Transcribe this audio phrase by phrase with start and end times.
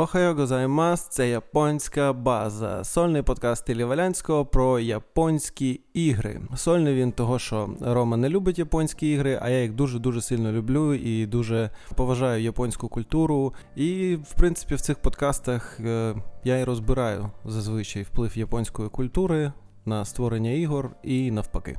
[0.00, 2.84] Охайо гозаймас це японська база.
[2.84, 6.40] Сольний подкаст Іллі Валянського про японські ігри.
[6.56, 10.94] Сольний він того, що Рома не любить японські ігри, а я їх дуже-дуже сильно люблю
[10.94, 13.54] і дуже поважаю японську культуру.
[13.76, 16.14] І, в принципі, в цих подкастах е,
[16.44, 19.52] я і розбираю зазвичай вплив японської культури
[19.86, 21.76] на створення ігор і навпаки.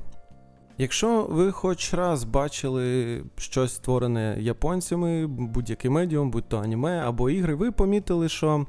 [0.82, 7.56] Якщо ви хоч раз бачили щось створене японцями, будь-який медіум, будь то аніме або ігри,
[7.56, 8.66] ви помітили, що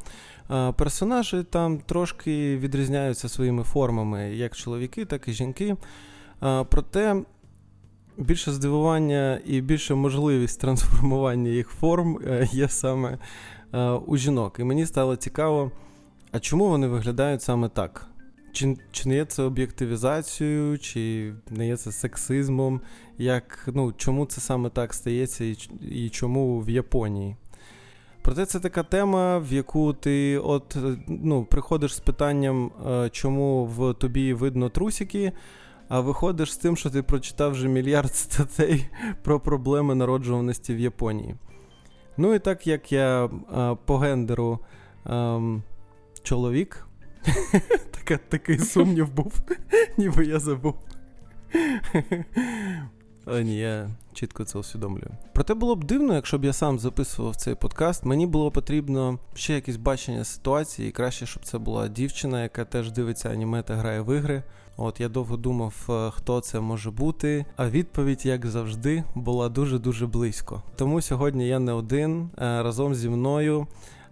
[0.77, 5.77] персонажі там трошки відрізняються своїми формами, як чоловіки, так і жінки.
[6.69, 7.23] Проте
[8.17, 13.19] більше здивування і більше можливість трансформування їх форм е, є саме
[14.07, 14.57] у жінок.
[14.59, 15.71] І мені стало цікаво,
[16.33, 18.12] а чому вони виглядають саме так?
[18.53, 22.81] Чи чи не є це об'єктивізацією, чи не є це сексизмом?
[23.19, 25.57] Як, ну, Чому це саме так стається і,
[25.91, 27.37] і чому в Японії?
[28.23, 30.77] Проте це така тема, в яку ти от,
[31.09, 35.33] ну, приходиш з питанням, е, чому в тобі видно трусики,
[35.89, 38.87] а виходиш з тим, що ти прочитав вже мільярд статей
[39.23, 41.35] про проблеми народжуваності в Японії.
[42.17, 43.31] Ну і так як я е,
[43.85, 44.59] по гендеру
[45.07, 45.63] ем,
[46.23, 46.87] чоловік.
[48.05, 49.33] Така, Такий сумнів був,
[49.99, 50.75] ніби я забув.
[53.25, 55.11] Але ні, я чітко це усвідомлюю.
[55.35, 58.05] Проте було б дивно, якщо б я сам записував цей подкаст.
[58.05, 62.93] Мені було потрібно ще якесь бачення ситуації, і краще, щоб це була дівчина, яка теж
[62.93, 64.43] дивиться аніме та грає в ігри.
[64.77, 67.45] От я довго думав, е, хто це може бути.
[67.57, 70.63] А відповідь, як завжди, була дуже-дуже близько.
[70.77, 73.67] Тому сьогодні я не один е, разом зі мною.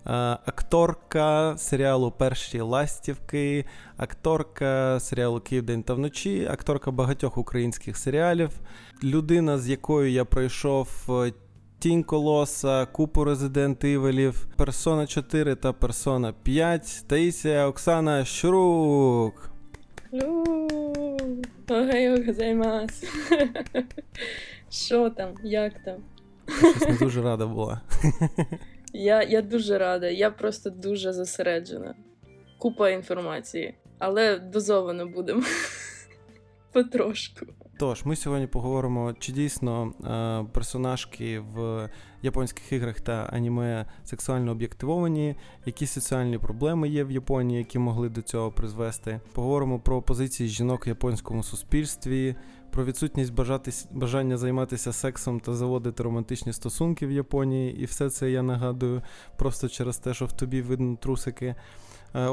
[0.07, 0.13] Е,
[0.47, 3.65] акторка серіалу Перші ластівки,
[3.97, 8.51] акторка серіалу Київдень та вночі, акторка багатьох українських серіалів,
[9.05, 10.89] людина, з якою я пройшов.
[11.09, 11.33] Е,
[11.79, 17.05] Тінь Колоса, купу Резидент Івелів, Персона 4 та Персона 5.
[17.07, 19.51] Таїсія Оксана Щурук.
[24.71, 25.35] Що там?
[25.43, 25.97] Як там?
[26.59, 27.81] Щось не дуже рада була.
[28.93, 31.95] Я я дуже рада, я просто дуже зосереджена.
[32.59, 35.43] Купа інформації, але дозовано будемо
[36.73, 37.47] потрошку.
[37.81, 41.89] Тож, ми сьогодні поговоримо, чи дійсно е, персонажки в
[42.23, 45.37] японських іграх та аніме сексуально об'єктивовані,
[45.67, 49.21] які соціальні проблеми є в Японії, які могли до цього призвести.
[49.33, 52.37] Поговоримо про позиції жінок в японському суспільстві,
[52.71, 57.81] про відсутність бажати, бажання займатися сексом та заводити романтичні стосунки в Японії.
[57.81, 59.03] І все це я нагадую
[59.37, 61.55] просто через те, що в тобі видно трусики.
[62.15, 62.31] Е,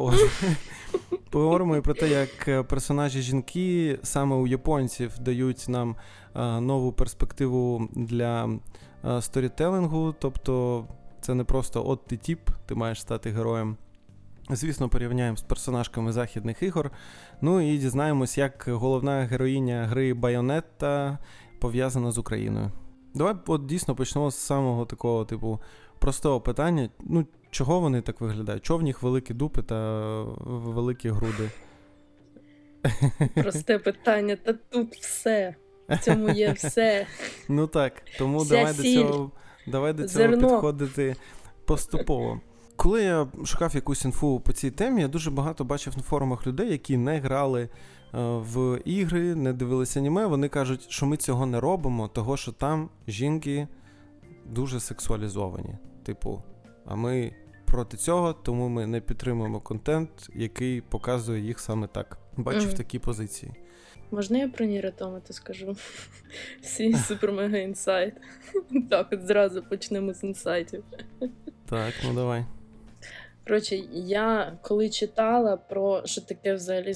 [1.30, 5.96] Поговоримо і про те, як е, персонажі жінки саме у японців дають нам
[6.36, 8.60] е, нову перспективу для
[9.22, 10.16] сторітелингу.
[10.20, 10.86] Тобто
[11.22, 13.78] це не просто от ти тіп, ти маєш стати героєм.
[14.50, 16.92] Звісно, порівняємо з персонажками західних ігор.
[17.42, 21.18] Ну і дізнаємось, як головна героїня гри Байонетта
[21.60, 22.72] пов'язана з Україною.
[23.14, 25.60] Давай от дійсно почнемо з самого такого, типу,
[26.00, 26.90] простого питання.
[27.00, 28.64] Ну, чого вони так виглядають?
[28.64, 31.52] Чого в них великі дупи та великі груди?
[33.36, 35.56] Просте питання, та тут все.
[35.90, 37.08] В цьому є все.
[37.50, 39.04] Ну так, тому Вся давай сіль.
[39.04, 39.32] до цього
[39.68, 40.48] давай до цього Зерно.
[40.50, 41.16] підходити
[41.66, 42.42] поступово.
[42.78, 46.72] Коли я шукав якусь інфу по цій темі, я дуже багато бачив на форумах людей,
[46.72, 47.70] які не грали е,
[48.22, 50.26] в ігри, не дивилися аніме.
[50.26, 53.68] Вони кажуть, що ми цього не робимо, того що там жінки
[54.46, 55.76] дуже сексуалізовані.
[56.04, 56.44] Типу,
[56.86, 57.32] а ми
[57.66, 62.18] проти цього, тому ми не підтримуємо контент, який показує їх саме так.
[62.38, 62.78] Бачив mm.
[62.78, 63.52] такі позиції.
[64.12, 65.76] Можна я про Ніротомата скажу?
[66.62, 68.14] Свій супер-мега інсайт.
[68.90, 70.84] Так, от зразу почнемо з інсайтів.
[71.70, 72.46] Так, ну давай.
[73.48, 76.94] Коротше, я коли читала про що таке взагалі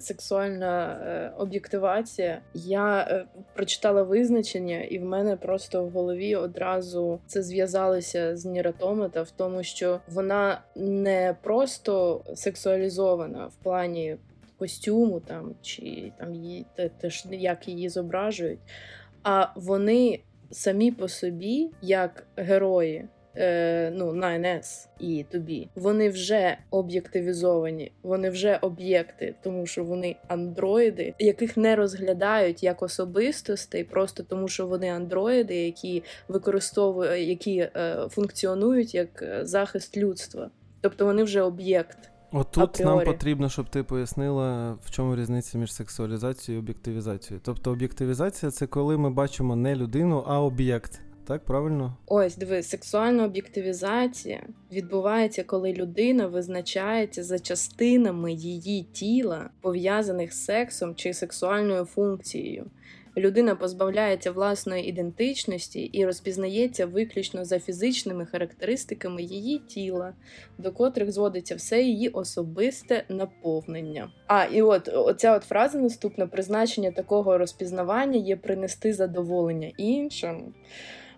[0.00, 7.42] сексуальна е, об'єктивація, я е, прочитала визначення, і в мене просто в голові одразу це
[7.42, 14.16] зв'язалося з Ніратомета в тому, що вона не просто сексуалізована в плані
[14.58, 18.60] костюму там чи там її те, те як її зображують,
[19.22, 20.20] а вони
[20.50, 28.58] самі по собі, як герої е, ну, 9S і тобі, вони вже об'єктивізовані, вони вже
[28.62, 35.54] об'єкти, тому що вони андроїди, яких не розглядають як особистостей, просто тому що вони андроїди,
[35.54, 40.50] які використовують, які е, функціонують як е, захист людства.
[40.80, 41.98] Тобто вони вже об'єкт.
[42.32, 47.40] Отут нам потрібно, щоб ти пояснила, в чому різниця між сексуалізацією і об'єктивізацією.
[47.44, 51.00] Тобто об'єктивізація це коли ми бачимо не людину, а об'єкт.
[51.26, 51.96] Так правильно?
[52.06, 54.42] Ось диви, сексуальна об'єктивізація
[54.72, 62.70] відбувається, коли людина визначається за частинами її тіла, пов'язаних з сексом чи сексуальною функцією.
[63.18, 70.12] Людина позбавляється власної ідентичності і розпізнається виключно за фізичними характеристиками її тіла,
[70.58, 74.10] до котрих зводиться все її особисте наповнення.
[74.26, 80.54] А і от оця от фраза наступна: призначення такого розпізнавання є принести задоволення іншим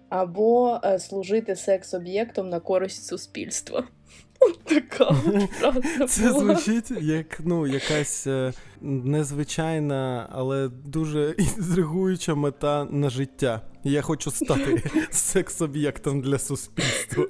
[0.08, 3.84] або е, служити секс-об'єктом на користь суспільства.
[4.64, 5.14] Така
[5.58, 13.60] фраза Це звучить як ну, якась е, незвичайна, але дуже інтригуюча мета на життя.
[13.84, 17.26] Я хочу стати секс-об'єктом для суспільства.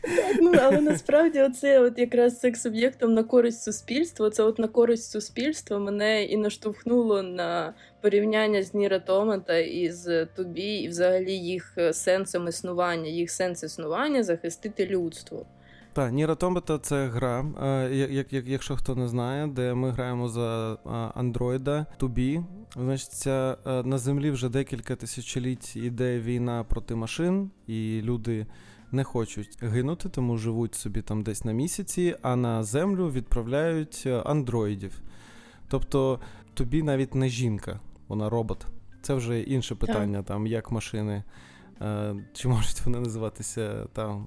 [0.00, 4.30] Так, ну але насправді оце от якраз секс-об'єктом на користь суспільства.
[4.30, 10.74] Це от на користь суспільства мене і наштовхнуло на порівняння з Ніра Томата із Тубі,
[10.74, 15.46] і взагалі їх сенсом існування, їх сенс існування захистити людство.
[15.92, 16.36] Так, Ніра
[16.82, 17.44] це гра,
[17.92, 20.78] як, як, якщо хто не знає, де ми граємо за
[21.14, 22.40] андроїда Тубі.
[22.76, 23.26] Значить,
[23.66, 28.46] на землі вже декілька тисячоліть іде війна проти машин, і люди
[28.92, 35.00] не хочуть гинути, тому живуть собі там десь на місяці, а на землю відправляють андроїдів.
[35.68, 36.20] Тобто
[36.54, 37.80] тобі навіть не жінка,
[38.12, 38.66] вона робот.
[39.02, 40.26] Це вже інше питання, так.
[40.26, 41.22] там як машини.
[42.32, 44.26] Чи можуть вони називатися там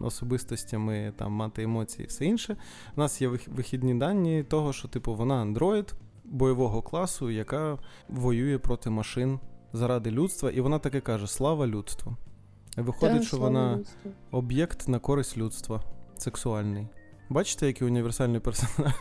[0.00, 2.56] особистостями, там мати емоції і все інше.
[2.96, 5.94] У нас є вихідні дані того, що типу вона андроїд
[6.24, 7.78] бойового класу, яка
[8.08, 9.40] воює проти машин
[9.72, 12.16] заради людства, і вона таке каже: Слава людству!
[12.76, 14.10] Виходить, так, що вона людству.
[14.30, 15.82] об'єкт на користь людства,
[16.16, 16.88] сексуальний.
[17.28, 18.94] Бачите, який універсальний персонаж?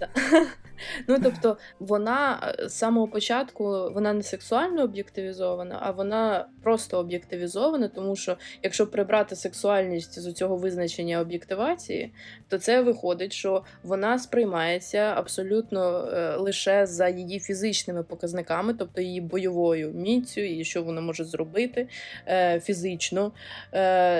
[1.08, 7.88] Ну тобто, вона е, з самого початку вона не сексуально об'єктивізована, а вона просто об'єктивізована,
[7.88, 12.12] тому що якщо прибрати сексуальність з цього визначення об'єктивації,
[12.48, 19.20] то це виходить, що вона сприймається абсолютно е, лише за її фізичними показниками, тобто її
[19.20, 21.88] бойовою міцю, і що вона може зробити
[22.26, 23.32] е, фізично,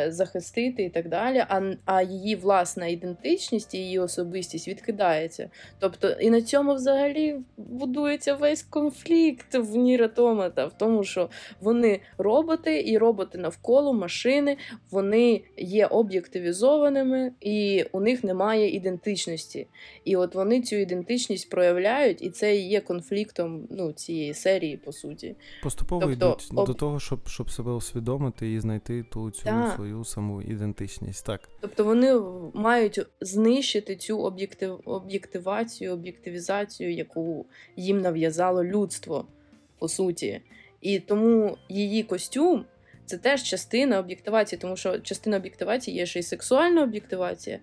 [0.08, 1.44] захистити і так далі.
[1.84, 5.50] А її власна ідентичність і її особистість відкидається.
[5.78, 11.30] Тобто і на цьому взагалі будується весь конфлікт в Ніра Томата, в тому, що
[11.60, 14.56] вони роботи, і роботи навколо машини,
[14.90, 19.66] вони є об'єктивізованими, і у них немає ідентичності.
[20.04, 25.36] І от вони цю ідентичність проявляють, і це є конфліктом ну, цієї серії, по суті.
[25.62, 26.66] Поступово тобто, йдуть об...
[26.66, 29.74] до того, щоб щоб себе усвідомити і знайти ту цю так.
[29.74, 31.26] свою саму ідентичність.
[31.26, 31.48] Так.
[31.60, 32.20] Тобто вони
[32.54, 34.80] мають знищити цю об'єктив...
[34.84, 37.46] об'єктивацію, об'єктивізацію, яку
[37.76, 39.26] їм нав'язало людство,
[39.78, 40.40] по суті.
[40.80, 42.64] І тому її костюм
[43.06, 47.58] це теж частина об'єктивації, тому що частина об'єктивації є ще й сексуальна об'єктивація.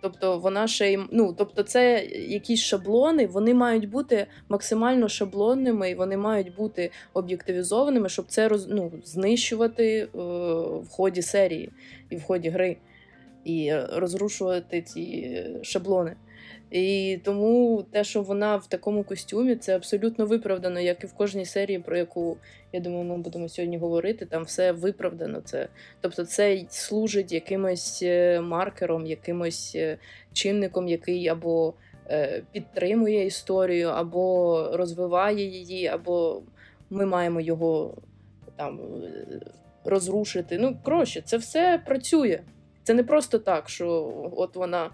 [0.00, 5.94] Тобто вона ще й ну, тобто, це якісь шаблони, вони мають бути максимально шаблонними і
[5.94, 10.08] вони мають бути об'єктивізованими, щоб це роз, ну, знищувати е,
[10.80, 11.70] в ході серії
[12.10, 12.76] і в ході гри,
[13.48, 16.16] і розрушувати ці шаблони.
[16.70, 21.44] І тому те, що вона в такому костюмі, це абсолютно виправдано, як і в кожній
[21.44, 22.36] серії, про яку
[22.72, 24.26] я думаю, ми будемо сьогодні говорити.
[24.26, 25.40] Там все виправдано.
[25.40, 25.68] Це
[26.00, 29.98] тобто, це служить якимось е, маркером, якимось е,
[30.32, 31.74] чинником, який або
[32.10, 36.42] е, підтримує історію, або розвиває її, або
[36.90, 37.94] ми маємо його
[38.56, 38.80] там
[39.84, 40.58] розрушити.
[40.58, 42.40] Ну коротше, це все працює.
[42.88, 44.90] Це не просто так, що от вона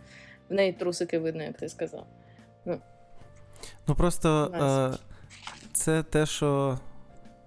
[0.50, 2.06] в неї трусики видно, як ти сказав.
[2.64, 2.80] Ну,
[3.86, 4.98] ну просто е,
[5.72, 6.78] це те, що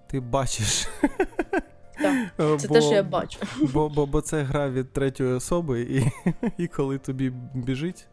[0.06, 0.88] ти бачиш.
[2.02, 3.38] Так, Це бо, те, що я бачу.
[3.72, 6.06] Бо бо, бо це гра від третьої особи, і
[6.58, 8.06] і коли тобі біжить,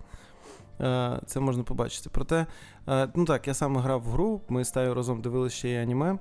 [0.81, 2.09] е, це можна побачити.
[2.13, 2.45] Проте,
[2.87, 5.77] е, ну так, я сам грав в гру, ми з Таю разом дивилися ще й
[5.77, 6.17] аніме,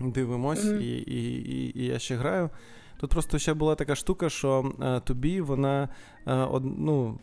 [0.00, 0.78] дивимось, mm-hmm.
[0.78, 2.50] і, і, і, і я ще граю.
[2.96, 5.88] Тут просто ще була така штука, що е, тобі вона
[6.62, 7.18] ну,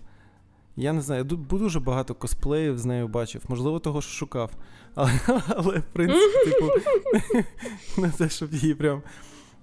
[0.75, 4.51] я не знаю, я дуже багато косплеїв з нею бачив, можливо, того що шукав.
[4.95, 5.11] Але,
[5.47, 6.69] але в принципі, типу,
[8.01, 9.01] не те, щоб її прям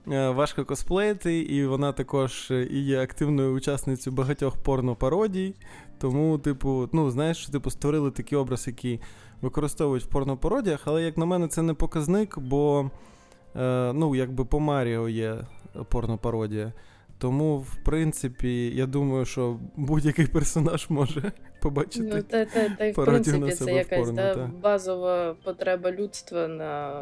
[0.08, 5.54] е, важко косплеїти, і вона також і є активною учасницею багатьох порнопародій.
[5.98, 9.00] Тому, типу, ну, знаєш, типу, створили такий образ, який
[9.40, 12.90] використовують в порнопародіях, але, як на мене, це не показник, бо
[13.56, 15.38] е, ну, якби по Маріо є
[15.88, 16.72] порнопародія.
[17.18, 22.10] Тому, в принципі, я думаю, що будь-який персонаж може побачити.
[22.14, 26.92] Ну, та, та, та в принципі, це якась порно, та, базова потреба людства на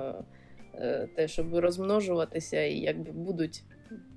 [0.74, 3.64] е, те, щоб розмножуватися, і якби будуть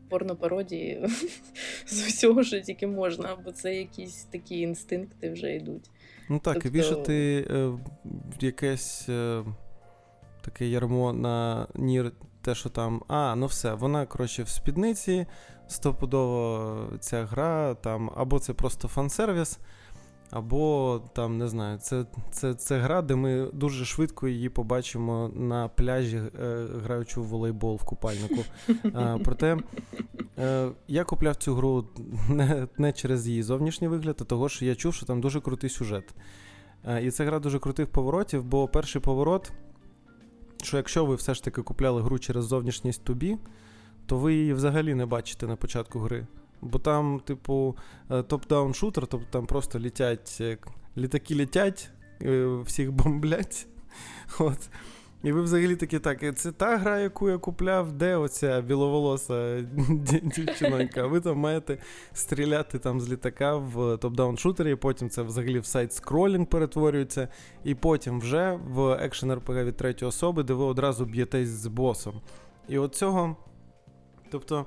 [0.10, 1.08] порнопародії
[1.86, 5.90] з усього, що тільки можна, бо це якісь такі інстинкти вже йдуть.
[6.30, 6.70] Ну так, тобто...
[6.70, 7.72] вішати е,
[8.40, 9.44] якесь е,
[10.42, 13.02] таке ярмо на нір, те, що там.
[13.08, 15.26] А, ну все, вона, коротше, в спідниці,
[15.68, 19.60] стопудово ця гра, там, або це просто фан-сервіс,
[20.32, 25.68] або там, не знаю, це це, це гра, де ми дуже швидко її побачимо на
[25.68, 28.44] пляжі, е, граючи в волейбол в купальнику.
[28.86, 29.58] Е, проте
[30.40, 31.88] е, я купляв цю гру
[32.30, 35.70] не не через її зовнішній вигляд, а того, що я чув, що там дуже крутий
[35.70, 36.14] сюжет.
[36.88, 39.52] Е, і це гра дуже крутих поворотів, бо перший поворот,
[40.64, 43.38] що якщо ви все ж таки купляли гру через зовнішність 2B,
[44.06, 46.28] то ви її взагалі не бачите на початку гри.
[46.62, 47.78] Бо там, типу,
[48.10, 50.58] е, top-down shooter, тобто там просто літять, е,
[50.98, 51.90] літаки літять,
[52.22, 53.68] е, всіх бомблять.
[54.40, 54.70] От.
[55.24, 59.62] І ви взагалі такі, так, це та гра, яку я купляв, де оця біловолоса
[60.24, 61.08] дівчинонька.
[61.08, 61.78] Ви там маєте
[62.14, 67.28] стріляти там з літака в top-down shooter і, потім це взагалі в side-scrolling перетворюється,
[67.64, 72.22] і потім вже в action RPG від третьої особи, де ви одразу б'єтесь з босом.
[72.70, 73.36] І от цього.
[74.32, 74.66] Тобто,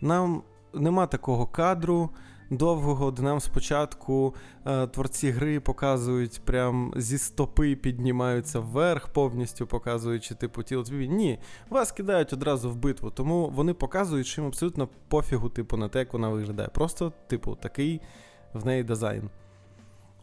[0.00, 0.42] нам
[0.74, 2.10] нема такого кадру
[2.50, 4.34] довгого, де нам спочатку
[4.66, 10.84] е, творці гри показують прям зі стопи піднімаються вверх, повністю показуючи типу тіло.
[10.90, 11.38] Ні,
[11.70, 15.98] вас кидають одразу в битву, тому вони показують, що їм абсолютно пофігу, типу, на те,
[15.98, 16.68] як вона виглядає.
[16.68, 18.00] Просто, типу, такий
[18.52, 19.30] в неї дизайн.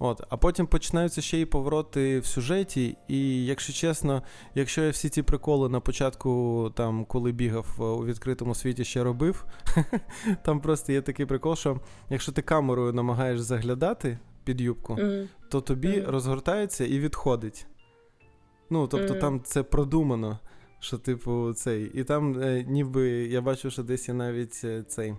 [0.03, 2.98] От, А потім починаються ще й повороти в сюжеті.
[3.08, 4.24] І, якщо чесно,
[4.55, 9.03] якщо я всі ці приколи на початку, там, коли бігав е, у відкритому світі, ще
[9.03, 9.46] робив,
[10.46, 11.79] там просто є такий прикол, що
[12.10, 15.27] якщо ти камерою намагаєш заглядати під юбку, mm.
[15.50, 16.12] то тобі mm.
[16.12, 17.65] розгортається і відходить.
[18.70, 19.20] Ну, тобто mm.
[19.20, 20.39] там це продумано,
[20.79, 21.91] що, типу, цей.
[21.93, 25.13] І там, е, ніби я бачу, що десь є навіть е, цей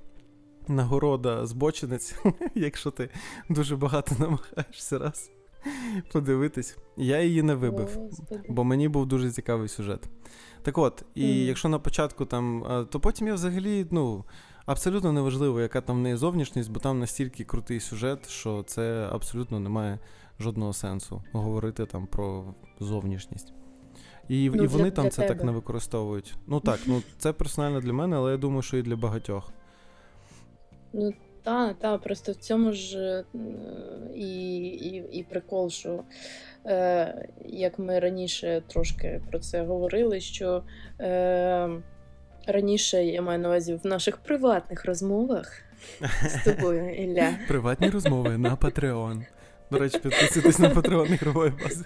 [0.69, 2.15] нагорода збочинець,
[2.55, 3.09] якщо ти
[3.49, 5.31] дуже багато намагаєшся раз
[6.13, 6.79] подивитись.
[6.97, 7.99] Я її не вибив,
[8.49, 10.09] бо мені був дуже цікавий сюжет.
[10.63, 11.45] Так от, і mm.
[11.45, 14.25] якщо на початку там, то потім я взагалі, ну.
[14.67, 19.61] Абсолютно неважливо, яка там в неї зовнішність, бо там настільки крутий сюжет, що це абсолютно
[19.61, 19.99] не має
[20.41, 23.53] жодного сенсу говорити там про зовнішність.
[24.29, 25.35] І ну, і вони для, там для це тебе.
[25.35, 26.35] так не використовують.
[26.47, 29.53] Ну так, ну це персонально для мене, але я думаю, що і для багатьох.
[30.93, 33.25] Ну, та, та, просто в цьому ж е,
[34.15, 36.05] і і, і прикол, що
[36.67, 40.65] е, як ми раніше трошки про це говорили, що
[41.01, 41.71] е,
[42.47, 45.63] раніше я маю на увазі в наших приватних розмовах
[46.29, 47.35] з тобою, Ілля.
[47.49, 49.27] Приватні розмови на Patreon.
[49.71, 51.85] До речі, підписуйтесь на Patreon ігрової бази.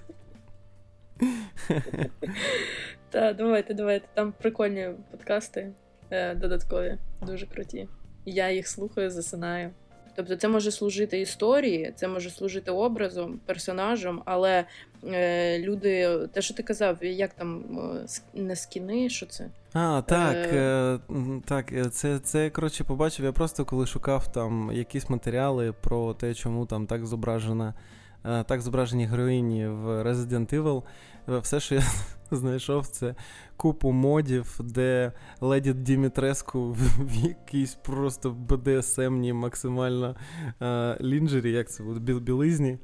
[3.11, 4.07] Так, давайте, давайте.
[4.15, 5.73] Там прикольні подкасти
[6.11, 7.89] е, додаткові, дуже круті
[8.27, 9.71] я їх слухаю, засинаю.
[10.17, 14.65] Тобто це може служити історії, це може служити образом, персонажем, але
[15.05, 19.47] е, люди, те, що ти казав, як там е, не скіни, що це?
[19.73, 20.57] А, так, е...
[20.57, 20.99] е
[21.45, 23.25] так, е, це, це коротше, побачив.
[23.25, 27.75] Я просто коли шукав там якісь матеріали про те, чому там так зображена,
[28.23, 30.83] так зображені героїні в Resident Evil,
[31.29, 31.83] все, що я
[32.31, 33.15] знайшов, це
[33.57, 40.17] купу модів, де леді Дімітреску в якійсь просто БДСМній максимально
[40.63, 42.79] е, лінджері, як це буде, біл білизні.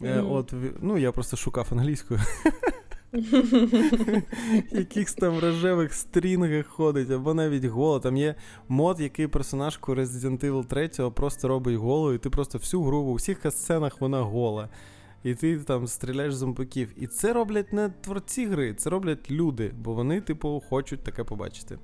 [0.00, 0.32] Mm-hmm.
[0.32, 2.20] От, Ну, я просто шукав англійською.
[4.70, 8.00] Якихось там рожевих стрінгах ходить, або навіть голо.
[8.00, 8.34] Там є
[8.68, 13.14] мод, який персонажку Resident Evil 3 просто робить голу, і ти просто всю гру у
[13.14, 14.68] всіх сценах вона гола
[15.24, 16.94] і ти там стріляєш зомбаків.
[16.96, 21.78] І це роблять не творці гри, це роблять люди, бо вони, типу, хочуть таке побачити.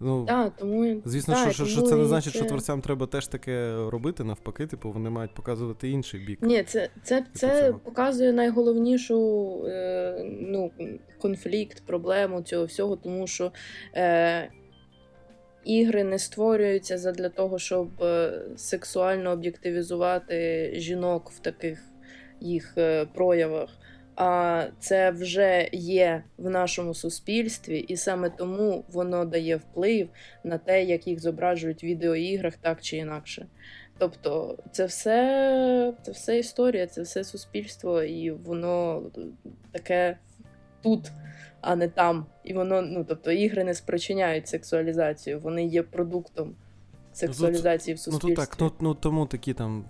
[0.00, 1.02] Ну, а, тому...
[1.04, 2.38] Звісно, так, що що, це не значить, це...
[2.38, 6.38] що творцям треба теж таке робити, навпаки, типу, вони мають показувати інший бік.
[6.42, 10.70] Ні, це це, типу це показує найголовнішу е, ну,
[11.18, 13.52] конфлікт, проблему цього всього, тому що
[13.94, 14.50] е,
[15.64, 21.82] ігри не створюються для того, щоб е, сексуально об'єктивізувати жінок в таких
[22.44, 23.68] їх е, проявах,
[24.16, 30.08] а це вже є в нашому суспільстві, і саме тому воно дає вплив
[30.44, 33.46] на те, як їх зображують в відеоіграх, так чи інакше.
[33.98, 39.02] Тобто, це все це все історія, це все суспільство, і воно
[39.72, 40.18] таке
[40.82, 41.12] тут,
[41.60, 42.26] а не там.
[42.44, 46.54] І воно, ну тобто, ігри не спричиняють сексуалізацію, вони є продуктом
[47.12, 48.28] сексуалізації в суспільстві.
[48.28, 49.84] Ну, то так, ну, ну тому такі там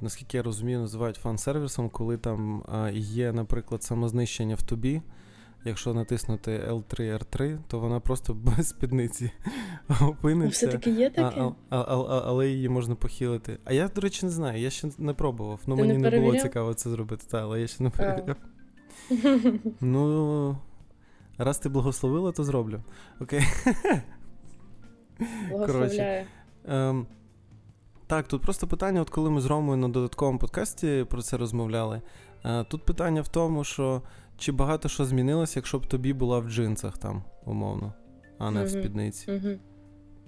[0.00, 5.02] наскільки я розумію, називають фан-сервісом, коли там е, є, наприклад, самознищення в тобі.
[5.64, 9.30] якщо натиснути L3 R3, то вона просто без спідниці
[10.00, 10.66] опиниться.
[10.66, 11.40] Все-таки є таке?
[11.40, 13.58] А, а, а, але її можна похилити.
[13.64, 15.60] А я, до речі, не знаю, я ще не пробував.
[15.66, 18.36] Ну, мені не не, було цікаво це зробити, та, але я ще не перевіряв.
[19.80, 20.58] Ну,
[21.38, 22.80] раз ти благословила, то зроблю.
[23.20, 23.42] Окей.
[25.50, 26.26] Благословляю.
[26.68, 27.06] Ем,
[28.08, 32.02] так, тут просто питання, от коли ми з Ромою на додатковому подкасті про це розмовляли.
[32.44, 34.02] Е, тут питання в тому, що
[34.38, 37.92] чи багато що змінилося, якщо б тобі була в джинсах там, умовно,
[38.38, 38.80] а не в Мгм.
[38.80, 39.30] спідниці.
[39.32, 39.58] Мгм.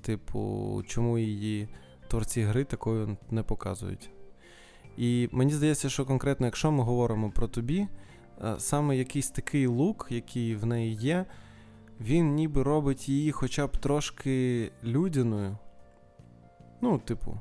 [0.02, 1.68] Типу, чому її
[2.08, 4.10] творці гри такою не показують.
[4.96, 7.88] І мені здається, що конкретно, якщо ми говоримо про тобі,
[8.44, 11.24] е, саме якийсь такий лук, який в неї є,
[12.00, 15.58] він ніби робить її хоча б трошки людяною.
[16.80, 17.40] Ну, типу.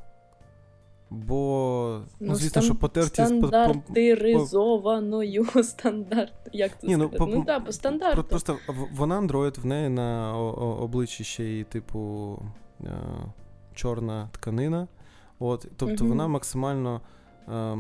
[1.12, 6.34] Бо, ну, звісно, стан- що потерті стандартизованою стандарт.
[6.54, 8.16] Як це Ні, ну, по- Ну так, по стандарту.
[8.16, 8.58] Про- Просто
[8.94, 12.38] вона андроїд, в неї на обличчі ще й, типу,
[12.84, 12.92] е,
[13.74, 14.88] чорна тканина.
[15.40, 16.08] От, тобто Мгм.
[16.10, 17.02] вона максимально.
[17.48, 17.78] Е,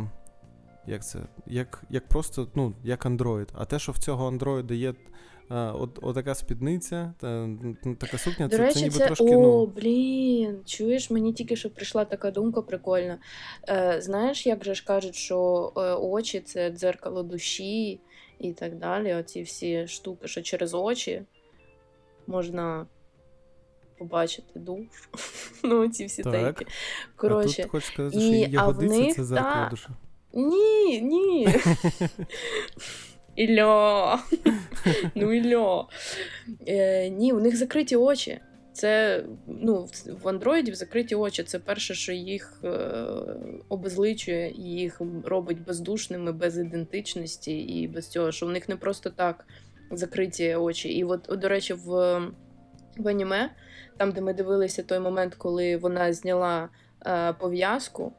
[0.88, 1.20] як це?
[1.48, 3.48] Як, як просто, ну, як андроїд.
[3.58, 4.94] А те, що в цього андроїда є
[5.56, 7.48] от, отака спідниця, та,
[7.86, 9.24] ну, така сукня, До це, речі, це ніби це трошки.
[9.36, 10.62] о, ну, блін.
[10.66, 13.18] Чуєш, мені тільки що прийшла така думка прикольна.
[13.70, 18.00] Е, знаєш, як же ж кажуть, що е, очі це дзеркало душі
[18.40, 19.14] і так далі.
[19.14, 21.22] Оці всі штуки, що через очі
[22.28, 22.86] можна
[23.98, 24.88] побачити душу.
[25.64, 26.32] Ну, ці всі Так.
[26.34, 26.66] тейки.
[27.18, 29.88] а Коротше, тут хочу сказати, і- що її а ягодиця це зеркало та- душі.
[30.34, 31.48] ні, ні.
[33.40, 34.20] Ільо.
[35.16, 35.90] Ну, Ільо.
[36.68, 38.40] Е, ні, у них закриті очі.
[38.74, 39.88] Це ну,
[40.24, 41.44] в- андроїдів закриті очі.
[41.44, 42.70] Це перше, що їх е,
[43.70, 49.10] обезличує і їх робить бездушними, без ідентичності і без цього, що в них не просто
[49.10, 49.46] так
[49.92, 50.90] закриті очі.
[50.90, 51.88] І от, от, до речі, в,
[52.98, 53.50] в аніме,
[53.98, 56.70] там, де ми дивилися той момент, коли вона зняла
[57.06, 58.14] е, пов'язку,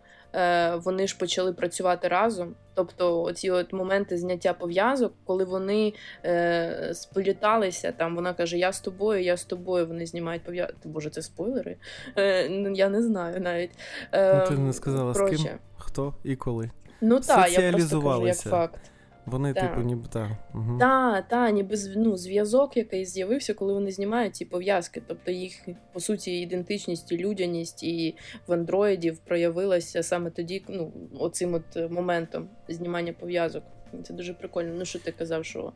[0.84, 2.54] вони ж почали працювати разом.
[2.74, 5.92] Тобто, оці от моменти зняття пов'язок, коли вони
[6.24, 9.86] е, спліталися, там вона каже: Я з тобою, я з тобою.
[9.86, 10.74] Вони знімають пов'язку.
[10.84, 11.76] Боже, це спойлери?
[12.16, 13.70] Е, ну, я не знаю навіть.
[14.12, 16.70] Е, Ну, ти не сказала, з ким, хто і коли.
[17.00, 18.89] Ну так, я просто кажу як факт.
[19.30, 19.70] Вони, Так.
[19.70, 20.30] типу, ніби так.
[20.54, 20.78] Угу.
[20.80, 25.02] Та, та, ніби ну, зв'язок, який з'явився, коли вони знімають ці пов'язки.
[25.06, 28.16] Тобто їх, по суті, ідентичність і людяність і
[28.46, 33.62] в андроїдів проявилася саме тоді, ну, оцим от моментом знімання пов'язок.
[34.02, 34.74] Це дуже прикольно.
[34.74, 35.72] Ну, що ти казав, що е,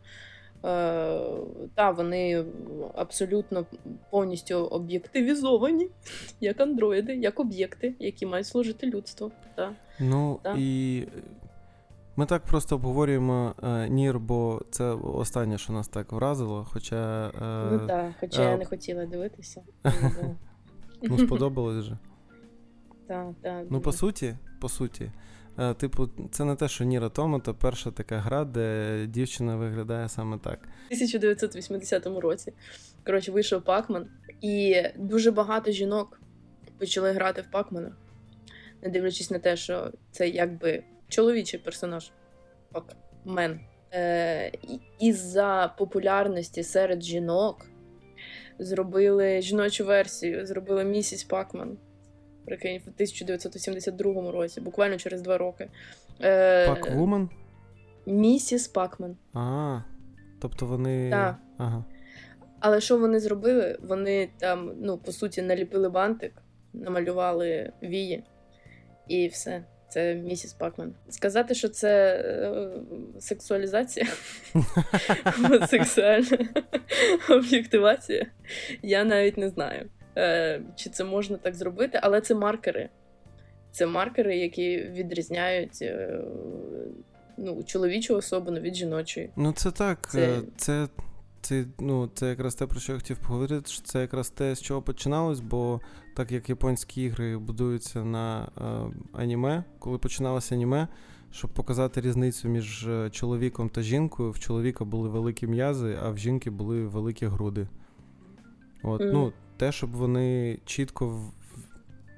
[1.75, 2.45] та, вони
[2.95, 3.67] абсолютно
[4.11, 5.89] повністю об'єктивізовані,
[6.41, 9.33] як андроїди, як об'єкти, які мають служити людству.
[9.55, 9.73] Та.
[10.01, 10.57] Ну Так.
[10.59, 11.05] і
[12.17, 16.67] ми так просто обговорюємо е, Нір, бо це останнє, що нас так вразило.
[16.73, 19.63] Хоча е, ну так, хоча е, я не хотіла дивитися.
[21.03, 21.99] ну, сподобалось же.
[23.09, 23.67] Так, так.
[23.71, 25.11] Ну, по суті, по суті,
[25.59, 30.39] е, типу, це не те, що Нір Автомата, перша така гра, де дівчина виглядає саме
[30.39, 30.59] так.
[30.91, 32.53] У 1980 році.
[33.07, 34.07] Коротше, вийшов Пакман,
[34.41, 36.21] і дуже багато жінок
[36.79, 37.93] почали грати в Пакмана,
[38.83, 42.11] не дивлячись на те, що це якби чоловічий персонаж.
[42.73, 43.61] Пакмен.
[43.93, 44.53] Е,
[44.99, 47.67] із-за популярності серед жінок
[48.59, 51.79] зробили жіночу версію, зробили місіс Пакман.
[52.47, 55.71] Прикинь, в 1982 році, буквально через два роки.
[56.21, 57.31] Е, Паквумен?
[58.07, 59.17] Місіс Пакман.
[59.35, 59.81] А,
[60.41, 61.11] тобто вони.
[61.11, 61.37] Так.
[61.59, 61.85] Ага.
[62.61, 63.79] Але що вони зробили?
[63.83, 66.33] Вони там, ну, по суті, наліпили бантик,
[66.73, 68.25] намалювали вії,
[69.09, 69.65] і все.
[69.95, 70.93] Це місіс Пакмен.
[71.09, 72.69] Сказати, що це е,
[73.21, 74.07] сексуалізація,
[75.69, 76.39] сексуальна
[77.31, 78.27] об'єктивація,
[78.83, 82.89] я навіть не знаю, е, чи це можна так зробити, але це маркери.
[83.71, 86.19] Це маркери, які відрізняють е,
[87.37, 89.31] ну, чоловічу особину від жіночої.
[89.37, 90.11] Ну, це так.
[90.11, 90.89] Це- е, Це,
[91.45, 93.71] це, ну, це якраз те, про що я хотів поговорити.
[93.71, 95.81] що Це якраз те, з чого починалось, бо
[96.17, 100.89] так як японські ігри будуються на е, аніме, коли починалося аніме,
[101.31, 106.19] щоб показати різницю між е, чоловіком та жінкою, в чоловіка були великі м'язи, а в
[106.19, 107.69] жінки були великі груди.
[108.83, 109.11] От, Мгм.
[109.13, 111.33] ну, те, щоб вони чітко в-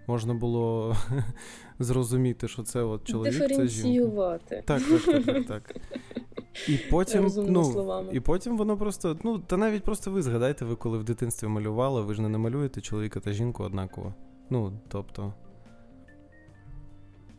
[0.07, 0.97] можна було
[1.79, 3.87] зрозуміти, що це от чоловік, це жінка.
[4.67, 5.77] Так, так, так, так.
[6.69, 8.09] І потім, ну, словами.
[8.13, 12.03] і потім воно просто, ну, та навіть просто ви згадайте, ви коли в дитинстві малювали,
[12.03, 14.15] ви ж не намалюєте чоловіка та жінку однаково.
[14.51, 15.35] Ну, тобто.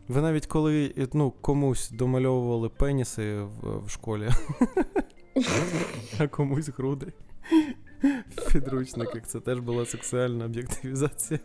[0.08, 4.30] Ви навіть коли ну, комусь домальовували пеніси в, в школі,
[6.20, 7.14] а комусь груди.
[8.30, 11.40] В підручниках це теж була сексуальна об'єктивізація.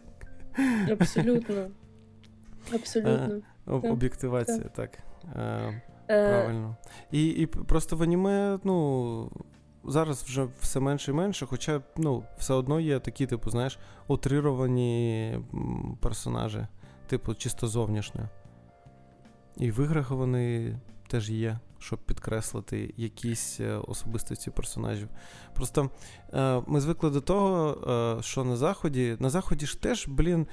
[0.90, 1.66] Абсолютно.
[2.74, 3.40] Абсолютно.
[3.66, 4.98] Об- Так, Об'єктивація, так.
[6.08, 6.76] Е, Правильно.
[7.10, 9.30] І, і просто в аніме, ну.
[9.84, 15.38] Зараз вже все менше і менше, хоча ну, все одно є такі, типу, знаєш, утрировані
[16.00, 16.66] персонажі,
[17.06, 18.28] типу, чисто зовнішньо.
[19.56, 20.76] І в іграх вони
[21.08, 25.08] теж є, щоб підкреслити якісь е, особистості персонажів.
[25.54, 25.90] Просто
[26.34, 27.78] е, ми звикли до того,
[28.18, 30.46] е, що на Заході, на Заході ж теж, блін.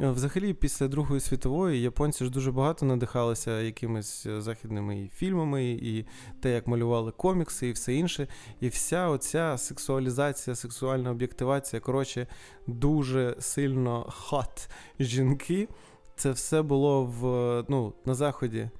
[0.00, 6.06] Е, Взагалі, після Другої світової японці ж дуже багато надихалися якимись е, західними фільмами, і
[6.40, 8.28] те, як малювали комікси, і все інше.
[8.60, 12.26] І вся оця сексуалізація, сексуальна об'єктивація, коротше,
[12.66, 15.68] дуже сильно хат жінки.
[16.16, 18.70] Це все було в, ну, на Заході.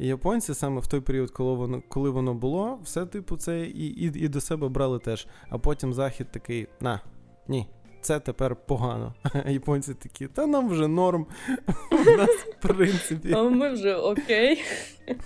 [0.00, 3.86] І японці саме в той період, коли воно коли воно було, все типу це і,
[3.86, 5.26] і, і до себе брали теж.
[5.48, 7.00] А потім захід такий: на,
[7.48, 7.66] ні,
[8.00, 9.14] це тепер погано.
[9.44, 11.26] А японці такі, та нам вже норм.
[11.92, 13.32] У нас, в принципі.
[13.32, 14.62] А ми вже окей.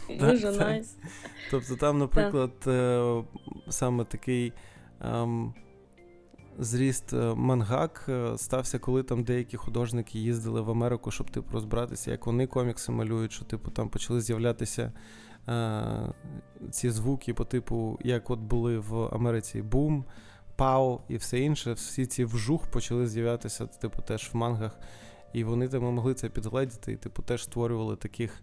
[0.20, 0.60] Дуже так.
[0.60, 0.96] найс.
[1.50, 3.22] Тобто там, наприклад, е,
[3.68, 4.52] саме такий
[5.00, 5.54] ем,
[6.58, 12.10] зріст е, мангак е, стався, коли там деякі художники їздили в Америку, щоб типу розбиратися,
[12.10, 14.92] як вони комікси малюють, що типу там почали з'являтися
[15.48, 16.12] е,
[16.70, 20.04] ці звуки по типу, як от були в Америці boom,
[20.56, 21.72] pow і все інше.
[21.72, 24.78] Всі ці вжух почали з'являтися, типу, теж в мангах.
[25.32, 28.42] І вони там могли це підгледіти, і типу теж створювали таких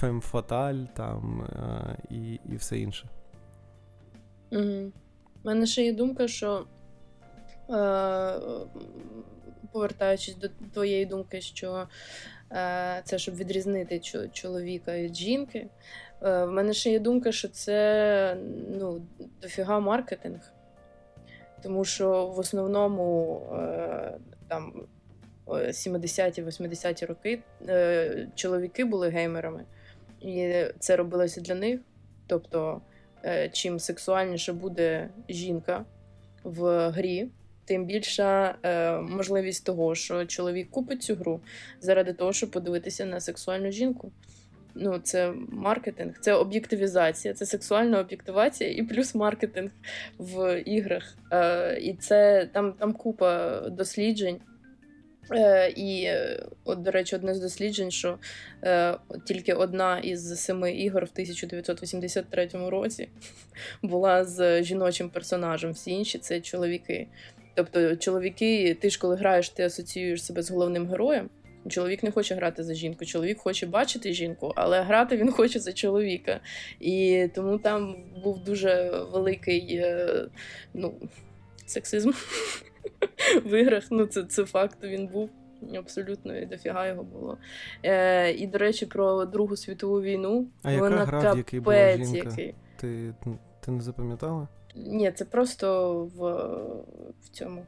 [0.00, 3.08] femme fatale там е, і, і все інше.
[4.52, 4.92] Угу.
[5.42, 6.66] У мене ще є думка, що
[7.70, 8.40] е,
[9.72, 11.88] повертаючись до твоєї думки, що
[12.52, 14.00] е, це щоб відрізнити
[14.32, 15.66] чоловіка від жінки.
[16.22, 18.36] Е, в мене ще є думка, що це
[18.78, 19.06] ну,
[19.42, 20.52] дофіга маркетинг.
[21.64, 24.72] Тому що в основному е, там
[25.48, 29.64] е, 70-ті, 80-ті роки е, чоловіки були геймерами,
[30.20, 31.80] і це робилося для них.
[32.26, 32.80] Тобто,
[33.24, 35.84] е, чим сексуальніше буде жінка
[36.42, 37.28] в грі,
[37.64, 41.40] тим більша е, можливість того, що чоловік купить цю гру
[41.80, 44.12] заради того, щоб подивитися на сексуальну жінку.
[44.76, 49.70] Ну, це маркетинг, це об'єктивізація, це сексуальна об'єктивація і плюс маркетинг
[50.18, 51.14] в іграх.
[51.32, 54.40] Е, і це там, там купа досліджень.
[55.32, 56.08] Е, і,
[56.64, 58.18] от, до речі, одне з досліджень, що
[58.64, 63.08] е, тільки одна із семи ігор в 1983 році
[63.82, 67.06] була з жіночим персонажем, всі інші це чоловіки.
[67.54, 71.30] Тобто, чоловіки, ти ж коли граєш, ти асоціюєш себе з головним героєм.
[71.68, 75.72] Чоловік не хоче грати за жінку, чоловік хоче бачити жінку, але грати він хоче за
[75.72, 76.40] чоловіка.
[76.80, 80.24] І тому там був дуже великий е,
[80.74, 80.94] ну,
[81.66, 82.10] сексизм
[83.44, 83.84] в іграх.
[83.90, 85.30] Ну, це, це факт, він був.
[85.78, 87.38] Абсолютно, і дофіга його було.
[87.82, 90.46] Е, і, до речі, про Другу світову війну.
[90.62, 92.16] А яка вона гра, в якій була жінка?
[92.16, 92.54] який.
[92.76, 93.14] Ти,
[93.60, 94.48] ти не запам'ятала?
[94.76, 96.20] Ні, це просто в,
[97.24, 97.66] в цьому.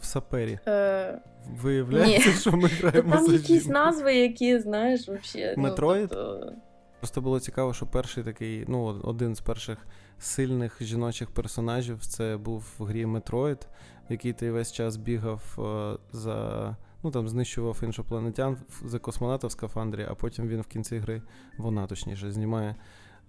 [0.00, 0.58] В сапері.
[0.66, 1.20] Е,
[1.62, 2.34] Виявляється, Ні.
[2.36, 3.72] що ми ну, граємо там за якісь жінку.
[3.72, 5.56] назви, які, знаєш, взагалі.
[5.56, 6.08] Метроїд?
[6.12, 6.52] Ну, тобто,
[7.00, 9.78] Просто було цікаво, що перший такий, ну, один з перших
[10.18, 13.60] сильних жіночих персонажів це був в грі Metroid,
[14.08, 16.76] в якій ти весь час бігав е, за.
[17.02, 21.22] Ну там знищував іншопланетян за космонавта в скафандрі, а потім він в кінці гри,
[21.58, 22.76] вона точніше, знімає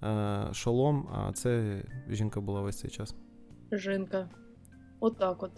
[0.04, 3.16] е, шолом, а це жінка була весь цей час.
[3.72, 4.30] жінка.
[5.00, 5.52] Отак от.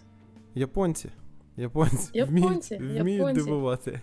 [0.56, 1.10] Японці.
[1.58, 3.42] Японці, Японці, вміють, вміють японці.
[3.42, 4.02] дивувати.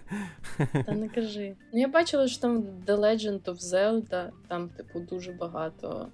[0.87, 1.56] Та не кажи.
[1.72, 6.08] Ну, я бачила, що там The Legend of Zelda, там, типу, дуже багато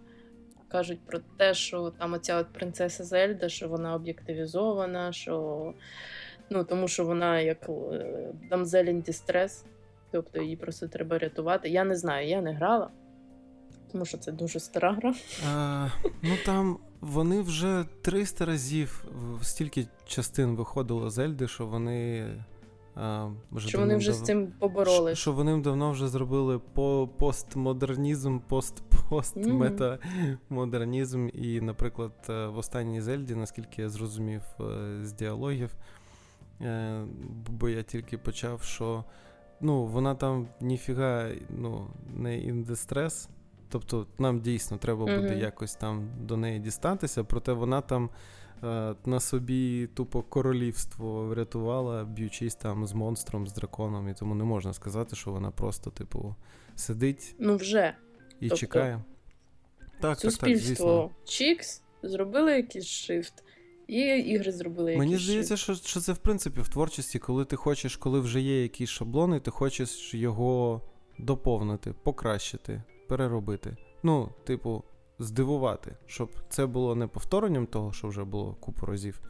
[0.68, 5.74] кажуть про те, що там оця от принцеса Зельда, що вона об'єктивізована, що.
[6.50, 7.72] Ну, тому що вона як е,
[8.50, 9.64] damsel in distress,
[10.10, 11.68] тобто її просто треба рятувати.
[11.68, 12.90] Я не знаю, я не грала,
[13.92, 15.14] тому що це дуже стара гра.
[15.48, 15.88] А,
[16.22, 19.04] ну там вони вже 300 разів
[19.42, 22.26] стільки частин виходило Зельди, що вони.
[22.94, 25.18] А, вже Що вони вже з цим поборолись.
[25.18, 31.28] Що вони давно вже зробили по постмодернізм, пост-пост-метамодернізм.
[31.28, 34.64] І, наприклад, е, в останній Зельді, наскільки я зрозумів е,
[35.02, 35.74] з діалогів,
[36.60, 37.04] е,
[37.48, 39.04] бо я тільки почав, що
[39.60, 41.86] ну, вона там ніфіга ну,
[42.16, 43.28] не distress,
[43.74, 45.38] Тобто нам дійсно треба буде Мгм.
[45.38, 48.10] якось там до неї дістатися, проте вона там
[48.64, 54.44] е, на собі тупо королівство врятувала, б'ючись там з монстром, з драконом, і тому не
[54.44, 56.34] можна сказати, що вона просто, типу,
[56.74, 57.94] сидить Ну вже.
[58.40, 59.02] і Тобто чекає.
[60.00, 61.10] Так, так, так, звісно.
[61.24, 63.44] Чікс зробили якийсь шифт,
[63.86, 67.56] і ігри зробили якийсь Мені здається, що що це в принципі в творчості, коли ти
[67.56, 70.80] хочеш, коли вже є якийсь шаблон, і ти хочеш його
[71.18, 73.76] доповнити, покращити, переробити.
[74.02, 74.84] Ну, типу,
[75.18, 79.20] здивувати, щоб це було не повторенням того, що вже було купу разів,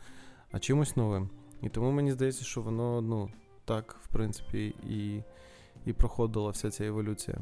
[0.50, 1.30] а чимось новим.
[1.62, 3.30] І тому мені здається, що воно, ну,
[3.64, 5.22] так, в принципі, і,
[5.87, 7.38] і проходила вся ця еволюція.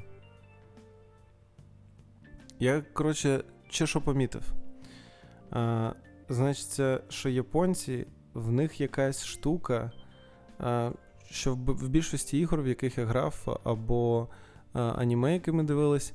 [2.58, 4.52] Я, коротше, ще що помітив.
[5.50, 5.92] А,
[6.28, 9.92] Значиться, що японці, в них якась штука,
[10.58, 10.90] а,
[11.30, 14.28] що в, більшості ігор, в яких я грав, або
[14.72, 16.12] а, аніме, які ми дивились,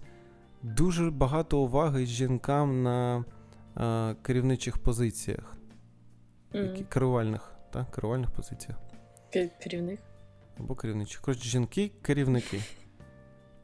[0.75, 3.25] дуже багато уваги жінкам на
[3.75, 5.57] а, керівничих позиціях.
[6.53, 7.91] Які, керувальних, так?
[7.91, 8.77] Керувальних позиціях.
[9.63, 9.99] Керівник.
[10.59, 11.21] Або керівничих.
[11.21, 12.61] Коротше, жінки керівники.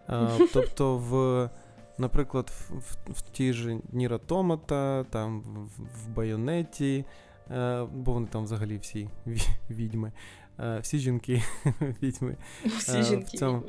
[0.08, 1.50] А, Тобто, в,
[1.98, 7.06] наприклад, в, в, в тій же Ніра Томата, там в, в Байонеті,
[7.50, 9.10] а, бо вони там взагалі всі
[9.70, 10.12] відьми.
[10.58, 11.44] А, всі жінки
[12.02, 12.38] відьми.
[12.66, 13.38] Всі жінки.
[13.38, 13.64] В цьому.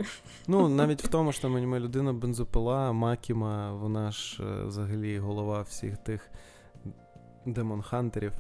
[0.47, 5.97] Ну, навіть в тому, що там аніме людина бензопила, Макіма, вона ж взагалі голова всіх
[5.97, 6.31] тих
[7.47, 8.33] демон-хантерів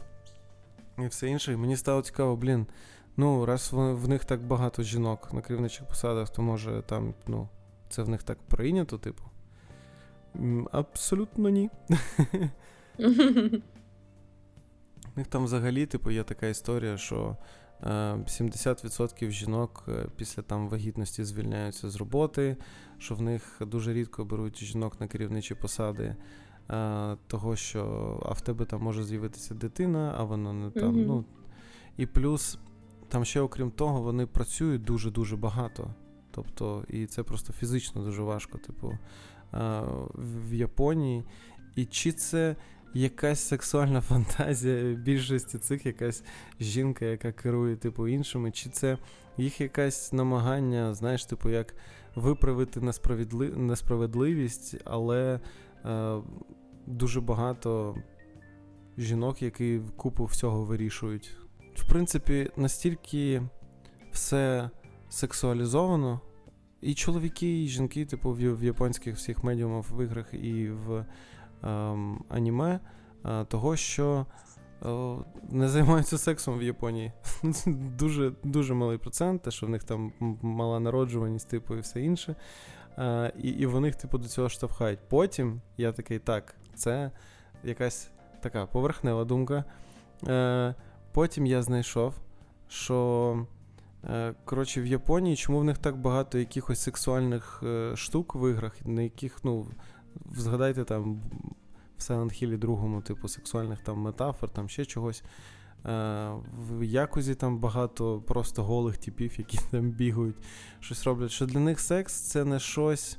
[0.99, 1.53] і все інше.
[1.53, 2.67] І мені стало цікаво, блін.
[3.17, 7.49] Ну, раз в, в них так багато жінок на керівничих посадах, то може там, ну,
[7.89, 9.23] це в них так прийнято, типу.
[10.73, 11.71] Абсолютно ні.
[15.17, 17.37] У них там взагалі, типу, є така історія, що е,
[17.85, 22.57] 70% жінок після там вагітності звільняються з роботи,
[22.99, 26.17] що в них дуже рідко беруть жінок на керівничі посади.
[26.71, 27.83] Е, того, що
[28.27, 30.95] а в тебе там може з'явитися дитина, а вона не там.
[30.95, 31.07] Мгм.
[31.07, 31.25] ну,
[31.97, 32.59] І плюс,
[33.09, 35.95] там ще, окрім того, вони працюють дуже-дуже багато.
[36.31, 38.99] Тобто, і це просто фізично дуже важко, типу, е,
[40.15, 41.25] в Японії.
[41.77, 42.57] І чи це
[42.95, 46.25] якась сексуальна фантазія більшості цих якась
[46.61, 48.99] жінка, яка керує, типу, іншими, чи це
[49.37, 51.75] їх якесь намагання, знаєш, типу, як
[52.15, 53.49] виправити несправедли...
[53.49, 55.41] несправедливість, але
[55.85, 56.17] е,
[56.87, 57.97] дуже багато
[58.99, 61.37] жінок, які купу всього вирішують.
[61.75, 63.43] В принципі, настільки
[64.13, 64.71] все
[65.09, 66.21] сексуалізовано.
[66.81, 71.07] І чоловіки, і жінки, типу, в, японських всіх медіумах, в іграх і в
[72.29, 72.81] аніме,
[73.25, 74.27] е, того, що
[74.87, 74.89] е,
[75.51, 77.13] не займаються сексом в Японії.
[77.99, 82.37] Дуже дуже малий процент, те, що в них там мала народжуваність, типу, і все інше.
[82.99, 84.99] Е, і, і вони, типу, до цього штовхають.
[85.09, 87.11] Потім я такий, так, це
[87.65, 89.65] якась така поверхнева думка.
[91.13, 92.15] Потім я знайшов,
[92.69, 93.47] що.
[94.45, 97.63] Коротше, в Японії, чому в них так багато якихось сексуальних
[97.95, 99.67] штук в іграх, на яких, ну,
[100.37, 101.21] згадайте там
[101.99, 105.23] в Hill другому, типу, сексуальних там метафор, там ще чогось.
[105.87, 110.37] Е, в Якузі там багато просто голих типів, які там бігають,
[110.81, 111.31] щось роблять.
[111.31, 113.19] Що для них секс це не щось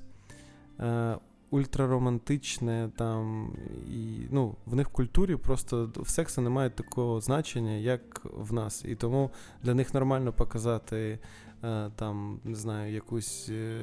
[0.79, 1.17] е,
[1.49, 3.53] ультраромантичне, там,
[3.87, 8.85] і, ну, в них в культурі просто в сексу немає такого значення, як в нас.
[8.85, 9.31] І тому
[9.63, 11.19] для них нормально показати
[11.63, 13.79] е, там, не знаю, якусь е,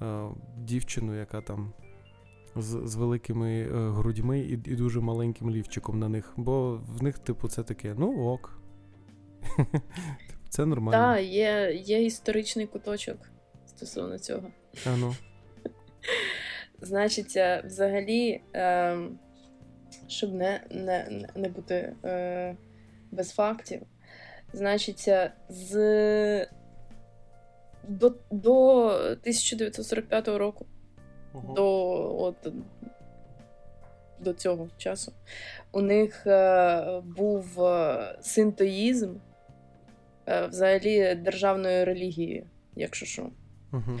[0.00, 1.72] е, дівчину, яка там.
[2.56, 6.32] З з великими е, грудьми і і дуже маленьким лівчиком на них.
[6.36, 8.58] Бо в них, типу, це таке, ну ок.
[10.48, 11.14] Це нормально.
[11.14, 13.18] Так, є є історичний куточок
[13.66, 14.50] стосовно цього.
[14.86, 15.14] А ну.
[16.80, 18.98] Значить, е, взагалі, е,
[20.08, 22.56] щоб не не, не бути е,
[23.10, 23.82] без фактів,
[24.52, 25.08] значить,
[25.48, 26.46] з
[27.88, 30.66] до, до 1945 року,
[31.34, 31.54] uh-huh.
[31.54, 31.66] до
[32.22, 32.52] от,
[34.20, 35.12] до цього часу,
[35.72, 37.60] у них е, був
[38.20, 39.14] синтоїзм
[40.28, 43.22] е, взагалі державною релігією, якщо що.
[43.72, 44.00] Uh-huh.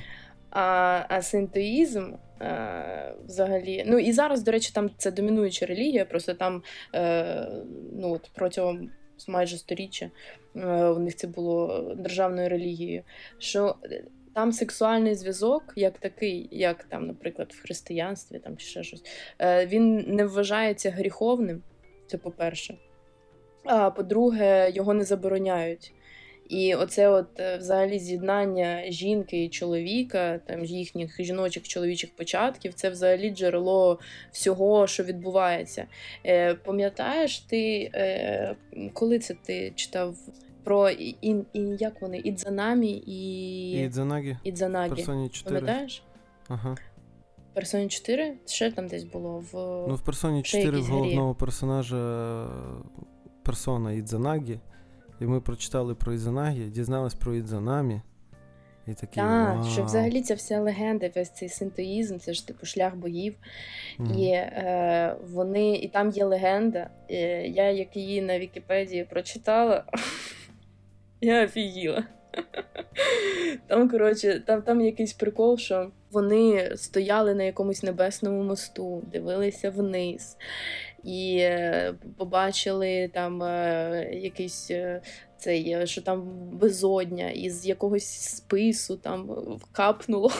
[0.50, 3.84] А а синтоїзм е, взагалі.
[3.86, 6.62] Ну і зараз, до речі, там це домінуюча релігія, просто там
[6.94, 7.48] е,
[7.92, 8.90] ну, от протягом
[9.28, 10.10] майже сторіччя
[10.56, 13.02] е, у них це було державною релігією.
[13.38, 13.76] Що
[14.34, 19.02] там сексуальний зв'язок, як такий, як там, наприклад, в християнстві там чи ще щось,
[19.38, 21.62] е, він не вважається гріховним,
[22.06, 22.74] це по-перше.
[23.64, 25.92] А по-друге, його не забороняють.
[26.48, 32.90] І оце от е, взагалі з'єднання жінки і чоловіка, там їхніх жіночих чоловічих початків, це
[32.90, 33.98] взагалі джерело
[34.32, 35.86] всього, що відбувається.
[36.26, 38.56] Е, Пам'ятаєш ти, е,
[38.92, 40.16] коли це ти читав
[40.64, 42.18] про і, і, і як вони?
[42.18, 44.36] Ідзанамі і Ідзанагі.
[44.44, 44.90] Ідзанагі.
[44.90, 45.60] Персоні 4.
[45.60, 46.02] Пам'ятаєш?
[46.48, 46.76] Ага.
[47.54, 48.34] Персоні 4?
[48.46, 49.54] Ще там десь було в.
[49.88, 52.46] Ну, в персоні 4 в головного персонажа
[53.42, 54.58] персона Ідзанагі.
[55.20, 58.00] І ми прочитали про Ідзанагі, дізнались про Ідзанамі.
[58.86, 62.96] І такі, Так, що взагалі ця вся легенда, весь цей синтоїзм, це ж типу шлях
[62.96, 63.36] боїв.
[63.98, 64.18] Mm.
[64.18, 66.90] І е, вони, і там є легенда.
[67.08, 67.16] І
[67.54, 69.84] я як її на Вікіпедії прочитала,
[71.22, 72.04] я офігіла.
[73.66, 80.36] Там, коротше, там там якийсь прикол, що вони стояли на якомусь небесному мосту, дивилися вниз
[81.04, 85.02] і е, побачили там е, якийсь е,
[85.38, 89.30] цей, що там безодня із якогось спису там
[89.72, 90.30] капнуло.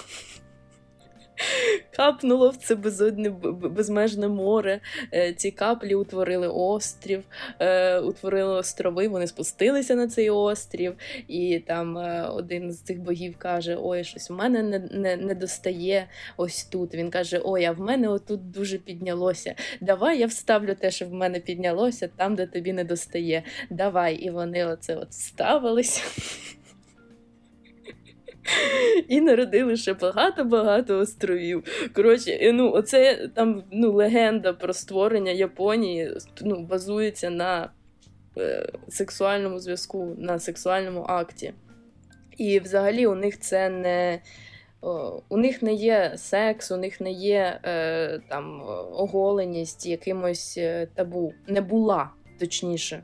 [1.96, 4.80] Капнуло в це безодне безмежне море.
[5.14, 7.24] Е, ці каплі утворили острів,
[7.58, 10.94] е, утворили острови, вони спустилися на цей острів,
[11.28, 15.34] і там е, один з цих богів каже: Ой, щось в мене не не, не
[15.34, 16.94] достає ось тут.
[16.94, 19.54] Він каже: Ой, а в мене отут дуже піднялося.
[19.80, 23.42] Давай я вставлю те, що в мене піднялося, там, де тобі не достає.
[23.70, 24.14] Давай.
[24.14, 26.02] І вони оце от ставилися.
[29.08, 31.64] І народили ще багато-багато островів.
[31.94, 37.70] Коротше, ну, оце там ну, легенда про створення Японії ну, базується на
[38.38, 41.54] е, сексуальному зв'язку, на сексуальному акті.
[42.38, 44.20] І взагалі у них це не.
[45.28, 51.32] У них не є секс, у них не є е, там оголеність якимось е, табу.
[51.46, 53.02] Не була точніше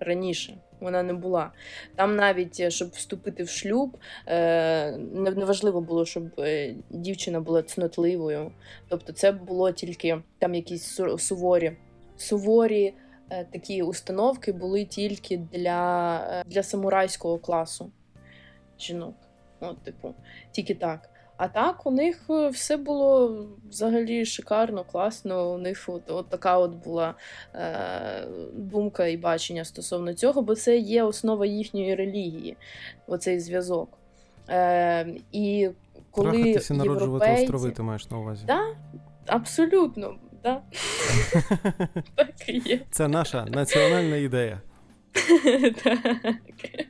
[0.00, 1.52] раніше вона не була.
[1.94, 8.52] Там навіть, е, щоб вступити в шлюб, е, неважливо було, щоб е, дівчина була цнотливою.
[8.88, 11.76] Тобто, це було тільки там якісь суворі.
[12.16, 12.94] Суворі
[13.52, 17.90] такі установки були тільки для, для самурайського класу
[18.78, 19.14] жінок.
[19.60, 20.14] От, типу,
[20.52, 21.10] тільки так.
[21.36, 25.54] А так у них е, все було взагалі шикарно, класно.
[25.54, 27.14] У них от, от така от була
[27.54, 32.56] е, думка і бачення стосовно цього, бо це є основа їхньої релігії,
[33.06, 33.98] оцей зв'язок.
[34.48, 35.70] Е, І
[36.10, 37.42] коли Трахатися народжувати європейці...
[37.42, 38.44] острови, ти маєш на увазі?
[38.46, 38.76] Так,
[39.26, 40.62] абсолютно, да.
[42.14, 42.80] так і є.
[42.90, 44.60] Це наша національна ідея.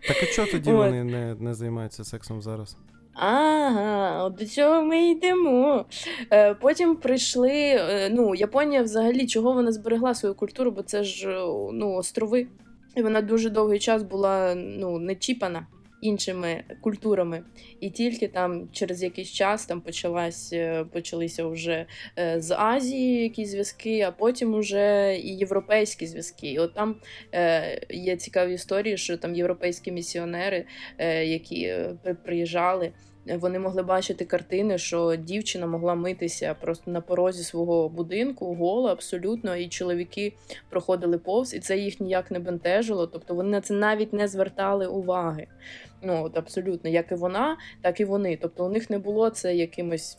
[0.08, 2.76] Так а чого тоді вони не, не займаються сексом зараз?
[3.18, 5.84] Ага, до цього ми йдемо.
[6.32, 7.50] Е, Потім прийшли.
[7.52, 12.46] Е, ну, Японія взагалі чого вона зберегла свою культуру, бо це ж е, ну, острови.
[12.96, 15.66] І вона дуже довгий час була ну, не чіпана
[16.00, 17.42] іншими культурами.
[17.80, 21.86] І тільки там через якийсь час там почалась, е, почалися вже
[22.36, 26.52] з Азії якісь зв'язки, а потім уже і європейські зв'язки.
[26.52, 26.96] І от там
[27.34, 30.64] е, є цікаві історії, що там європейські місіонери,
[30.98, 31.74] е, які
[32.24, 32.92] приїжджали
[33.34, 39.56] вони могли бачити картини, що дівчина могла митися просто на порозі свого будинку, гола абсолютно,
[39.56, 40.32] і чоловіки
[40.70, 43.06] проходили повз, і це їх ніяк не бентежило.
[43.06, 45.46] Тобто вони на це навіть не звертали уваги.
[46.02, 48.38] Ну от абсолютно, як і вона, так і вони.
[48.42, 50.18] Тобто у них не було це якимось.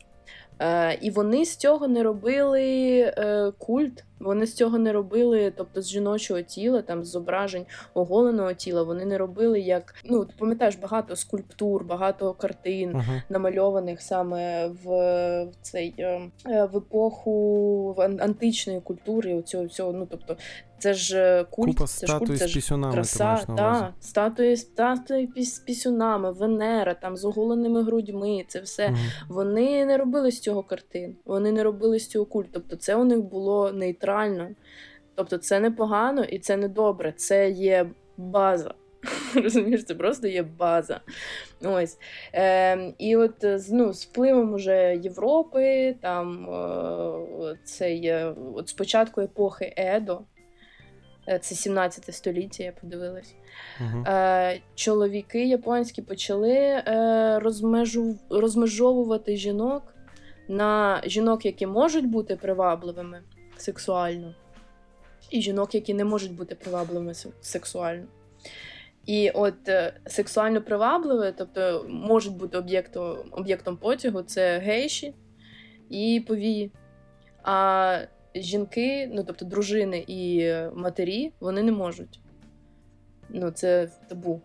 [0.60, 2.62] Е, І вони з цього не робили
[3.00, 4.04] е, культ.
[4.20, 9.06] Вони з цього не робили, тобто з жіночого тіла, там з зображень оголеного тіла, вони
[9.06, 13.22] не робили як ну ти пам'ятаєш багато скульптур, багато картин uh-huh.
[13.30, 14.86] намальованих саме в,
[15.44, 19.36] в цей е, в епоху античної культури.
[19.36, 20.38] Оцього, цього, ну тобто.
[20.80, 25.60] Це ж е, культ, Купа це ж культ, це ж краса, та, статуї статуї з
[25.60, 28.46] пісюнами, Венера, там з оголеними грудьми.
[28.48, 28.88] Це все.
[28.88, 28.96] Mm.
[29.30, 32.48] Вони не робили з цього картин, вони не робили з цього культ.
[32.52, 34.50] Тобто, це у них було нейтрально нейтрально.
[35.16, 37.14] Тобто це не погано і це не добре.
[37.18, 38.74] Це є база.
[39.36, 41.02] Розумієш, це просто є база.
[41.62, 41.98] Ось.
[42.34, 48.14] Е, І от ну, з впливом уже Європи, там е, цей,
[48.56, 50.22] от спочатку епохи Едо,
[51.30, 53.36] е, це 17 століття, я подивилась.
[53.82, 54.14] Uh-huh.
[54.14, 59.84] Е, Чоловіки японські почали е, розмежу, розмежовувати жінок
[60.48, 63.22] на жінок, які можуть бути привабливими
[63.62, 64.36] сексуально,
[65.30, 68.08] і жінок, які не можуть бути привабливими сексуально.
[69.06, 75.14] І от е, сексуально привабливе, тобто можуть бути об'єктом об'єктом потягу, це гейші
[75.90, 76.72] і повії.
[77.44, 78.00] А
[78.36, 82.20] жінки, ну тобто дружини і матері, вони не можуть.
[83.30, 84.42] Ну, це табу.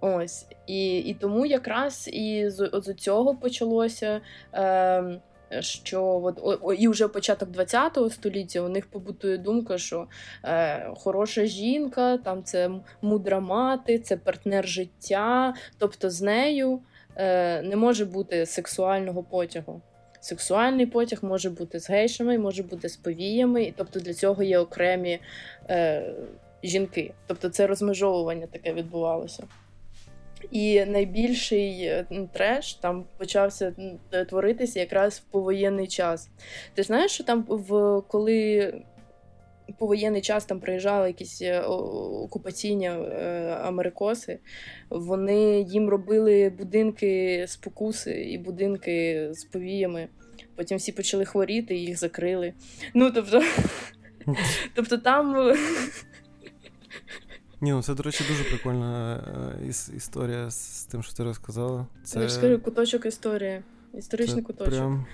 [0.00, 0.46] Ось.
[0.66, 4.20] І і тому якраз і з, з цього почалося.
[4.54, 5.20] Е,
[5.60, 10.06] що от, о, і вже початок ХХ століття у них побутує думка, що
[10.44, 12.70] е, хороша жінка, там це
[13.02, 16.80] мудра мати, це партнер життя, тобто з нею
[17.16, 19.82] е, не може бути сексуального потягу.
[20.20, 25.20] Сексуальний потяг може бути з гейшами, може бути з повіями, тобто для цього є окремі
[25.70, 26.14] е,
[26.64, 27.14] жінки.
[27.26, 29.44] Тобто це розмежовування таке відбувалося.
[30.50, 33.72] І найбільший е, треш там почався
[34.28, 36.30] творитися якраз в повоєнний час.
[36.74, 38.72] Ти знаєш, що там в коли
[39.78, 44.38] повоєнний час там приїжджали якісь е, окупаційні е, америкоси,
[44.90, 50.08] вони їм робили будинки з покуси і будинки з повіями.
[50.56, 52.52] Потім всі почали хворіти, їх закрили.
[52.94, 53.42] Ну тобто,
[54.74, 55.52] тобто там.
[57.60, 59.16] Ні, ну це, до речі, дуже прикольна
[59.62, 61.86] е, історія з тим, що ти розказала.
[62.04, 63.62] Це Я скажу, куточок історії.
[63.94, 64.74] Історичний це куточок.
[64.74, 65.06] Прям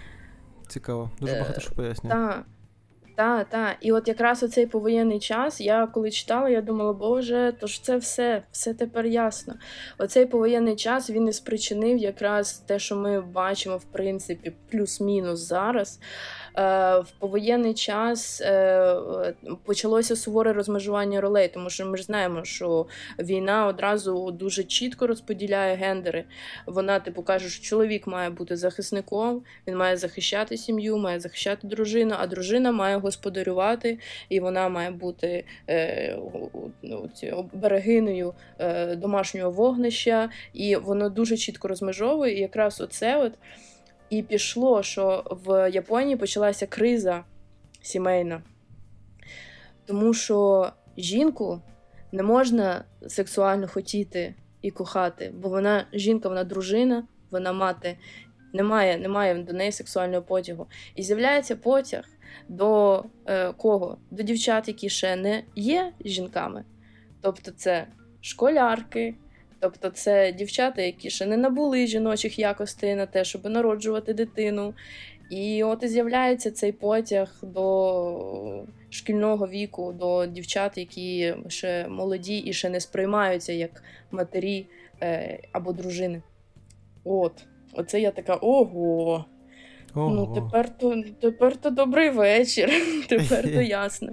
[0.68, 1.10] цікаво.
[1.20, 2.12] Дуже багато що пояснює.
[2.12, 2.44] Так.
[3.16, 3.76] Так, так.
[3.80, 7.96] І от якраз оцей повоєнний час, я коли читала, я думала, боже, то ж це
[7.96, 9.54] все, все тепер ясно.
[9.98, 16.00] Оцей повоєнний час він і спричинив якраз те, що ми бачимо, в принципі, плюс-мінус зараз.
[16.56, 18.96] Е, в повоєнний час е,
[19.64, 22.86] почалося суворе розмежування ролей, тому що ми ж знаємо, що
[23.18, 26.24] війна одразу дуже чітко розподіляє гендери.
[26.66, 32.14] Вона, типу, каже, що чоловік має бути захисником, він має захищати сім'ю, має захищати дружину,
[32.18, 33.98] а дружина має господарювати,
[34.28, 36.18] і вона має бути е,
[37.52, 42.36] берегиною е, домашнього вогнища, і воно дуже чітко розмежовує.
[42.36, 43.32] І якраз оце от
[44.10, 47.24] і пішло, що в Японії почалася криза
[47.82, 48.42] сімейна,
[49.86, 51.60] тому що жінку
[52.12, 57.98] не можна сексуально хотіти і кохати, бо вона жінка, вона дружина, вона мати.
[58.52, 60.66] Немає немає до неї сексуального потягу.
[60.94, 62.04] І з'являється потяг
[62.48, 63.98] до е, кого?
[64.10, 66.64] До дівчат, які ще не є жінками.
[67.20, 67.86] Тобто це
[68.20, 69.14] школярки,
[69.64, 74.74] тобто це дівчата, які ще не набули жіночих якостей на те, щоб народжувати дитину.
[75.30, 82.52] І от і з'являється цей потяг до шкільного віку, до дівчат, які ще молоді і
[82.52, 84.66] ще не сприймаються як матері
[85.02, 86.22] е, або дружини.
[87.04, 87.32] От,
[87.72, 89.24] оце я така ого.
[89.96, 90.14] Ну, Ого.
[90.14, 92.70] Ну, тепер то тепер то добрий вечір,
[93.08, 94.12] тепер то ясно.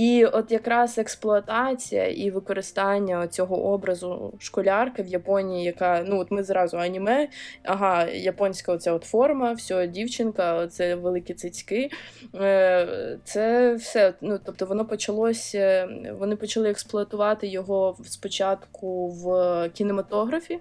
[0.00, 6.42] І от якраз експлуатація і використання цього образу школярки в Японії, яка ну от ми
[6.42, 7.28] зразу аніме,
[7.62, 11.90] ага, японська оця от форма, все, дівчинка, це великі цицьки.
[12.34, 14.14] Е, це все.
[14.20, 15.88] Ну тобто воно почалося,
[16.18, 20.60] вони почали експлуатувати його спочатку в кінематографі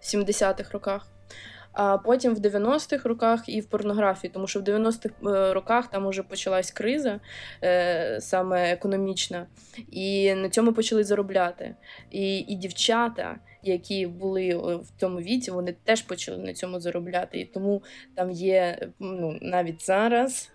[0.00, 1.06] в 70-х роках
[1.72, 6.06] а потім в 90-х роках і в порнографії, тому що в 90-х е, роках там
[6.06, 7.20] уже почалась криза
[7.62, 9.46] е, саме економічна,
[9.90, 11.74] і на цьому почали заробляти.
[12.10, 13.36] І, І дівчата.
[13.64, 17.40] Які були в тому віці, вони теж почали на цьому заробляти.
[17.40, 17.82] І тому
[18.14, 20.50] там є ну, навіть зараз,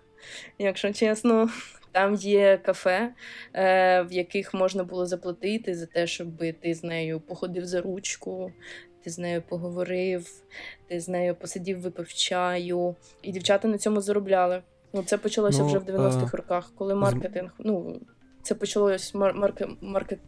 [0.58, 1.48] якщо чесно,
[1.92, 3.10] там є кафе,
[3.54, 6.28] е, в яких можна було заплатити за те, щоб
[6.60, 8.52] ти з нею походив за ручку,
[9.04, 10.42] ти з нею поговорив,
[10.88, 14.62] ти з нею посидів, випив чаю, і дівчата на цьому заробляли.
[14.92, 16.36] Ну, Це почалося ну, вже в 90-х а...
[16.36, 17.50] роках, коли маркетинг.
[17.58, 18.00] Ну,
[18.42, 20.18] це почалось мар- маркет, маркет.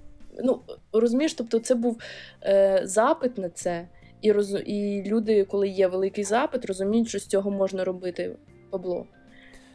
[0.45, 0.61] Ну,
[0.93, 2.01] розумієш, тобто це був
[2.43, 3.89] е, запит на це,
[4.23, 4.55] і роз...
[4.67, 8.37] і люди, коли є великий запит, розуміють, що з цього можна робити
[8.73, 9.07] бабло.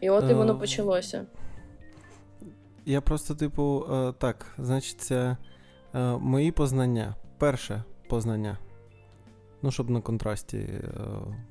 [0.02, 1.26] І от і воно е, почалося.
[2.86, 5.38] Я просто, типу, е, так, значить, це
[5.94, 7.16] е, мої познання.
[7.38, 8.58] Перше познання.
[9.66, 10.82] Ну, щоб на контрасті е,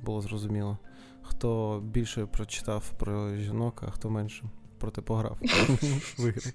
[0.03, 0.79] було зрозуміло,
[1.23, 4.45] хто більше прочитав про жінок, а хто менше
[4.79, 5.39] про типограф
[6.19, 6.53] в ігри.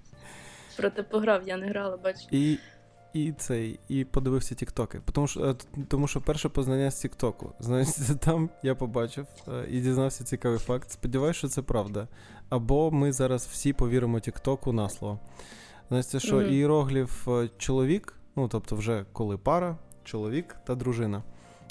[0.77, 2.27] Про типограф я не грала, бачиш.
[2.31, 2.57] І
[3.13, 5.01] і цей, і подивився Тіктоки.
[5.13, 5.55] Тому що е,
[5.87, 7.53] тому що перше познання з Тіктоку.
[7.59, 10.91] Значить, там я побачив е, і дізнався цікавий факт.
[10.91, 12.07] Сподіваюся, що це правда.
[12.49, 15.19] Або ми зараз всі повіримо Тіктоку на слово.
[15.89, 16.51] Значить, що mm-hmm.
[16.51, 21.23] іерогліф чоловік, ну тобто, вже коли пара, чоловік та дружина.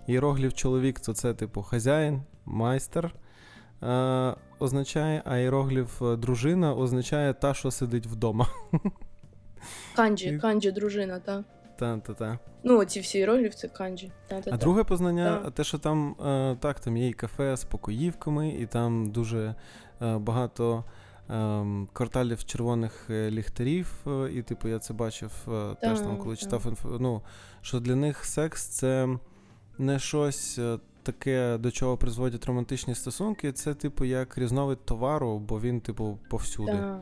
[0.09, 3.14] Іерогліф чоловік то це, типу, хазяїн, майстер
[3.82, 8.48] е, означає, а іерогліф е, дружина означає та, що сидить вдома.
[9.96, 10.38] Канджі, І...
[10.38, 11.44] канджі дружина, так.
[11.78, 12.38] Та-та-та.
[12.62, 14.12] Ну, ці всі іерогліф це канджі.
[14.28, 14.50] Та-та-та.
[14.54, 15.50] А друге познання, та.
[15.50, 19.54] те, що там е, так, там є і кафе з покоївками, і там дуже
[20.02, 20.84] е, багато
[21.30, 24.06] е, кварталів червоних е, ліхтарів.
[24.34, 25.30] І, типу, я це бачив
[25.80, 27.22] теж там, коли читав інфo, ну,
[27.61, 29.09] що для них секс це
[29.79, 33.53] не щось е, таке, до чого призводять романтичні стосунки.
[33.53, 36.72] Це, типу, як різновид товару, бо він, типу, повсюди.
[36.72, 37.01] Да.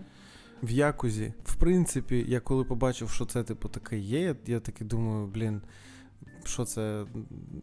[0.62, 1.32] В якузі.
[1.44, 5.62] В принципі, я коли побачив, що це, типу, таке є, я таки думаю, блін.
[6.44, 7.04] що це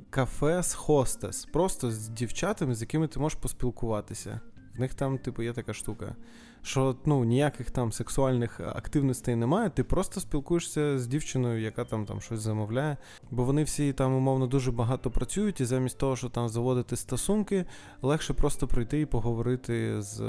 [0.10, 4.40] кафе з хостес, просто з дівчатами, з якими ти можеш поспілкуватися.
[4.76, 6.16] В них там, типу, є така штука,
[6.64, 12.22] що ну, ніяких там сексуальних активностей немає, ти просто спілкуєшся з дівчиною, яка там там
[12.22, 12.98] щось замовляє.
[13.32, 17.66] Бо вони всі там, умовно, дуже багато працюють, і замість того, що там заводити стосунки,
[18.02, 20.22] легше просто прийти і поговорити з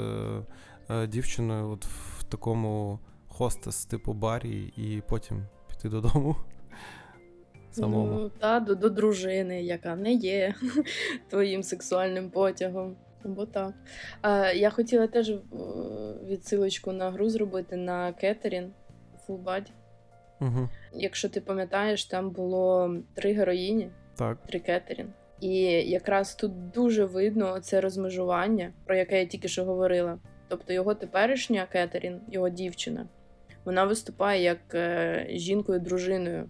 [0.89, 6.35] е, дівчиною от в такому хостес, типу барі, і потім піти додому.
[7.71, 8.13] Самому.
[8.13, 10.55] Ну, та, до, до дружини, яка не є
[11.29, 12.95] твоїм сексуальним потягом.
[13.25, 13.73] Бо так.
[14.21, 15.39] А, Я хотіла теж е,
[16.27, 18.71] відсилочку на гру зробити на Кетерін
[19.29, 19.67] Body.
[20.41, 20.69] Угу.
[20.93, 24.37] Якщо ти пам'ятаєш, там було три героїні, Так.
[24.47, 25.13] три Кетерін.
[25.41, 25.57] І
[25.89, 30.19] якраз тут дуже видно це розмежування, про яке я тільки що говорила.
[30.47, 33.07] Тобто його теперішня Кетерін, його дівчина,
[33.65, 36.49] вона виступає як е, жінкою-дружиною,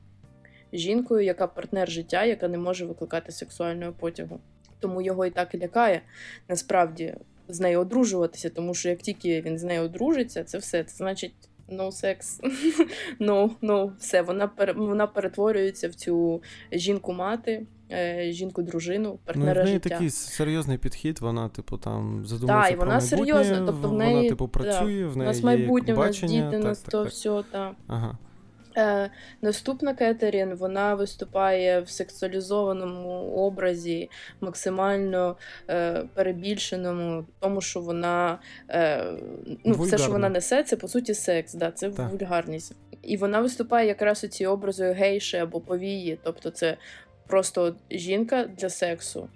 [0.74, 4.40] жінкою, яка партнер життя, яка не може викликати сексуального потягу.
[4.88, 6.02] Тому його і так і лякає
[6.50, 7.16] насправді
[7.48, 10.84] з нею одружуватися, тому що як тільки він з нею одружиться, це все.
[10.84, 11.34] Це значить
[11.70, 12.40] no sex,
[13.20, 14.22] no, no, все.
[14.22, 19.90] Вона вона перетворюється в цю жінку-мати, е, жінку-дружину, партнера ну, в неї життя.
[19.90, 24.16] такий серйозний підхід, вона, типу, там задумується Так, і вона про серйозна, тобто в неї
[24.16, 26.64] вона, типу, працює, да, в у неї нас є майбутнє, як у нас діти, у
[26.64, 27.12] нас так, то так.
[27.12, 27.76] все, так.
[27.88, 28.18] Ага.
[28.78, 29.10] Е,
[29.42, 34.10] Наступна Кетерін вона виступає в сексуалізованому образі,
[34.42, 35.38] максимально
[35.70, 39.06] е, перебільшеному, тому що вона е,
[39.66, 42.12] ну, все, що вона несе, це по суті секс, да, це Так.
[42.12, 42.76] вульгарність.
[43.02, 46.78] І вона виступає якраз у ці образи гейші або повії, тобто це
[47.28, 49.30] просто жінка для сексу.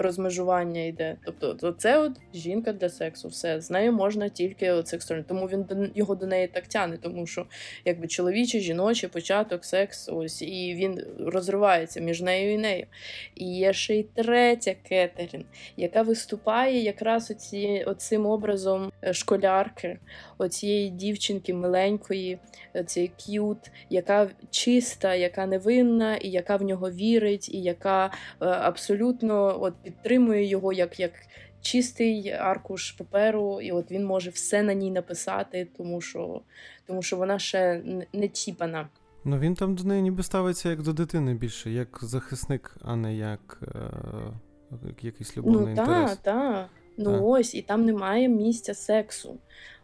[0.00, 1.16] Розмежування йде.
[1.40, 5.24] Тобто, це от жінка для сексу, все з нею можна тільки от сексуально.
[5.28, 7.46] Тому він його до неї так тяне, тому що
[7.84, 12.86] якби чоловічий, жіночий початок, секс, ось і він розривається між нею і нею.
[13.34, 15.44] І є ще й третя Кетерін,
[15.76, 19.98] яка виступає якраз оці, оцим образом е, школярки,
[20.38, 22.38] оцієї дівчинки миленької,
[22.86, 28.10] цієї к'ют, яка чиста, яка невинна, і яка в нього вірить, і яка е,
[28.46, 31.12] абсолютно от підтримує його як як
[31.60, 36.40] чистий аркуш паперу, і от він може все на ній написати, тому що
[36.86, 37.82] тому що вона ще
[38.12, 38.88] не чіпана.
[39.24, 43.16] Ну він там до неї ніби ставиться як до дитини більше, як захисник, а не
[43.16, 46.10] як е, якийсь любовний ну, інтерес.
[46.10, 46.68] Так, так.
[46.96, 47.20] Ну Так.
[47.22, 49.38] ось, і там немає місця сексу.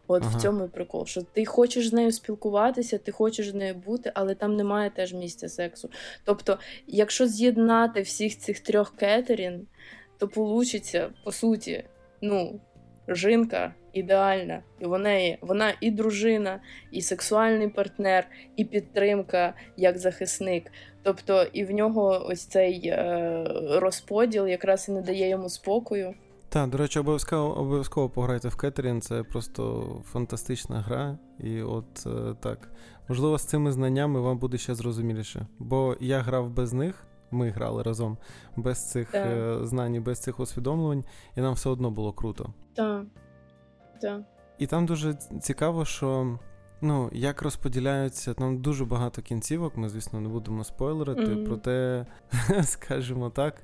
[0.07, 0.37] От Ага.
[0.37, 4.11] в цьому і прикол, що ти хочеш з нею спілкуватися, ти хочеш з нею бути,
[4.15, 5.89] але там немає теж місця сексу.
[6.23, 9.67] Тобто, якщо з'єднати всіх цих трьох кетерін,
[10.17, 11.83] то получиться, по суті,
[12.21, 12.59] ну,
[13.07, 14.61] жінка ідеальна.
[14.79, 16.59] І вона, є- вона і дружина,
[16.91, 20.71] і сексуальний партнер, і підтримка як захисник.
[21.03, 23.43] Тобто, і в нього ось цей е,
[23.79, 26.13] розподіл якраз і не дає йому спокою.
[26.49, 31.17] Так, до речі, обов'язково обов'язково пограйте в Кетерін, це просто фантастична гра.
[31.39, 32.71] І от е, так.
[33.09, 35.47] Можливо, з цими знаннями вам буде ще зрозуміліше.
[35.59, 38.17] Бо я грав без них, ми грали разом,
[38.55, 39.27] без цих Так.
[39.27, 41.03] е, знань, і без цих усвідомлень,
[41.35, 42.53] і нам все одно було круто.
[42.75, 43.05] Так.
[44.01, 44.21] Так.
[44.57, 46.39] І там дуже цікаво, що
[46.81, 51.45] ну, як розподіляються, там дуже багато кінцівок, ми, звісно, не будемо спойлерити, Мгм.
[51.45, 52.05] проте,
[52.63, 53.55] скажімо так,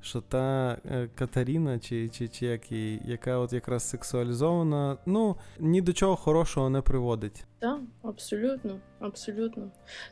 [0.00, 5.80] що та е, Катаріна, чи, чи, чи як її, яка от якраз сексуалізована, ну, ні
[5.82, 7.44] до чого хорошого не приводить.
[7.58, 9.70] Так, абсолютно, абсолютно.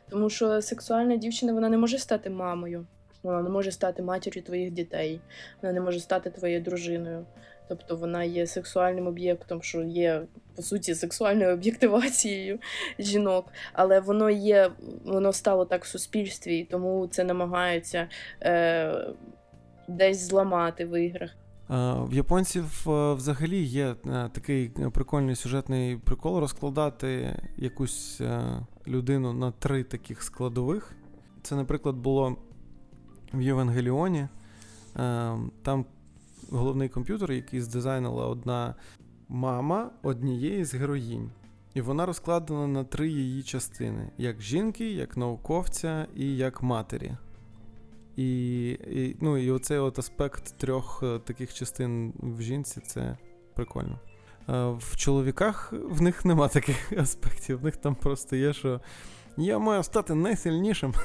[0.09, 2.85] Тому що сексуальна дівчина вона не може стати мамою,
[3.23, 5.21] вона не може стати матір'ю твоїх дітей,
[5.61, 7.25] вона не може стати твоєю дружиною.
[7.69, 10.21] Тобто вона є сексуальним об'єктом, що є
[10.55, 12.59] по суті сексуальною об'єктивацією
[12.99, 14.71] жінок, але воно є,
[15.05, 18.07] воно стало так в суспільстві, і тому це намагаються
[18.41, 19.13] е,
[19.87, 21.31] десь зламати в іграх.
[21.71, 28.21] Е, В японців е, взагалі є е, такий прикольний сюжетний прикол розкладати якусь
[28.87, 30.93] людину на три таких складових.
[31.41, 32.35] Це, наприклад, було
[33.33, 34.19] в Євангеліоні.
[34.19, 35.85] Е, Там
[36.51, 38.75] головний комп'ютер, який здизайнила одна
[39.29, 41.31] мама однієї з героїнь.
[41.73, 47.11] І вона розкладена на три її частини: як жінки, як науковця і як матері.
[48.15, 53.17] І, і, ну, і оцей от аспект трьох е, таких частин в жінці це
[53.53, 53.99] прикольно.
[54.49, 57.59] Е, В чоловіках в них нема таких аспектів.
[57.59, 58.81] В них там просто є, що
[59.37, 60.93] я маю стати найсильнішим.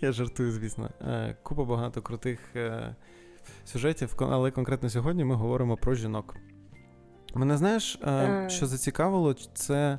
[0.00, 0.90] Я жартую, звісно.
[1.00, 2.96] Е, Купа багато крутих е,
[3.64, 6.36] сюжетів, але конкретно сьогодні ми говоримо про жінок.
[7.34, 9.98] Мене знаєш, е, що зацікавило, це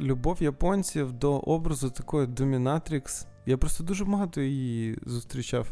[0.00, 3.26] любов японців до образу такої домінатрікс.
[3.46, 5.66] Я просто дуже багато її зустрічав.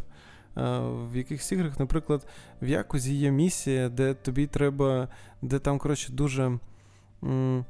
[0.57, 2.27] В якихось іграх, наприклад,
[2.63, 5.09] в Якузі є місія, де тобі треба,
[5.43, 6.59] де там, коротше, дуже
[7.25, 7.65] м,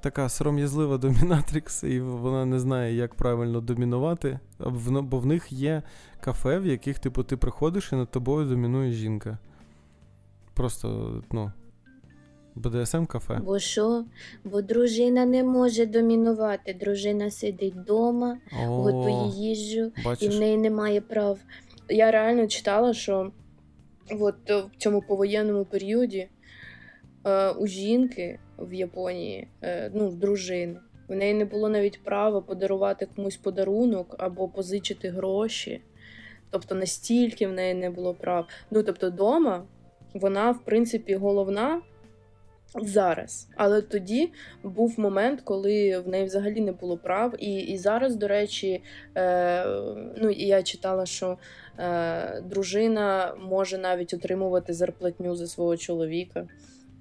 [0.00, 4.38] така сором'язлива домінатрікс, і вона не знає, як правильно домінувати.
[4.84, 5.82] Бо в них є
[6.20, 9.38] кафе, в яких типу, ти приходиш і над тобою домінує жінка.
[10.54, 11.52] Просто, ну,
[12.54, 13.40] БДСМ кафе.
[13.44, 14.04] Бо що?
[14.44, 16.74] Бо дружина не може домінувати.
[16.74, 20.22] Дружина сидить вдома, готує їжу, бачиш?
[20.22, 21.38] і в неї немає прав.
[21.88, 23.32] Я реально читала, що
[24.10, 26.28] от в цьому повоєнному періоді
[27.24, 30.76] е, у жінки в Японії, е, ну, в дружини,
[31.08, 35.82] в неї не було навіть права подарувати комусь подарунок або позичити гроші.
[36.50, 38.46] Тобто настільки в неї не було прав.
[38.70, 39.66] Ну тобто, вдома
[40.14, 41.82] вона, в принципі, головна
[42.74, 43.48] зараз.
[43.56, 44.32] Але тоді
[44.62, 47.34] був момент, коли в неї взагалі не було прав.
[47.38, 48.82] І і зараз, до речі,
[49.16, 49.64] е,
[50.16, 51.38] ну я читала, що
[51.78, 56.46] е, дружина може навіть отримувати зарплатню за свого чоловіка.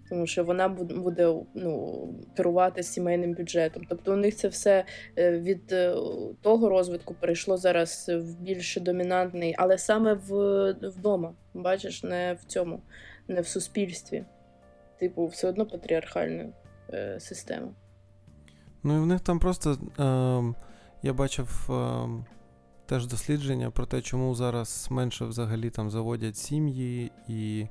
[0.09, 2.07] Тому що вона буде ну,
[2.37, 3.83] керувати сімейним бюджетом.
[3.89, 4.85] Тобто у них це все
[5.17, 5.95] е, від е,
[6.41, 12.81] того розвитку перейшло зараз в більш домінантний, але саме в, вдома, бачиш, не в цьому,
[13.27, 14.25] не в суспільстві
[14.99, 16.49] типу, все одно патріархальна
[16.93, 17.71] е, система.
[18.83, 20.55] Ну і в них там просто е,
[21.03, 22.07] я бачив е,
[22.85, 27.67] теж дослідження про те, чому зараз менше взагалі там заводять сім'ї і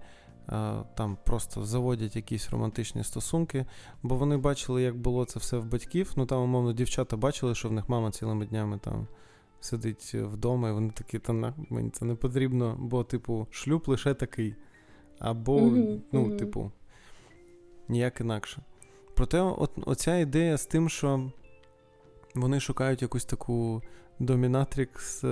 [0.94, 3.66] там просто заводять якісь романтичні стосунки,
[4.02, 6.12] бо вони бачили, як було це все в батьків.
[6.16, 9.06] Ну там, умовно, дівчата бачили, що в них мама цілими днями там.
[9.60, 14.54] Сидить вдома, і вони такі, та мені це не потрібно, бо, типу, шлюб лише такий.
[15.18, 16.36] Або, mm-hmm, ну, mm-hmm.
[16.36, 16.70] типу,
[17.88, 18.62] ніяк інакше.
[19.14, 21.30] Проте, от, оця ідея з тим, що
[22.34, 23.82] вони шукають якусь таку
[24.18, 25.24] домінатрікс.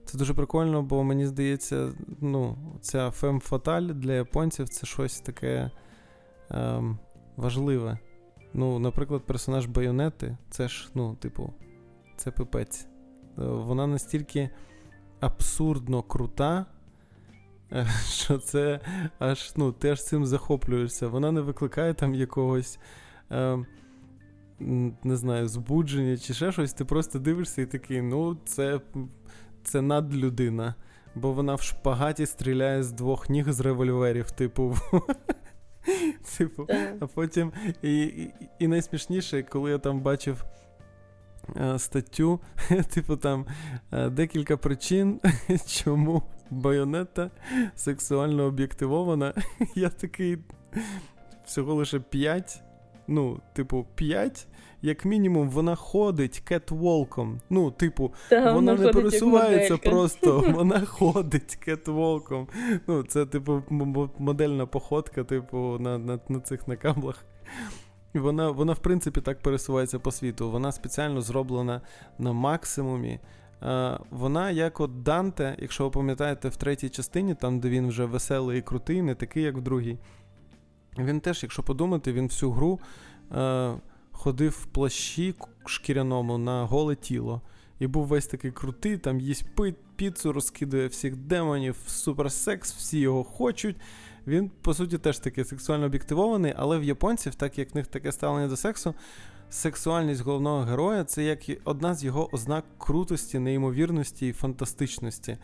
[0.00, 5.70] Е, це дуже прикольно, бо мені здається, ну, ця фем-фаталь для японців це щось таке
[6.50, 6.98] ем,
[7.36, 7.98] важливе.
[8.54, 11.52] Ну, Наприклад, персонаж Байонети, це ж, ну, типу,
[12.16, 12.86] це пипець.
[13.38, 14.50] Е, вона настільки
[15.20, 16.66] абсурдно крута,
[18.08, 18.80] що це
[19.18, 21.08] аж ну, ти аж цим захоплюєшся.
[21.08, 22.78] Вона не викликає там якогось.
[23.32, 23.64] Е,
[25.04, 28.80] не знаю, збудження чи ще щось, ти просто дивишся і такий, ну, це
[29.64, 30.74] це надлюдина.
[31.14, 34.76] Бо вона в шпагаті стріляє з двох ніг з револьверів, типу.
[36.38, 36.66] Типу,
[37.00, 37.52] а потім.
[37.82, 40.44] І, і і, найсмішніше, коли я там бачив
[41.56, 42.40] е, статтю,
[42.94, 43.46] типу, там
[43.92, 45.20] е, декілька причин,
[45.66, 47.30] чому байонета
[47.74, 49.34] сексуально об'єктивована.
[49.74, 50.38] Я такий
[51.44, 52.62] всього лише 5.
[53.08, 54.46] Ну, типу, 5.
[54.82, 57.40] Як мінімум, вона ходить кетволком.
[57.50, 62.48] Ну, типу, Та, вона, вона не пересувається просто, вона ходить кетволком.
[62.86, 63.62] Ну, це, типу,
[64.18, 67.24] модельна походка, типу, на на, на цих на каблах.
[68.14, 70.50] Вона, вона, в принципі, так пересувається по світу.
[70.50, 71.80] Вона спеціально зроблена
[72.18, 73.20] на максимумі.
[74.10, 78.58] Вона, як от Данте, якщо ви пам'ятаєте, в третій частині, там, де він вже веселий
[78.58, 79.98] і крутий, не такий, як в другій.
[80.98, 82.80] Він теж, якщо подумати, він всю гру
[83.36, 83.72] е,
[84.20, 85.34] ходив в плащі
[85.66, 87.42] шкіряному на голе тіло.
[87.78, 93.24] І був весь такий крутий, там їсть пит, піцу, розкидує всіх демонів, суперсекс, всі його
[93.24, 93.76] хочуть.
[94.26, 98.12] Він, по суті, теж такий сексуально об'єктивований, але в японців, так як в них таке
[98.12, 98.94] ставлення до сексу,
[99.50, 105.38] сексуальність головного героя це як одна з його ознак крутості, неймовірності і фантастичності.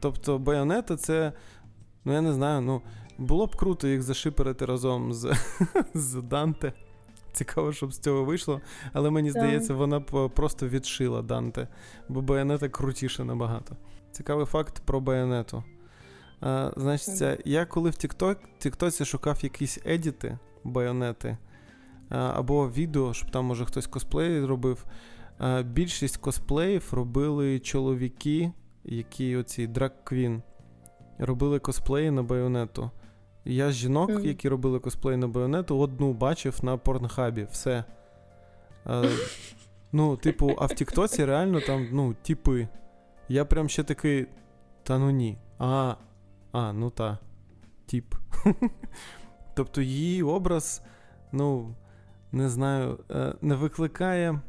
[0.00, 1.32] Тобто Байонета це,
[2.04, 2.82] ну я не знаю, ну
[3.18, 5.36] було б круто їх зашиперити разом з,
[5.94, 6.72] з Данте.
[7.32, 8.60] Цікаво, щоб з цього вийшло,
[8.92, 11.68] але мені здається, вона б просто відшила Данте,
[12.08, 13.76] бо Байонета крутіше набагато.
[14.12, 15.64] Цікавий факт про Байонету.
[16.40, 17.96] А, Значить, я коли в
[18.58, 21.36] Тіктоці шукав якісь едіти байонети,
[22.08, 24.84] або відео, щоб там, може, хтось косплей робив.
[25.64, 28.52] Більшість косплеїв робили чоловіки,
[28.84, 30.42] які оці драг-квін,
[31.18, 32.90] робили косплеї на байонету.
[33.44, 34.26] Я жінок, mm.
[34.26, 37.46] які робили косплей на байонету, одну бачив на порнхабі.
[37.50, 37.84] Все.
[38.84, 39.04] А,
[39.94, 42.68] Ну, типу, а в Тіктоці реально там, ну, типи.
[43.28, 44.26] Я прям ще такий.
[44.82, 45.38] Та ну ні.
[45.58, 45.94] А,
[46.52, 47.18] а, ну та.
[47.86, 48.14] Тіп.
[49.54, 50.82] Тобто її образ,
[51.32, 51.74] ну,
[52.32, 54.40] не знаю, е, не викликає.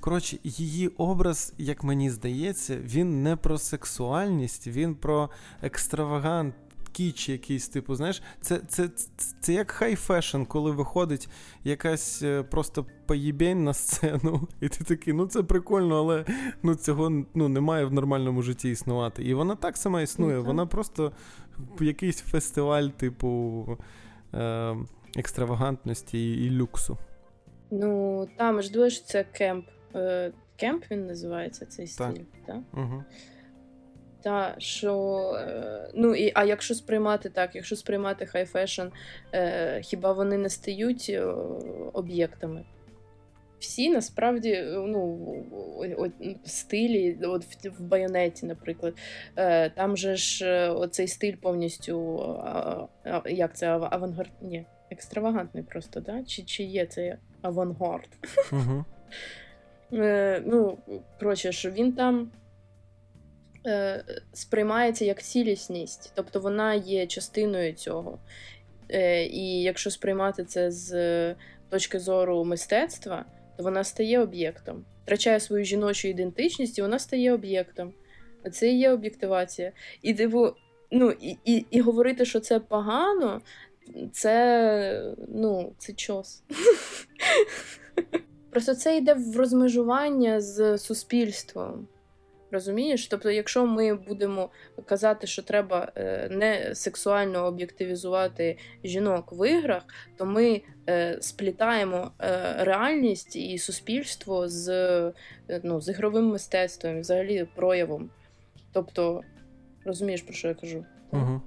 [0.00, 5.30] Коротше, її образ, як мені здається, він не про сексуальність, він про
[5.62, 6.54] екстравагант,
[6.92, 9.08] кітч якийсь, типу, знаєш, це це, це,
[9.40, 11.28] це як high fashion, коли виходить
[11.64, 16.24] якась е, просто поїбень на сцену, і ти такий, ну це прикольно, але
[16.62, 19.24] ну, цього ну, немає в нормальному житті існувати.
[19.24, 20.44] І вона так сама існує, mm-hmm.
[20.44, 21.12] вона просто
[21.80, 23.78] якийсь фестиваль, типу.
[24.34, 24.76] Е-
[25.16, 26.98] екстравагантності і люксу.
[27.70, 29.66] Ну, там ж думаєш, це camp.
[29.94, 32.60] Е, camp він називається цей стиль, так?
[32.72, 33.04] Угу.
[34.22, 38.86] Та, що, е, ну, і, А якщо сприймати так, якщо сприймати high fashion,
[39.34, 41.20] е, хіба вони не стають е,
[41.92, 42.64] об'єктами?
[43.58, 45.18] Всі насправді ну,
[45.98, 46.12] от,
[46.44, 48.94] стилі, от в, в байонеті, наприклад,
[49.36, 54.30] е, там же ж е, оцей стиль повністю а, а, як це авангард?
[54.40, 56.24] Ні, екстравагантний просто, да?
[56.24, 58.08] Чи чи є це авангард?
[58.52, 58.84] Угу.
[59.92, 60.78] Е, ну,
[61.20, 62.39] коротше, що він там е,
[64.32, 68.18] сприймається як цілісність, тобто вона є частиною цього.
[68.88, 71.34] Е, І якщо сприймати це з
[71.70, 73.24] точки зору мистецтва,
[73.56, 77.92] то вона стає об'єктом, втрачає свою жіночу ідентичність, і вона стає об'єктом.
[78.52, 79.72] Це і є об'єктивація.
[80.02, 80.48] І типу,
[80.90, 83.40] ну, і, і, і говорити, що це погано,
[84.12, 86.42] це ну, це чос.
[88.50, 91.88] Просто це йде в розмежування з суспільством.
[92.50, 93.06] Розумієш?
[93.06, 94.50] Тобто, якщо ми будемо
[94.86, 99.82] казати, що треба е, не сексуально об'єктивізувати жінок в іграх,
[100.16, 105.12] то ми е, сплітаємо е, реальність і суспільство з
[105.62, 108.10] ну, з ігровим мистецтвом, взагалі проявом.
[108.72, 109.22] Тобто,
[109.84, 110.84] розумієш, про що я кажу?
[111.12, 111.40] Угу.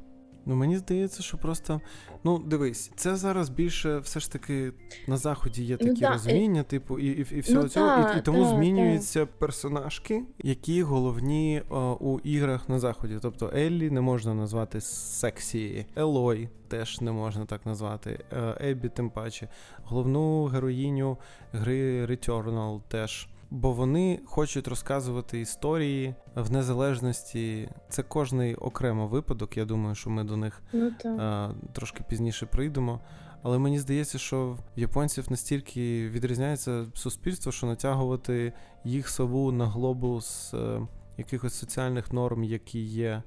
[0.46, 1.82] Ну мені здається, що просто
[2.24, 4.72] ну дивись, це зараз більше все ж таки
[5.08, 6.64] на заході є ну такі ну, розуміння, і...
[6.64, 9.32] типу, і і, і всього ну, цього, та, і, і тому та, змінюються та.
[9.40, 13.18] персонажки, які головні о, у іграх на заході.
[13.22, 18.20] Тобто Еллі не можна назвати сексі, Елой теж не можна так назвати.
[18.32, 19.48] Е, Еббі, тим паче,
[19.84, 21.18] головну героїню
[21.52, 27.70] гри Returnal теж бо вони хочуть розказувати історії в незалежності.
[27.90, 29.58] Це кожний окремо випадок.
[29.58, 33.00] Я думаю, що ми до них ну, а, трошки пізніше прийдемо.
[33.44, 40.54] Але мені здається, що в японців настільки відрізняється суспільство, що натягувати їх сову на глобус
[40.54, 40.82] е,
[41.18, 43.24] якихось соціальних норм, які є е,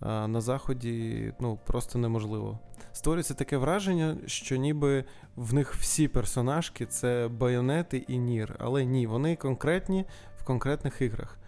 [0.00, 2.58] на заході, ну просто неможливо
[2.92, 5.04] створюється таке враження, що ніби
[5.36, 8.56] в них всі персонажки це байонети і Нір.
[8.58, 10.04] Але ні, вони конкретні
[10.36, 11.38] в конкретних іграх.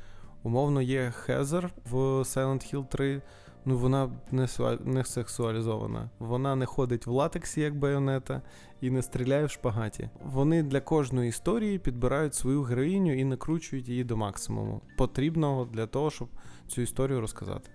[0.42, 3.22] Умовно, є Хезер в Silent Hill 3.
[3.64, 4.48] Ну, вона не
[4.84, 6.10] не сексуалізована.
[6.18, 8.42] Вона не ходить в латексі, як байонета,
[8.80, 10.10] і не стріляє в шпагаті.
[10.24, 16.10] Вони для кожної історії підбирають свою героїню і накручують її до максимуму, потрібного для того,
[16.10, 16.28] щоб
[16.68, 17.70] цю історію розказати.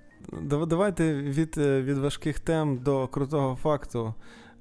[0.68, 4.14] Давайте від е, від важких тем до крутого факту.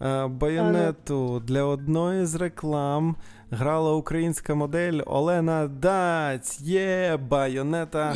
[0.03, 3.17] Е, Байонету для одної з реклам
[3.51, 6.61] грала українська модель Олена Даць.
[6.61, 8.15] Є байонета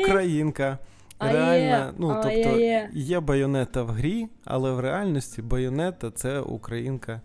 [0.00, 0.78] Українка.
[1.20, 2.58] Реальна, ну тобто
[2.92, 7.20] є байонета в грі, але в реальності байонета це українка,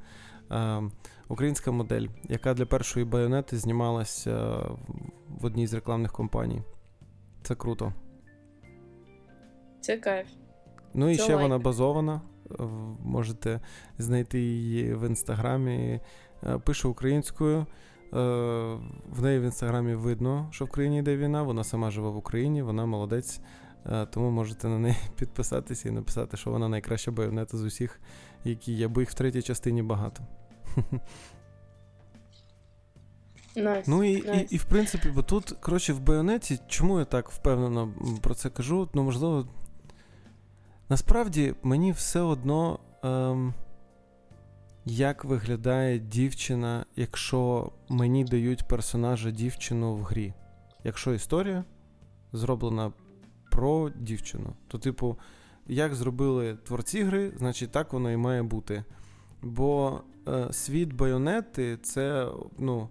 [0.51, 0.81] е,
[1.27, 4.35] українська модель, яка для першої байонети знімалася
[5.39, 6.61] в одній з рекламних компаній.
[7.43, 7.93] Це круто.
[9.81, 10.27] Це кайф.
[10.93, 11.43] Ну і Це ще лайк.
[11.43, 12.21] вона базована.
[13.03, 13.59] Можете
[13.97, 15.99] знайти її в інстаграмі.
[16.43, 17.57] Е, пише українською.
[17.57, 17.65] Е,
[19.09, 21.43] в неї в інстаграмі видно, що в країні йде війна.
[21.43, 23.39] Вона сама живе в Україні, вона молодець.
[23.85, 28.01] Е, тому можете на неї підписатися і написати, що вона найкраща байонета з усіх,
[28.43, 30.23] які є, бо їх в третій частині багато.
[33.55, 34.43] Nice, ну і, nice.
[34.43, 38.49] і, і в принципі, бо тут, коротше, в байонеті, чому я так впевнено про це
[38.49, 38.89] кажу?
[38.93, 39.47] Ну, можливо,
[40.89, 43.53] Насправді мені все одно, ем,
[44.85, 50.33] як виглядає дівчина, якщо мені дають персонажа дівчину в грі.
[50.83, 51.63] Якщо історія
[52.33, 52.93] зроблена
[53.51, 55.17] про дівчину, то, типу,
[55.67, 58.83] як зробили творці гри, значить так воно і має бути.
[59.41, 62.27] Бо е, світ байонети це,
[62.57, 62.89] ну,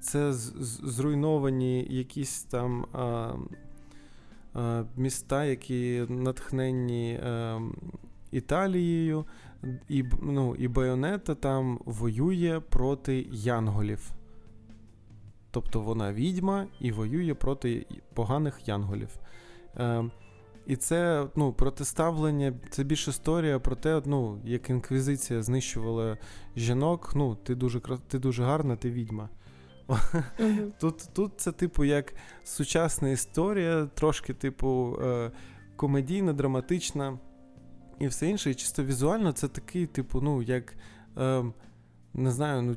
[0.00, 2.84] це зруйновані якісь там.
[2.84, 3.58] Е,
[4.96, 7.60] міста, які натхненні е,
[8.30, 9.24] Італією,
[9.88, 14.10] і ну, і Байонета там воює проти янголів.
[15.50, 19.18] Тобто вона відьма і воює проти поганих янголів.
[19.76, 20.04] Е,
[20.66, 26.18] І це ну, протиставлення, це більш історія про те, ну, як інквізиція знищувала
[26.56, 27.12] жінок.
[27.14, 29.28] Ну, ти дуже ти дуже гарна, ти відьма.
[30.80, 32.14] Тут тут це, типу, як
[32.44, 35.30] сучасна історія, трошки, типу, е,
[35.76, 37.18] комедійна, драматична.
[37.98, 38.50] і все інше.
[38.50, 40.74] І чисто візуально це такий, типу, ну, як.
[41.18, 41.44] Е,
[42.14, 42.76] не знаю, ну.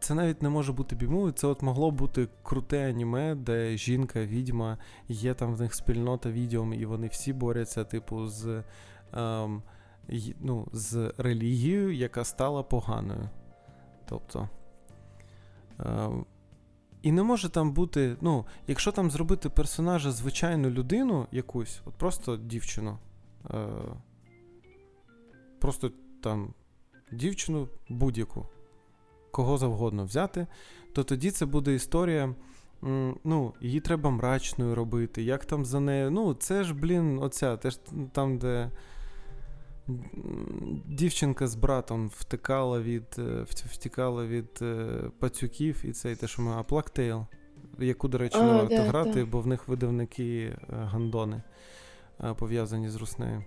[0.00, 4.78] Це навіть не може бути бімовою, це от могло бути круте аніме, де жінка, відьма,
[5.08, 8.62] є там в них спільнота відьом, і вони всі борються, типу, з
[9.12, 9.62] ем,
[10.40, 13.28] ну, з релігією, яка стала поганою.
[14.08, 14.48] Тобто.
[15.86, 16.26] Ем,
[17.02, 22.36] і не може там бути, ну, якщо там зробити персонажа звичайну людину якусь, от просто
[22.36, 22.98] дівчину.
[23.50, 23.66] Е,
[25.60, 25.90] Просто
[26.22, 26.54] там
[27.12, 28.46] дівчину будь-яку,
[29.30, 30.46] кого завгодно взяти,
[30.92, 32.34] то тоді це буде історія.
[33.24, 35.22] Ну, її треба мрачною робити.
[35.22, 36.10] Як там за нею.
[36.10, 37.78] Ну, це ж, блін, оця, теж
[38.12, 38.70] там, де
[40.86, 44.86] дівчинка з братом втикала від е, втікала від е,
[45.18, 47.26] пацюків, і це те, що ми Аплактейл,
[47.78, 49.26] яку, до речі, не варто грати, да.
[49.26, 51.42] бо в них видавники е, гандони
[52.38, 53.44] пов'язані з руснею.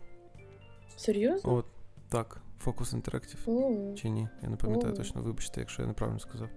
[0.98, 1.54] Серйозно?
[1.54, 1.66] От,
[2.10, 3.46] Так, Focus Interactive.
[3.46, 3.96] Oh.
[3.96, 4.28] Чи ні?
[4.44, 4.98] Я не пам'ятаю oh.
[4.98, 6.50] точно, вибачте, якщо я неправильно сказав.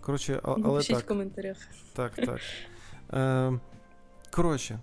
[0.00, 1.04] Коротше, а, але Напишіть так.
[1.04, 1.56] в коментарях.
[1.92, 2.40] Так, так.
[4.30, 4.78] Коротше,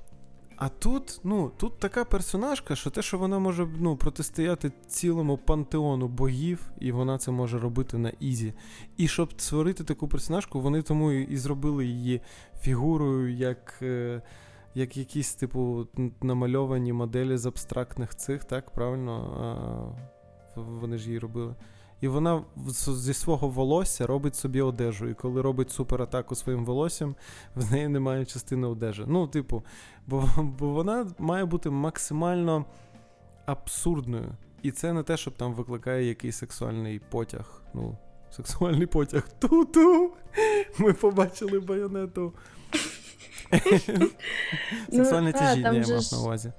[0.57, 6.07] а тут, ну, тут така персонажка, що те, що вона може ну, протистояти цілому пантеону
[6.07, 8.53] богів, і вона це може робити на easy.
[8.97, 12.21] І щоб створити таку персонажку, вони тому і зробили її
[12.61, 14.21] фігурою, як е,
[14.75, 15.87] як якісь, типу,
[16.21, 19.95] намальовані моделі з абстрактних цих, так, правильно?
[20.55, 21.55] Вони ж її робили.
[22.01, 22.43] І вона
[22.87, 25.07] зі свого волосся робить собі одежу.
[25.07, 27.15] І коли робить суператаку своїм волоссям,
[27.55, 29.03] в неї немає частини одежі.
[29.07, 29.63] Ну, типу,
[30.07, 32.65] бо, бо вона має бути максимально
[33.45, 34.31] абсурдною.
[34.61, 37.61] І це не те, щоб там викликає якийсь сексуальний потяг.
[37.73, 37.97] Ну,
[38.31, 39.29] сексуальний потяг.
[39.39, 40.11] Ту-ту!
[40.77, 42.33] Ми побачили байонету.
[43.51, 44.09] Ну,
[44.91, 46.51] Сексуальне тяжіння я мав на увазі.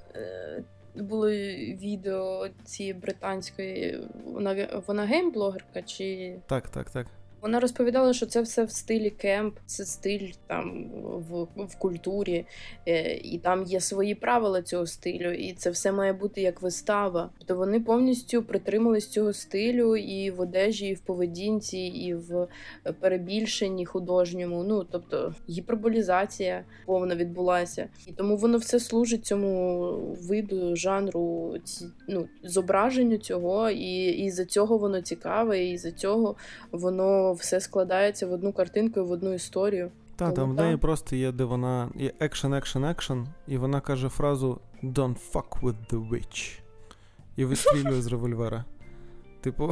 [0.95, 6.37] Було відео цієї британської, вона вона геймблогерка чи.
[6.47, 7.07] Так, так, так.
[7.41, 10.91] Вона розповідала, що це все в стилі кемп, це стиль там
[11.31, 12.47] в в культурі,
[12.87, 17.31] е, і там є свої правила цього стилю, і це все має бути як вистава.
[17.39, 22.47] Тобто вони повністю притримались цього стилю і в одежі, і в поведінці, і в
[23.01, 24.65] перебільшенні художньому.
[24.65, 29.91] Ну тобто гіперболізація повна відбулася, і тому воно все служить цьому
[30.29, 31.57] виду жанру,
[32.09, 36.37] ну, зображенню цього, і, і за цього воно цікаве, і за цього
[36.73, 39.91] воно все складається в одну картинку і в одну історію.
[40.17, 44.09] Так, там в неї просто є, де вона є екшен, екшен, екшен, і вона каже
[44.09, 46.61] фразу Don't fuck with the witch.
[47.37, 48.65] І вистрілює з револьвера.
[49.41, 49.71] Типу,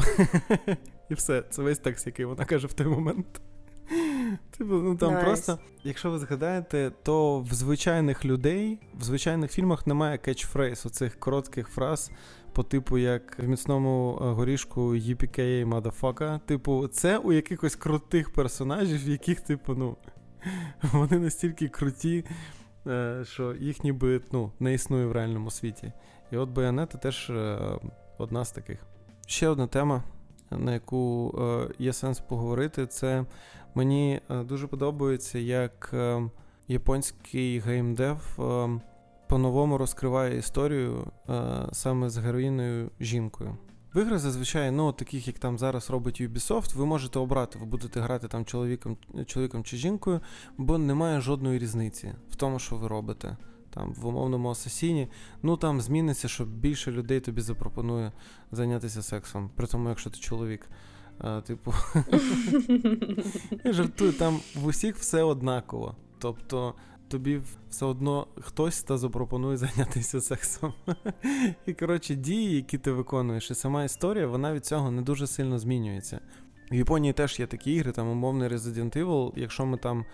[1.11, 3.41] і все, це весь текст, який вона каже в той момент.
[4.51, 5.25] Типу, ну там nice.
[5.25, 11.69] просто, якщо ви згадаєте, то в звичайних людей, в звичайних фільмах немає кетчфрейз, оцих коротких
[11.69, 12.11] фраз,
[12.57, 16.41] по типу, як в міцному е, горішку yippee-ki-yay motherfucker.
[16.41, 19.97] Типу, це у якихось крутих персонажів, яких, типу, ну,
[20.93, 22.25] вони настільки круті,
[22.87, 25.93] е, що їх ніби ну, не існує в реальному світі.
[26.33, 27.59] І от Байонета теж е,
[28.19, 28.87] одна з таких.
[29.27, 30.03] Ще одна тема,
[30.51, 31.35] на яку
[31.79, 33.25] є сенс поговорити, це
[33.75, 35.95] мені дуже подобається, як
[36.69, 38.39] японський геймдев
[39.29, 43.57] по-новому розкриває історію е, саме з героїною жінкою.
[43.95, 48.01] В ігри зазвичай, ну, таких, як там зараз робить Ubisoft, ви можете обрати, ви будете
[48.01, 48.97] грати там чоловіком
[49.27, 50.21] чоловіком чи жінкою,
[50.59, 53.37] бо немає жодної різниці в тому, що ви робите.
[53.71, 55.09] Там В умовному асасіні,
[55.43, 58.13] ну там зміниться, що більше людей тобі запропонує
[58.53, 60.69] зайнятися сексом, при тому, якщо ти чоловік.
[61.19, 61.75] А, Типу,
[63.65, 65.97] я жартую, там в усіх все однаково.
[66.19, 66.75] Тобто
[67.09, 67.41] тобі
[67.71, 70.73] все одно хтось та запропонує зайнятися сексом.
[71.67, 75.59] І, коротше, дії, які ти виконуєш, і сама історія, вона від цього не дуже сильно
[75.59, 76.21] змінюється.
[76.71, 80.05] В Японії теж є такі ігри, там умовний Resident Evil, якщо ми там.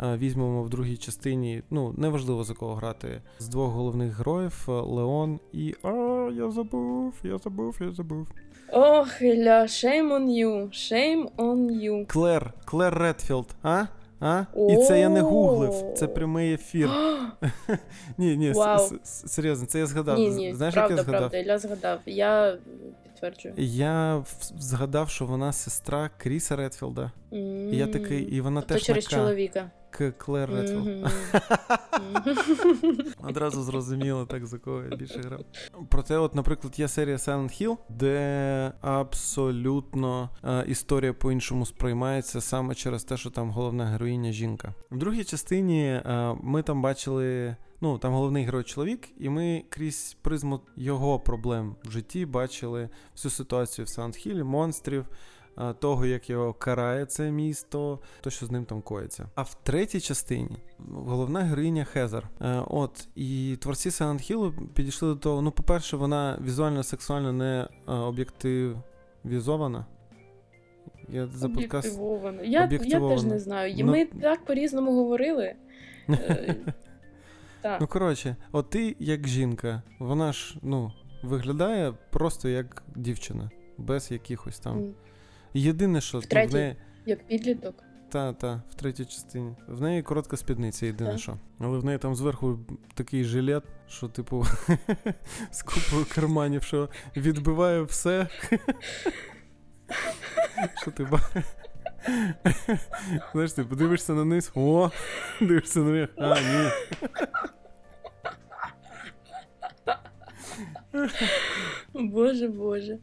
[0.00, 5.74] Візьмемо в другій частині, ну, неважливо за кого грати, з двох головних героїв Леон і.
[5.82, 5.88] А,
[6.32, 8.28] я забув, я забув, я забув.
[8.72, 12.06] Ох, Ілля, shame on you, shame on you.
[12.06, 13.84] Клер, Клер Редфілд, а?
[14.20, 14.44] А?
[14.70, 16.90] І це я не гуглив, це прямий ефір.
[18.18, 18.54] Ні, ні,
[19.04, 20.18] серйозно, це я згадав.
[20.18, 21.30] Ні, Знаєш, правда, як я згадав?
[21.30, 22.00] правда, я згадав.
[22.06, 22.56] Я
[23.02, 23.54] підтверджую.
[23.56, 24.24] Я
[24.58, 27.12] згадав, що вона сестра Кріса Редфілда.
[27.32, 29.70] І я такий, і вона тобто теж через чоловіка.
[30.18, 31.12] Клер Редфілд.
[33.28, 35.40] Одразу зрозуміло, так за кого я більше грав.
[35.88, 43.04] Проте, от, наприклад, є серія Silent Hill, де абсолютно е, історія по-іншому сприймається саме через
[43.04, 44.74] те, що там головна героїня жінка.
[44.90, 47.56] В другій частині е, ми там бачили.
[47.80, 53.32] Ну, там головний герой чоловік, і ми крізь призму його проблем в житті бачили всю
[53.32, 55.06] ситуацію в Саундхілі, монстрів,
[55.80, 59.28] того, як його карає це місто, то що з ним там коїться.
[59.34, 60.56] А в третій частині
[60.90, 62.28] головна героїня Хезер.
[62.40, 65.42] Е, от і творці Silent Hill підійшли до того.
[65.42, 69.86] Ну, по-перше, вона візуально сексуально не е, об'єктивізована.
[71.08, 72.00] Я за подкаст...
[72.44, 73.74] Я, я теж не знаю.
[73.78, 73.92] Ну...
[73.92, 75.54] Ми так по-різному говорили.
[76.08, 76.56] Е,
[77.60, 77.80] так.
[77.80, 80.92] Ну, коротше, от ти як жінка, вона ж ну,
[81.22, 84.94] виглядає просто як дівчина, без якихось там.
[85.54, 86.76] Єдине, що в третій, в неї...
[87.06, 87.84] як підліток.
[88.08, 89.54] Та, та, в третій частині.
[89.68, 91.18] В неї коротка спідниця, єдине так.
[91.18, 91.36] що.
[91.58, 92.58] Але в неї там зверху
[92.94, 94.46] такий жилет, що, типу,
[95.50, 98.28] з купою карманів, що відбиває все.
[100.82, 101.20] Що ти ба.
[103.32, 104.90] Знаєш, ти подивишся на низ, о,
[105.40, 106.70] дивишся на них, а, ні.
[111.94, 112.98] Боже Боже.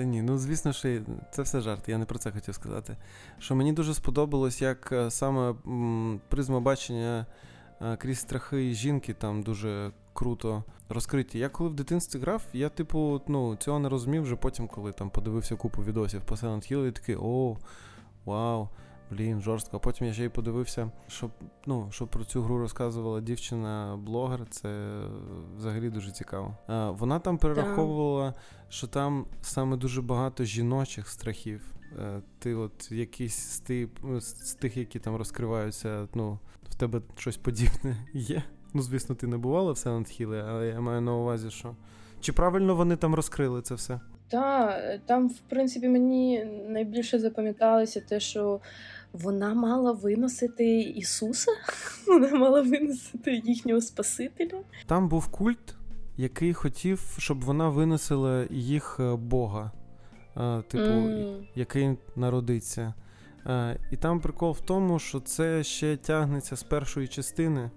[0.00, 2.96] Та ні, ну звісно, що це все жарт, я не про це хотів сказати.
[3.38, 5.54] Що мені дуже сподобалось, як е, саме
[6.28, 7.26] призма бачення
[7.82, 11.38] е, крізь страхи жінки там дуже круто розкриті.
[11.38, 15.10] Я коли в дитинстві грав, я, типу, ну, цього не розумів вже потім, коли там
[15.10, 17.56] подивився купу відосів по Silent Hill і такий о,
[18.24, 18.68] вау.
[19.10, 19.76] Блін, жорстко.
[19.76, 21.30] А потім я ще й подивився, що
[21.66, 24.46] ну, що про цю гру розказувала дівчина-блогер.
[24.50, 25.00] Це
[25.56, 26.56] взагалі дуже цікаво.
[26.66, 28.34] А, Вона там перераховувала,
[28.68, 31.62] що там саме дуже багато жіночих страхів.
[31.98, 33.88] Е, ти от якийсь з тих,
[34.20, 36.38] з тих, які там розкриваються, ну,
[36.68, 38.42] в тебе щось подібне є.
[38.74, 41.76] Ну, звісно, ти не бувала в Silent Hill, але я маю на увазі, що.
[42.20, 44.00] Чи правильно вони там розкрили це все?
[44.28, 48.60] Так, там, в принципі, мені найбільше запам'яталося те, що
[49.12, 51.50] вона мала виносити Ісуса,
[52.06, 54.60] вона мала виносити їхнього Спасителя.
[54.86, 55.74] Там був культ,
[56.16, 59.72] який хотів, щоб вона виносила їх е, Бога,
[60.36, 61.48] е, типу, mm.
[61.54, 62.94] який народиться.
[63.46, 67.70] Е, і там прикол в тому, що це ще тягнеться з першої частини,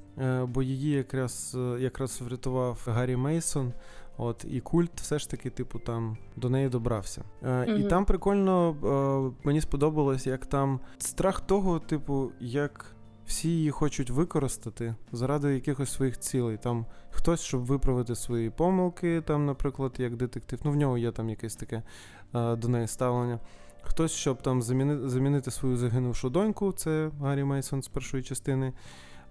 [0.47, 3.73] бо її якраз якраз врятував Гаррі Мейсон.
[4.17, 7.23] От і культ все ж таки, типу, там до неї добрався.
[7.43, 8.75] Е, mm І там прикольно
[9.33, 12.95] е, мені сподобалось, як там страх того, типу, як
[13.25, 16.57] всі її хочуть використати заради якихось своїх цілей.
[16.57, 20.59] Там хтось, щоб виправити свої помилки, там, наприклад, як детектив.
[20.63, 21.83] Ну, в нього є там якесь таке
[22.35, 23.39] е, до неї ставлення.
[23.81, 28.73] Хтось, щоб там замінити, замінити свою загинувшу доньку, це Гаррі Мейсон з першої частини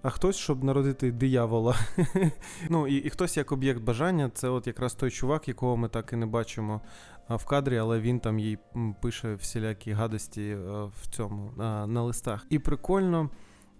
[0.03, 1.75] а хтось, щоб народити диявола.
[2.69, 6.13] Ну і і хтось як об'єкт бажання, це от якраз той чувак, якого ми так
[6.13, 6.81] і не бачимо
[7.29, 8.57] в кадрі, але він там їй
[9.01, 10.55] пише всілякі гадості е,
[11.01, 11.51] в цьому
[11.87, 12.45] на листах.
[12.49, 13.29] І прикольно,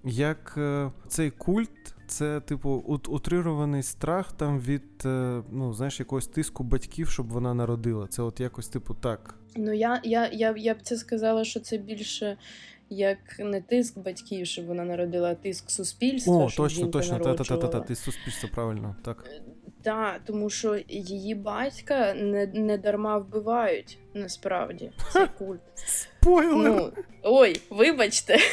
[0.03, 1.95] як е, цей культ.
[2.07, 2.69] Це, типу,
[3.07, 8.07] утрирований страх там від е, ну, знаєш, якогось тиску батьків, щоб вона народила.
[8.07, 9.35] Це от якось, типу, так.
[9.55, 12.37] Ну, я я, я, я б це сказала, що це більше
[12.97, 16.37] як не тиск батьків, щоб вона народила, а тиск суспільства.
[16.37, 18.95] О, щоб точно, точно, та-та-та-та, тиск суспільства, правильно.
[19.05, 19.29] так.
[19.83, 24.91] Так, тому що її батька не не дарма вбивають насправді.
[25.13, 25.61] Це культ.
[25.75, 26.71] Спойлер!
[26.71, 26.91] Ну,
[27.23, 28.37] Ой, вибачте.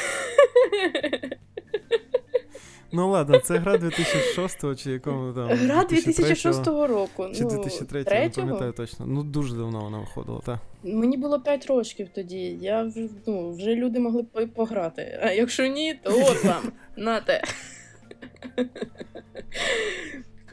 [2.92, 5.48] Ну ладно, це гра 2006 чи якому там.
[5.48, 7.26] Гра 2006 року.
[7.34, 9.06] Чи 2003, ну, не пам'ятаю точно.
[9.06, 10.58] Ну дуже давно вона виходила, так.
[10.82, 12.58] Мені було 5 років тоді.
[12.60, 12.92] Я
[13.26, 15.20] ну, вже люди могли б пограти.
[15.22, 17.42] А якщо ні, то от вам, нате.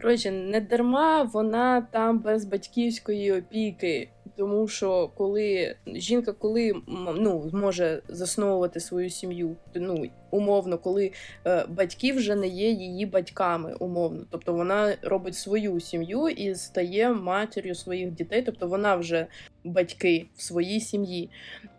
[0.02, 4.10] Коротше, не дарма вона там без батьківської опіки.
[4.38, 6.74] Тому що коли жінка коли
[7.18, 11.12] ну, може засновувати свою сім'ю, ну умовно, коли
[11.46, 17.14] е, батьки вже не є її батьками, умовно, тобто вона робить свою сім'ю і стає
[17.14, 19.28] матір'ю своїх дітей, тобто вона вже
[19.64, 21.30] батьки в своїй сім'ї.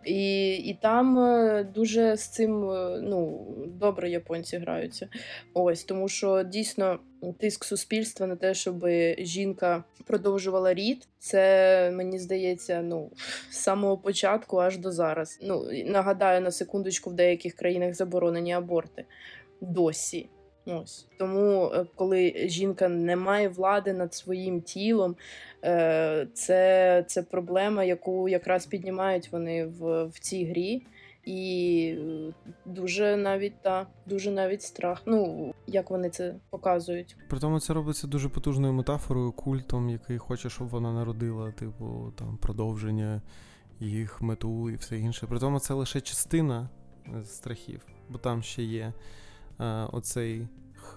[0.04, 5.08] І і там е, дуже з цим е, ну, добре японці граються.
[5.54, 6.98] Ось тому, що дійсно
[7.38, 8.86] тиск суспільства на те, щоб
[9.18, 13.10] жінка продовжувала рід, це мені здається, ну
[13.50, 15.38] з самого початку аж до зараз.
[15.42, 17.94] Ну нагадаю на секундочку, в деяких країнах
[18.38, 19.04] заборонені аборти
[19.60, 20.28] досі.
[20.66, 25.16] Ось тому, е, коли жінка не має влади над своїм тілом,
[25.64, 30.86] е, це це проблема, яку якраз піднімають вони в, в цій грі.
[31.24, 32.32] І е,
[32.64, 35.02] дуже навіть та дуже навіть страх.
[35.06, 37.16] Ну як вони це показують.
[37.28, 42.38] При тому це робиться дуже потужною метафорою, культом, який хоче, щоб вона народила, типу, там
[42.42, 43.22] продовження
[43.80, 45.26] їх мету і все інше.
[45.26, 46.68] При тому це лише частина
[47.24, 48.92] страхів, бо там ще є
[49.60, 50.48] е, оцей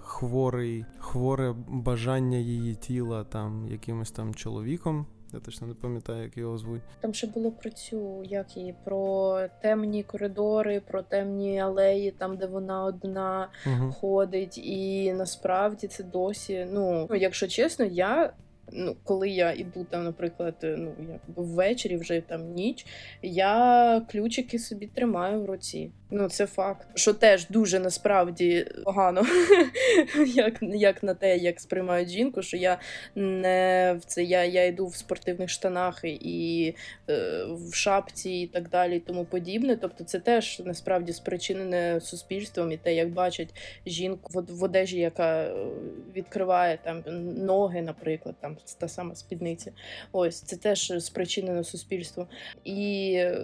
[0.03, 5.05] хворий, хворе бажання її тіла там якимось там чоловіком.
[5.33, 6.81] Я точно не пам'ятаю, як його звуть.
[6.99, 12.45] Там ще було про цю, як її, про темні коридори, про темні алеї, там де
[12.45, 13.91] вона одна угу.
[13.91, 16.67] ходить, і насправді це досі.
[16.71, 18.33] Ну, якщо чесно, я
[18.71, 22.85] ну, коли я іду там, наприклад, е, ну якби ввечері, вже там ніч,
[23.21, 25.91] я ключики собі тримаю в руці.
[26.13, 29.25] Ну, це факт, що теж дуже насправді погано,
[30.27, 32.79] як як на те, як сприймають жінку, що я
[33.15, 36.75] не в це я я йду в спортивних штанах і
[37.09, 39.75] е, в шапці і так далі, і тому подібне.
[39.75, 43.53] Тобто, це теж насправді спричинене суспільством і те, як бачать
[43.85, 45.53] жінку в, в одежі, яка е,
[46.15, 47.03] відкриває там
[47.45, 49.71] ноги, наприклад, там та сама спідниця.
[50.11, 52.27] Ось це теж спричинено суспільством.
[52.63, 53.41] І е,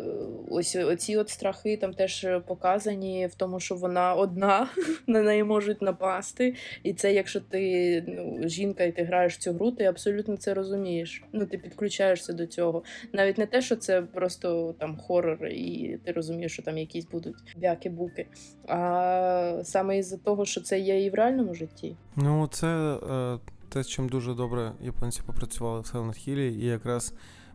[0.50, 4.70] ось оці от страхи там теж показані в тому, що вона одна,
[5.08, 6.56] на неї можуть напасти.
[6.84, 10.54] І це, якщо ти ну, жінка і ти граєш в цю гру, ти абсолютно це
[10.54, 11.24] розумієш.
[11.34, 12.84] Ну, ти підключаєшся до цього.
[13.14, 17.36] Навіть не те, що це просто там хорор, і ти розумієш, що там якісь будуть
[17.58, 18.26] бяки-буки.
[18.68, 21.96] А саме із-за того, що це є і в реальному житті.
[22.16, 23.40] Ну, це е,
[23.70, 27.14] те, з чим дуже добре японці попрацювали в Silent Hill, і якраз.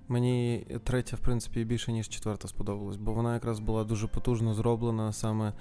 [0.09, 5.13] Мені третя, в принципі, більше, ніж четверта сподобалась, бо вона якраз була дуже потужно зроблена
[5.13, 5.53] саме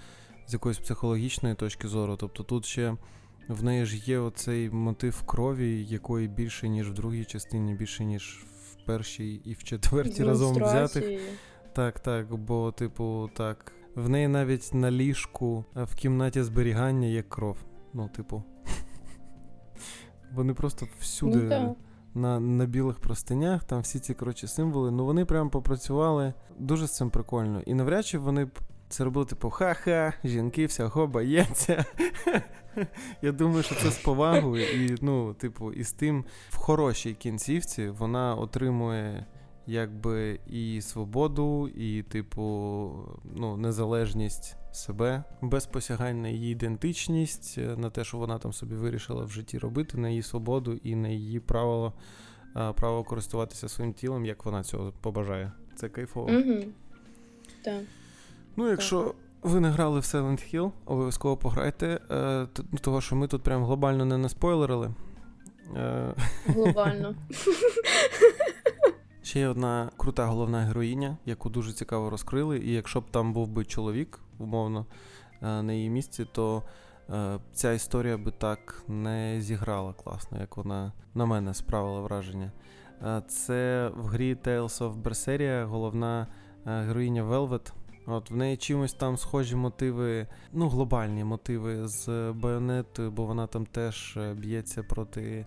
[0.48, 2.16] з якоїсь психологічної точки зору.
[2.16, 2.96] Тобто тут ще
[3.48, 8.46] в неї ж є оцей мотив крові, якої більше, ніж в другій частині, більше, ніж
[8.64, 11.22] в першій і в четвертій разом взятих.
[11.74, 13.72] Так, так, бо, типу, так.
[13.96, 17.58] В неї навіть на ліжку в кімнаті зберігання є кров.
[17.94, 18.44] Ну, типу.
[20.36, 21.38] Вони просто всюди.
[21.38, 21.76] Ну,
[22.14, 24.92] на на білих простинях, там всі ці коротше, символи.
[24.92, 27.62] Ну вони прямо попрацювали дуже з цим прикольно.
[27.62, 28.60] І навряд чи вони б
[28.90, 31.86] це робили, типу, ха-ха, жінки всього бояться.
[33.22, 37.90] Я думаю, що це з повагою, і, ну, типу, і з тим в хорошій кінцівці
[37.90, 39.26] вона отримує
[39.68, 42.92] якби і свободу, і, типу,
[43.36, 48.76] ну, незалежність себе, без посягань на її ідентичність, е, на те, що вона там собі
[48.76, 51.94] вирішила в житті робити, на її свободу і на її правило
[52.76, 55.52] право користуватися своїм тілом, як вона цього побажає.
[55.76, 56.30] Це кайфово.
[57.64, 57.84] Так.
[58.56, 59.04] Ну, якщо.
[59.04, 59.16] Так.
[59.42, 62.48] Ви не грали в Silent Hill, обов'язково пограйте, е,
[62.82, 64.94] того що ми тут прям глобально не наспойлерили.
[65.76, 66.14] Е,
[66.46, 67.16] глобально.
[69.24, 72.60] Ще є одна крута головна героїня, яку дуже цікаво розкрили.
[72.60, 74.86] І якщо б там був би чоловік, умовно,
[75.42, 76.64] е, на її місці, то
[77.10, 82.52] е, ця історія би так не зіграла класно, як вона на мене справила враження.
[83.06, 86.28] Е, це в грі Tales of Berseria головна
[86.66, 87.72] героїня Velvet.
[88.06, 93.66] От В неї чимось там схожі мотиви, ну, глобальні мотиви з байонетою, бо вона там
[93.66, 95.46] теж б'ється проти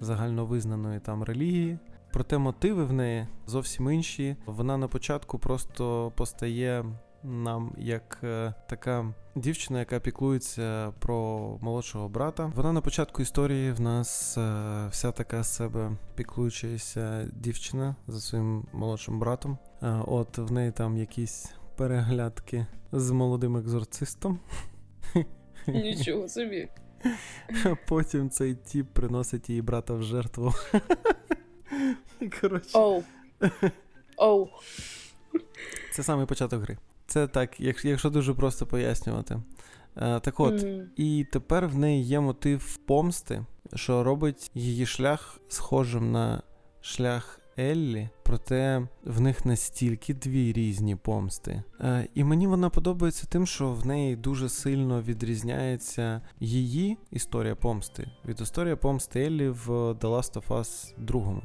[0.00, 1.78] загальновизнаної там релігії.
[2.14, 4.36] Проте мотиви в неї зовсім інші.
[4.46, 6.84] Вона на початку просто постає
[7.22, 12.52] нам як е, така дівчина, яка піклується про молодшого брата.
[12.56, 18.66] Вона на початку історії в нас е, вся така з себе піклуючася дівчина за своїм
[18.72, 19.58] молодшим братом.
[19.82, 24.38] Е, от в неї там якісь переглядки з молодим екзорцистом.
[25.66, 26.68] Нічого собі.
[27.64, 30.52] А потім цей тіп приносить її брата в жертву.
[32.40, 32.78] Коротше.
[32.78, 33.02] Оу.
[34.16, 34.48] Оу.
[35.92, 36.78] Це самий початок гри.
[37.06, 39.40] Це так, якщо дуже просто пояснювати.
[39.96, 40.86] Е, так от, mm-hmm.
[40.96, 43.44] і тепер в неї є мотив помсти,
[43.74, 46.42] що робить її шлях схожим на
[46.80, 51.62] шлях Еллі, проте в них настільки дві різні помсти.
[51.80, 58.08] Е, і мені вона подобається тим, що в неї дуже сильно відрізняється її історія помсти
[58.28, 61.42] від історії помсти Еллі в The Last of Us 2.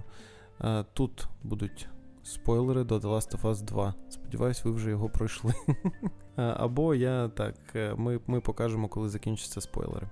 [0.61, 1.87] Е, тут будуть
[2.23, 3.93] спойлери до The Last of Us 2.
[4.09, 5.53] Сподіваюсь, ви вже його пройшли.
[6.37, 10.09] Е, або я так, е, ми ми покажемо, коли закінчаться спойлери.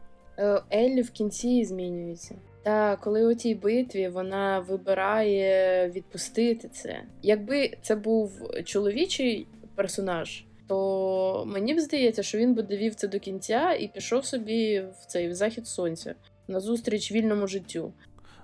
[0.70, 2.36] Еллі в кінці змінюється.
[2.64, 7.04] Та коли у тій битві вона вибирає відпустити це.
[7.22, 8.32] Якби це був
[8.66, 14.26] чоловічий персонаж, то мені б здається, що він би довів це до кінця і пішов
[14.26, 16.16] собі в цей в захід сонця
[16.48, 17.94] на зустріч вільному життю.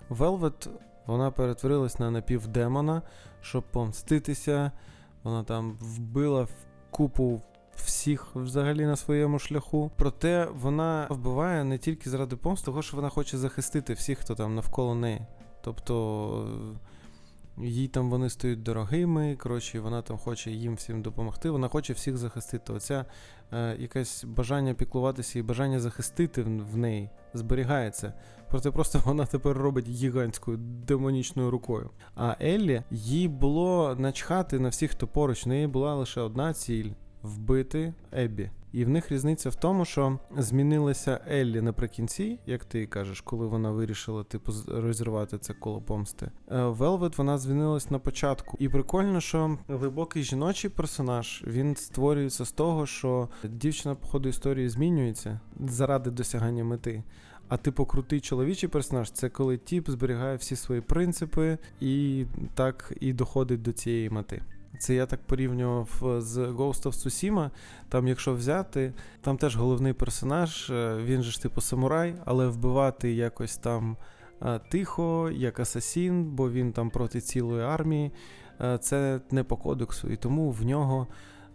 [0.09, 0.67] Велвет
[1.05, 3.01] вона перетворилась на напівдемона,
[3.41, 4.71] щоб помститися.
[5.23, 6.47] Вона там вбила
[6.89, 7.41] купу
[7.75, 9.91] всіх взагалі на своєму шляху.
[9.95, 14.55] Проте вона вбиває не тільки заради помсти, того що вона хоче захистити всіх, хто там
[14.55, 15.21] навколо неї.
[15.61, 16.47] Тобто.
[17.57, 21.49] Їй там вони стають дорогими, коротше, вона там хоче їм всім допомогти.
[21.49, 22.73] Вона хоче всіх захистити.
[22.73, 23.05] Оця
[23.51, 28.13] е, якесь бажання піклуватися і бажання захистити в, в неї зберігається.
[28.49, 31.89] Проте просто вона тепер робить гігантською демонічною рукою.
[32.15, 35.45] А Еллі їй було начхати на всіх, хто поруч.
[35.45, 36.91] В неї була лише одна ціль
[37.23, 38.49] вбити Еббі.
[38.73, 43.71] І в них різниця в тому, що змінилася Еллі наприкінці, як ти кажеш, коли вона
[43.71, 46.31] вирішила типу розірвати це коло помсти.
[46.51, 48.57] Е, Велвет вона змінилась на початку.
[48.59, 54.69] І прикольно, що глибокий жіночий персонаж він створюється з того, що дівчина по ходу історії
[54.69, 57.03] змінюється заради досягання мети.
[57.47, 63.13] А типу крутий чоловічий персонаж це коли тіп зберігає всі свої принципи і так і
[63.13, 64.41] доходить до цієї мети.
[64.79, 65.89] Це я так порівнював
[66.21, 67.49] з Ghost of Tsushima.
[67.89, 73.13] Там, якщо взяти, там теж головний персонаж, е, він же ж типу самурай, але вбивати
[73.13, 73.97] якось там
[74.41, 78.11] е, тихо, як асасін, бо він там проти цілої армії.
[78.61, 81.07] Е, це не по кодексу, і тому в нього Е,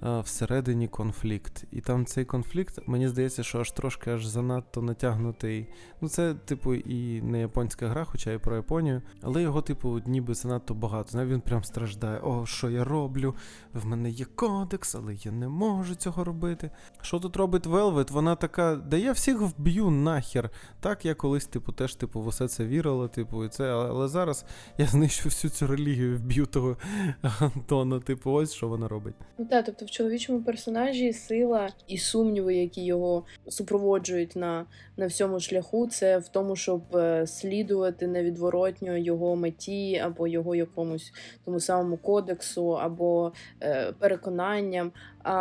[0.03, 1.65] всередині конфлікт.
[1.71, 5.67] І там цей конфлікт, мені здається, що аж трошки аж занадто натягнутий.
[6.01, 10.35] Ну, це, типу, і не японська гра, хоча і про Японію, але його, типу, ніби
[10.35, 11.11] занадто багато.
[11.11, 12.21] Знає, він прям страждає.
[12.21, 13.35] О, що я роблю?
[13.73, 16.71] В мене є кодекс, але я не можу цього робити.
[17.03, 18.11] Що тут робить Велвет?
[18.11, 20.51] Вона така, да я всіх вб'ю нахер.
[20.81, 24.45] Так, я колись, типу, теж типу, в усе це вірила, типу, і це, але зараз
[24.79, 26.77] я знищу всю цю релігію, вб'ю того
[27.41, 28.01] Антона.
[28.01, 29.15] Типу, ось що вона робить.
[29.39, 34.67] Ну так, тобто в чоловічому персонажі сила і сумніви, які його супроводжують на
[34.97, 41.13] на всьому шляху, це в тому, щоб е, слідувати невідворотньо його меті або його якомусь
[41.45, 43.33] тому самому кодексу, або
[43.63, 44.93] е, переконанням.
[45.23, 45.35] А,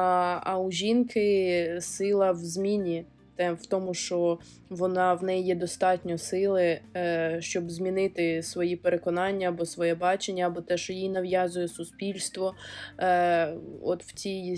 [0.44, 3.06] А у жінки сила в зміні
[3.38, 4.40] в тому, що
[4.70, 10.62] вона в неї є достатньо сили, е, щоб змінити свої переконання або своє бачення, або
[10.62, 12.56] те, що їй нав'язує суспільство.
[13.00, 14.54] Е, от в цій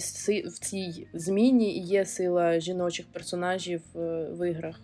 [0.46, 4.80] в цій зміні є сила жіночих персонажів е, в іграх,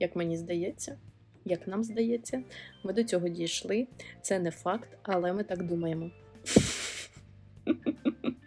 [0.00, 0.96] як мені здається.
[1.44, 2.42] Як нам здається,
[2.84, 3.86] ми до цього дійшли.
[4.22, 6.10] Це не факт, але ми так думаємо.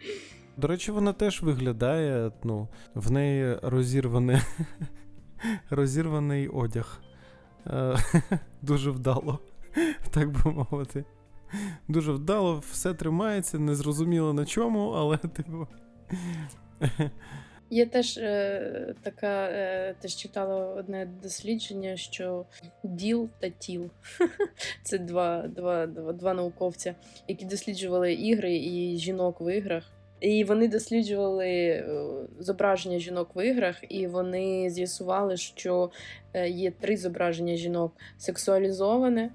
[0.58, 4.38] До речі, вона теж виглядає, ну, в неї розірваний
[5.70, 7.02] розірваний одяг.
[7.68, 7.96] Е,
[8.62, 9.40] дуже вдало,
[10.12, 11.06] так би мовити.
[11.88, 15.68] Дуже вдало, все тримається, незрозуміло на чому, але типу.
[17.70, 22.46] Є теж е, така, е, теж читала одне дослідження, що
[22.84, 23.90] діл та тіл
[24.84, 26.96] це два, два, два, два науковця,
[27.28, 29.95] які досліджували ігри і жінок в іграх.
[30.20, 31.86] І вони досліджували е,
[32.40, 35.92] зображення жінок в іграх, і вони з'ясували, що
[36.34, 39.32] е, є три зображення жінок: сексуалізоване,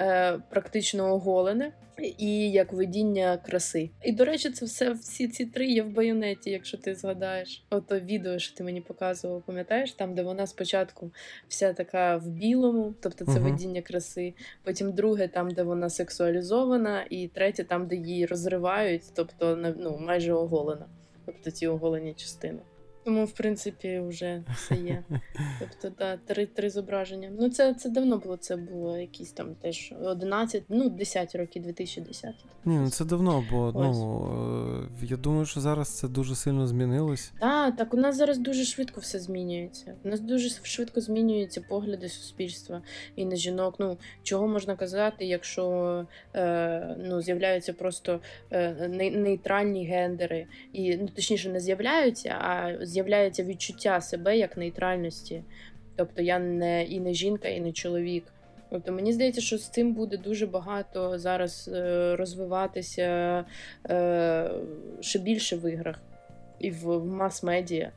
[0.00, 1.72] е, практично оголене
[2.18, 3.90] і як видіння краси.
[4.02, 7.64] І, до речі, це все всі ці три є в байонеті, якщо ти згадаєш.
[7.70, 11.10] Ото відео, що ти мені показував, пам'ятаєш, там, де вона спочатку
[11.48, 14.34] вся така в білому, тобто це uh видіння краси.
[14.64, 20.32] Потім друге, там, де вона сексуалізована, і третє, там, де її розривають, тобто ну, майже
[20.32, 20.86] оголена.
[21.26, 22.58] Тобто ці оголені частини.
[23.04, 25.02] Тому, в принципі, вже все є.
[25.60, 27.30] Тобто, да, три три зображення.
[27.40, 28.36] Ну, це це давно було.
[28.36, 32.34] Це було якісь там теж 11, ну, 10 років, 2010.
[32.64, 37.32] Ні, ну це давно, бо ну е, я думаю, що зараз це дуже сильно змінилось.
[37.40, 39.94] Так, так, у нас зараз дуже швидко все змінюється.
[40.04, 42.82] У нас дуже швидко змінюються погляди суспільства
[43.16, 43.74] і на жінок.
[43.78, 48.20] Ну, чого можна казати, якщо е, ну, з'являються просто
[48.50, 55.42] е, нейтральні гендери, і ну, точніше не з'являються, а з'являється відчуття себе як нейтральності.
[55.96, 58.24] Тобто я не і не жінка, і не чоловік.
[58.70, 63.44] Тобто мені здається, що з цим буде дуже багато зараз е, розвиватися
[63.90, 64.50] е,
[65.00, 65.98] ще більше в іграх
[66.58, 67.90] і в, мас-медіа.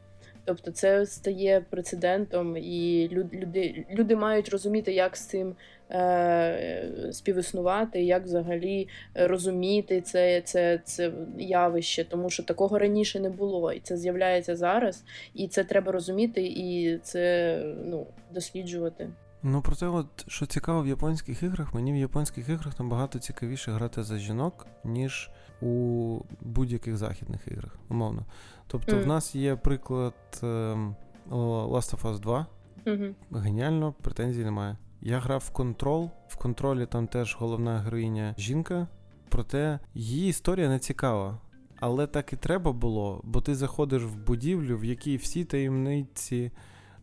[0.46, 5.56] Тобто це стає прецедентом, і люди люди мають розуміти, як з цим
[5.92, 13.74] е, співіснувати, як взагалі розуміти це це, це явище, тому що такого раніше не було,
[13.74, 15.04] і це з'являється зараз,
[15.34, 19.10] і це треба розуміти, і це ну, досліджувати.
[19.48, 24.04] Ну, проте, от що цікаво в японських іграх, мені в японських іграх набагато цікавіше грати
[24.04, 25.30] за жінок, ніж
[25.62, 28.26] у будь-яких західних іграх, умовно.
[28.68, 29.04] Тобто, mm.
[29.04, 30.14] в нас є приклад
[30.44, 30.96] ем,
[31.32, 32.46] Last of Us 2.
[32.86, 33.14] Mm-hmm.
[33.32, 34.78] Геніально, претензій немає.
[35.02, 36.10] Я грав в контрол.
[36.28, 38.88] В контролі там теж головна героїня жінка,
[39.30, 41.40] проте її історія не цікава.
[41.80, 46.52] але так і треба було, бо ти заходиш в будівлю, в якій всі таємниці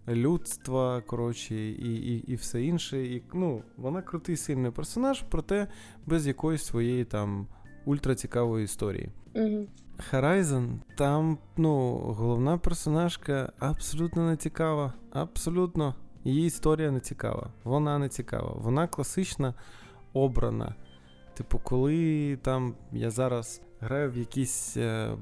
[0.09, 3.07] людства, коротше, і і, і все інше.
[3.07, 5.69] І, ну, Вона крутий сильний персонаж, проте
[6.07, 7.47] без якоїсь своєї там
[7.85, 9.09] ультрацікавої історії.
[10.13, 14.93] Horizon, там, ну, головна персонажка абсолютно не цікава.
[15.13, 15.95] Абсолютно.
[16.25, 17.51] Її історія не цікава.
[17.65, 18.55] Вона не цікава.
[18.57, 19.55] Вона класична,
[20.13, 20.75] обрана.
[21.35, 25.17] Типу, коли там я зараз граю в якісь е,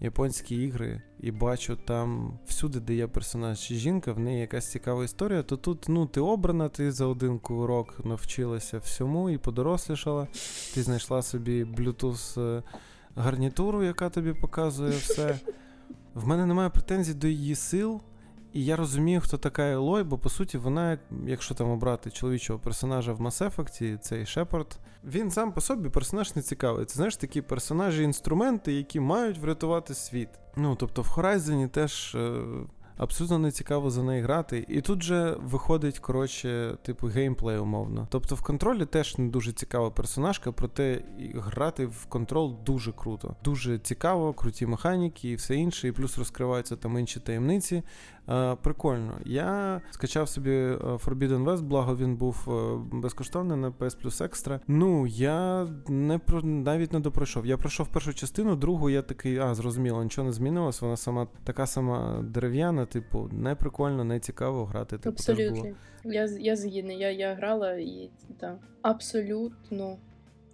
[0.00, 5.04] японські ігри і бачу там всюди, де є персонаж чи жінка, в неї якась цікава
[5.04, 10.28] історія, то тут ну, ти обрана, ти за один урок навчилася всьому і подорослішала.
[10.74, 12.62] Ти знайшла собі Bluetooth е,
[13.16, 15.38] гарнітуру, яка тобі показує все.
[16.14, 18.00] В мене немає претензій до її сил.
[18.56, 23.12] І я розумію, хто така Елой, бо по суті, вона, якщо там обрати чоловічого персонажа
[23.12, 26.84] в Mass Effect, цей Шепард, він сам по собі персонаж не цікавий.
[26.84, 30.28] Це знаєш такі персонажі-інструменти, які мають врятувати світ.
[30.56, 32.42] Ну тобто в Horizon теж е,
[32.96, 34.66] абсолютно не цікаво за неї грати.
[34.68, 38.08] І тут же виходить, коротше, типу, геймплей умовно.
[38.10, 41.02] Тобто в контролі теж не дуже цікава персонажка, проте
[41.34, 43.36] грати в контрол дуже круто.
[43.44, 47.82] Дуже цікаво, круті механіки і все інше, і плюс розкриваються там інші таємниці.
[48.28, 49.18] Е, Прикольно.
[49.24, 54.60] Я скачав собі е, Forbidden West, благо він був е, безкоштовний на PS Plus Extra.
[54.68, 57.46] Ну, я не про навіть не допройшов.
[57.46, 60.80] Я пройшов першу частину, другу я такий, а, зрозуміло, нічого не змінилось.
[60.82, 64.98] Вона сама така сама дерев'яна, типу, не прикольно, не цікаво грати.
[64.98, 65.64] Типу, Абсолютно.
[66.04, 66.92] Я я згідна.
[66.92, 68.56] Я я грала і так.
[68.82, 69.96] Абсолютно.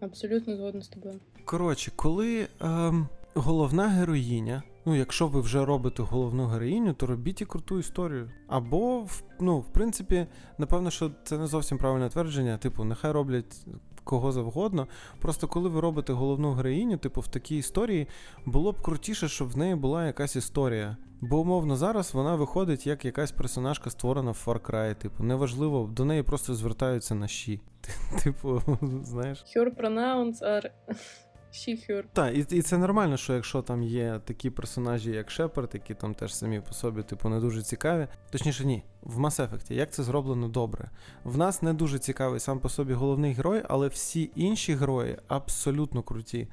[0.00, 1.14] Абсолютно згодна з тобою.
[1.44, 4.62] Коротше, коли ем, головна героїня.
[4.84, 8.30] Ну, якщо ви вже робите головну героїню, то робіть і круту історію.
[8.48, 9.06] Або,
[9.40, 10.26] ну, в принципі,
[10.58, 12.58] напевно, що це не зовсім правильне твердження.
[12.58, 13.66] Типу, нехай роблять
[14.04, 14.86] кого завгодно.
[15.18, 18.06] Просто коли ви робите головну героїню, типу, в такій історії,
[18.46, 20.96] було б крутіше, щоб в неї була якась історія.
[21.20, 24.94] Бо, умовно, зараз вона виходить як якась персонажка, створена в Far Cry.
[24.94, 27.60] Типу, неважливо, до неї просто звертаються на щі.
[28.22, 28.62] Типу,
[29.02, 29.44] знаєш.
[29.56, 30.70] Her pronouns are
[31.52, 35.94] She Так, і і це нормально, що якщо там є такі персонажі, як Шепард, які
[35.94, 38.06] там теж самі по собі, типу, не дуже цікаві.
[38.30, 40.90] Точніше, ні, в Mass Effect, як це зроблено добре.
[41.24, 46.02] В нас не дуже цікавий сам по собі головний герой, але всі інші герої абсолютно
[46.02, 46.48] круті.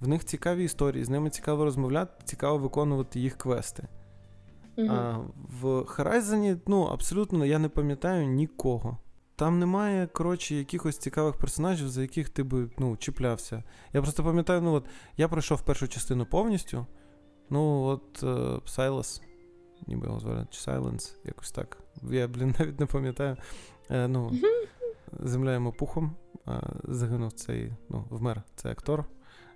[0.00, 3.88] В них цікаві історії, з ними цікаво розмовляти, цікаво виконувати їх квести.
[4.76, 4.88] Угу.
[4.90, 5.18] А
[5.60, 8.98] в Horizon, ну, абсолютно я не пам'ятаю нікого.
[9.36, 13.62] Там немає, коротше, якихось цікавих персонажів, за яких ти би ну, чіплявся.
[13.92, 14.84] Я просто пам'ятаю, ну от
[15.16, 16.86] я пройшов першу частину повністю.
[17.50, 19.22] Ну, от е, Сайлас,
[19.86, 21.78] ніби його звали, чи Сайленс, якось так.
[22.10, 23.36] Я, блін, навіть не пам'ятаю.
[23.90, 24.32] Е, ну,
[25.20, 26.16] Земля йому пухом.
[26.48, 29.04] Е, загинув цей, ну, вмер цей актор.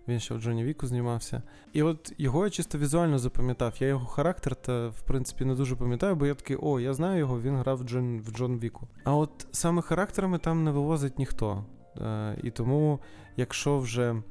[0.09, 1.43] Він ще в Джоні Віку знімався.
[1.73, 3.75] І от його я чисто візуально запам'ятав.
[3.81, 7.19] Я його характер, та, в принципі, не дуже пам'ятаю, бо я такий, о, я знаю
[7.19, 8.89] його, він грав в Джон в Джон Віку.
[9.05, 11.65] А от саме характерами там не вивозить ніхто.
[11.97, 13.01] Е, І тому,
[13.37, 14.23] якщо вже.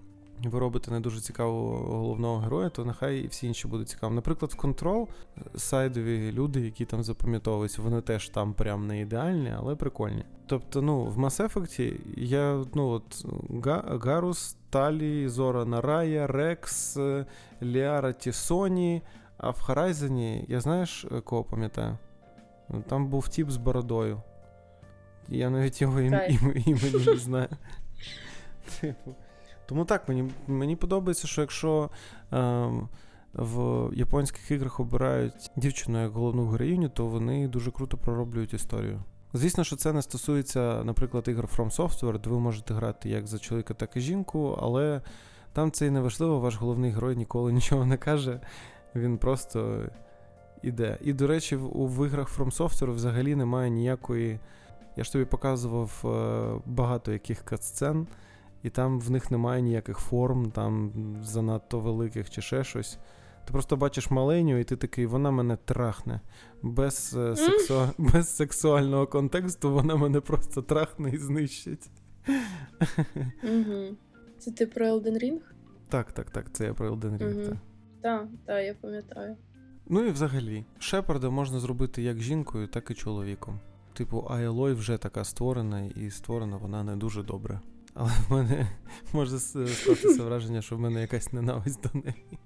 [0.43, 4.13] Ви робите не дуже цікавого головного героя, то нехай і всі інші будуть цікаві.
[4.13, 5.07] Наприклад, в Control
[5.55, 10.23] сайдові люди, які там запам'ятовуються, вони теж там прям не ідеальні, але прикольні.
[10.45, 13.25] Тобто, ну, в Mass Effect я ну от
[14.05, 16.97] Гарус, Талі, Зора Нарая, Рекс,
[17.61, 19.01] Ліара Тісоні.
[19.37, 21.97] А в Horizon я знаєш, кого пам'ятаю?
[22.87, 24.21] Там був тіп з бородою.
[25.29, 27.49] Я навіть його імені не знаю.
[28.81, 29.15] Типу.
[29.67, 31.89] Тому так, мені мені подобається, що якщо
[32.33, 32.69] е,
[33.33, 39.03] в японських іграх обирають дівчину як головну героїню, то вони дуже круто пророблюють історію.
[39.33, 43.39] Звісно, що це не стосується, наприклад, ігор From Software, де ви можете грати як за
[43.39, 45.01] чоловіка, так і жінку, але
[45.53, 48.39] там це і не важливо, ваш головний герой ніколи нічого не каже,
[48.95, 49.83] він просто
[50.63, 50.97] іде.
[51.01, 54.39] І, до речі, в, в іграх From Software взагалі немає ніякої.
[54.95, 58.07] Я ж тобі показував е, багато яких катсцен,
[58.63, 62.97] і там в них немає ніяких форм, там занадто великих чи ще щось.
[63.45, 66.21] Ти просто бачиш маленю, і ти такий, вона мене трахне.
[66.61, 67.89] Без е, сексу...
[67.97, 71.89] без сексуального контексту вона мене просто трахне і знищить.
[73.43, 73.95] Угу.
[74.37, 75.39] Це ти про Elden Ring?
[75.89, 77.47] Так, так, так, це я про Elden Ring.
[77.47, 77.57] Угу.
[78.01, 79.35] Так, так, я пам'ятаю.
[79.89, 83.59] Ну і взагалі, Шепарда можна зробити як жінкою, так і чоловіком.
[83.93, 87.59] Типу, Айлой вже така створена, і створена вона не дуже добре.
[87.99, 88.67] Але в мене
[89.13, 92.37] може склатися враження, що в мене якась ненависть до неї.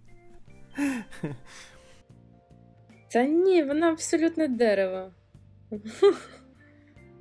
[3.12, 5.12] Та ні, вона абсолютне дерево.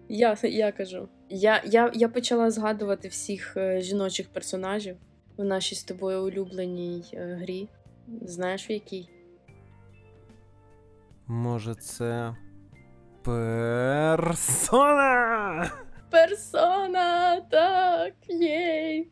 [0.08, 1.08] Я я кажу.
[1.28, 4.96] Я я, я почала згадувати всіх е, жіночих персонажів
[5.36, 7.68] в нашій з тобою улюбленій е, грі.
[8.22, 9.08] Знаєш в якій?
[11.26, 12.36] Може, це.
[13.22, 14.90] Персона!
[16.10, 17.40] Персона!
[17.40, 19.08] Так, єй!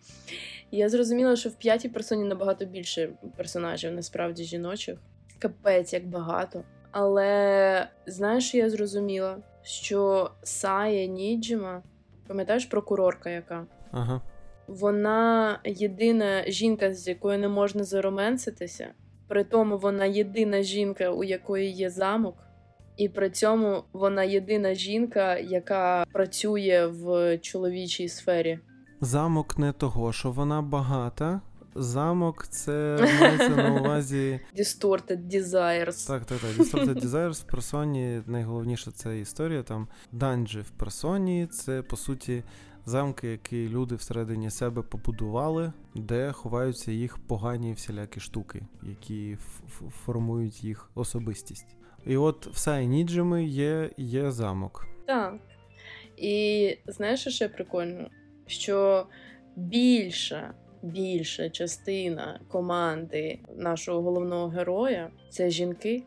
[0.71, 4.99] Я зрозуміла, що в п'ятій персоні набагато більше персонажів, насправді жіночих.
[5.39, 6.65] Капець, як багато.
[6.91, 9.39] Але знаєш, що я зрозуміла?
[9.63, 11.83] Що Сае Ніджіма,
[12.27, 13.67] пам'ятаєш прокурорка, яка?
[13.91, 14.21] Ага.
[14.67, 18.89] Вона єдина жінка, з якою не можна зароменситися.
[19.29, 22.48] При тому вона єдина жінка, у якої є замок.
[22.99, 28.59] І при цьому вона єдина жінка, яка працює в чоловічій сфері.
[29.01, 31.41] Замок не того, що вона багата.
[31.75, 34.41] Замок це мається на увазі.
[34.59, 36.07] Distorted Desires.
[36.07, 36.51] Так, так, так.
[36.51, 39.63] Distorted Desires в персоні найголовніше це історія.
[39.63, 42.43] Там данжі в персоні, це по суті
[42.87, 49.39] замки, які люди всередині себе побудували, де ховаються їх погані всілякі штуки, які
[50.05, 51.78] формують їх особистість.
[52.09, 54.87] І от в Сайніджами є, є замок.
[55.07, 55.35] Так.
[56.17, 58.09] І знаєш, що ще прикольно?
[58.47, 59.07] Що
[59.57, 66.03] більша, більша частина команди нашого головного героя це жінки,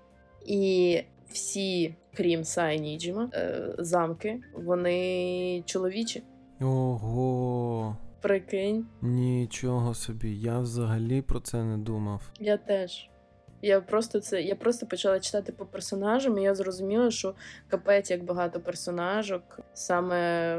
[0.45, 0.99] і
[1.29, 6.23] всі, крім Сайніджима, е, замки, вони чоловічі.
[6.61, 10.39] Ого, Прикинь, нічого собі.
[10.39, 12.31] Я взагалі про це не думав.
[12.39, 13.10] я теж.
[13.61, 17.33] Я просто це я просто почала читати по персонажам, і я зрозуміла, що
[17.67, 20.55] капець як багато персонажок саме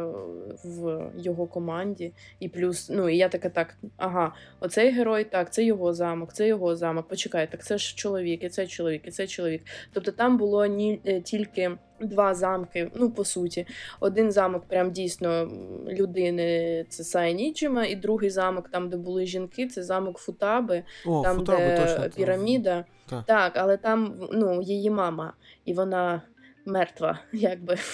[0.64, 2.12] в його команді.
[2.40, 6.48] І плюс, ну і я така так: ага, оцей герой, так, це його замок, це
[6.48, 7.08] його замок.
[7.08, 9.62] Почекай, так це ж чоловік, і це чоловік, і це чоловік.
[9.92, 11.70] Тобто там було ні е, тільки.
[12.02, 13.66] Два замки, ну по суті,
[14.00, 15.50] один замок, прям дійсно
[15.88, 21.36] людини, це Сайнічима, і другий замок, там, де були жінки, це замок Футаби, О, там,
[21.36, 22.10] футаби де точно.
[22.16, 22.84] піраміда.
[23.08, 23.24] Так.
[23.26, 25.32] Так, але там ну, її мама,
[25.64, 26.22] і вона
[26.66, 27.76] мертва, якби.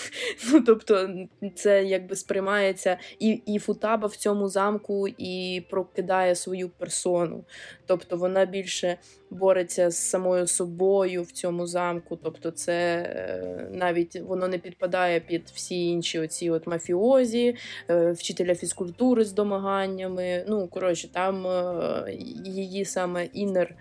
[0.53, 1.11] Ну, тобто,
[1.55, 7.45] це якби сприймається, і, і Футаба в цьому замку і прокидає свою персону.
[7.87, 8.97] Тобто вона більше
[9.31, 12.19] бореться з самою собою в цьому замку.
[12.23, 17.57] Тобто, це е, навіть воно не підпадає під всі інші оці от мафіозі,
[17.91, 20.45] е, вчителя фізкультури з домаганнями.
[20.49, 22.13] Ну, коротше, там е,
[22.45, 23.75] її саме інер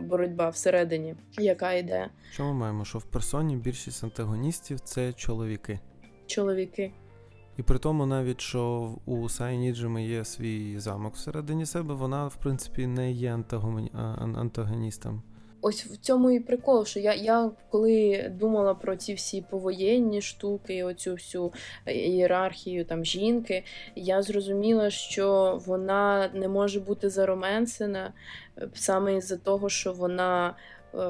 [0.00, 2.08] боротьба всередині, яка йде.
[2.30, 2.84] Що ми маємо?
[2.84, 5.80] Що в персоні більшість антагоністів це чоловіки.
[6.26, 6.92] Чоловіки.
[7.56, 12.86] І при тому, навіть що у Сайніджими є свій замок всередині себе, вона, в принципі,
[12.86, 13.90] не є антагоні...
[14.36, 15.22] антагоністом.
[15.62, 20.84] Ось в цьому і прикол, що я, я коли думала про ці всі повоєнні штуки,
[20.84, 21.52] оцю всю
[21.86, 23.64] ієрархію там жінки,
[23.96, 28.12] я зрозуміла, що вона не може бути зароменсена
[28.58, 30.54] е, саме із-за того, що вона.
[30.94, 31.00] е,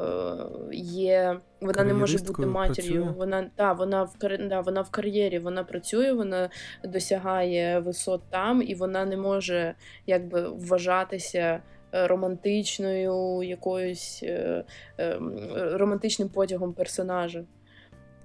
[0.72, 2.92] Є, вона не може бути матір'ю.
[2.92, 3.14] працює?
[3.18, 4.16] Вона та вона в
[4.48, 6.50] да, вона в кар'єрі, вона працює, вона
[6.84, 9.74] досягає висот там, і вона не може
[10.06, 11.62] якби вважатися е,
[11.92, 14.64] романтичною якоюсь е,
[14.98, 15.18] е,
[15.54, 17.44] романтичним потягом персонажа.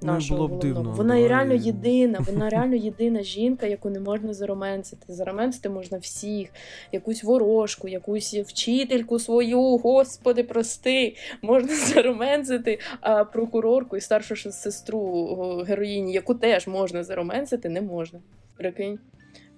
[0.01, 1.29] Ну, нашого було б дивно, Вона давай.
[1.29, 5.13] реально єдина, вона реально єдина жінка, яку не можна зароменцити.
[5.13, 6.49] Зароменцити можна всіх,
[6.91, 15.25] якусь ворожку, якусь вчительку свою, господи, прости, можна зароменцити, а прокурорку і старшу сестру
[15.67, 18.19] героїні, яку теж можна зароменцити, не можна.
[18.57, 18.99] Прикинь.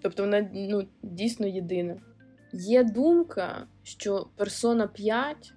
[0.02, 1.96] Тобто вона ну, дійсно єдина.
[2.60, 5.54] Є думка, що персона 5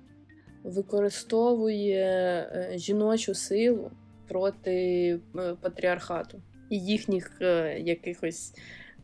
[0.65, 2.05] використовує
[2.53, 3.91] е, жіночу силу
[4.29, 4.73] проти
[5.37, 8.55] е, патріархату і їхніх е, якихось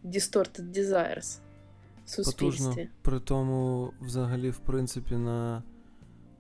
[0.05, 1.39] distorted desires
[2.05, 2.65] в суспільстві.
[2.65, 2.87] Потужно.
[3.03, 5.63] При тому, взагалі, в принципі, на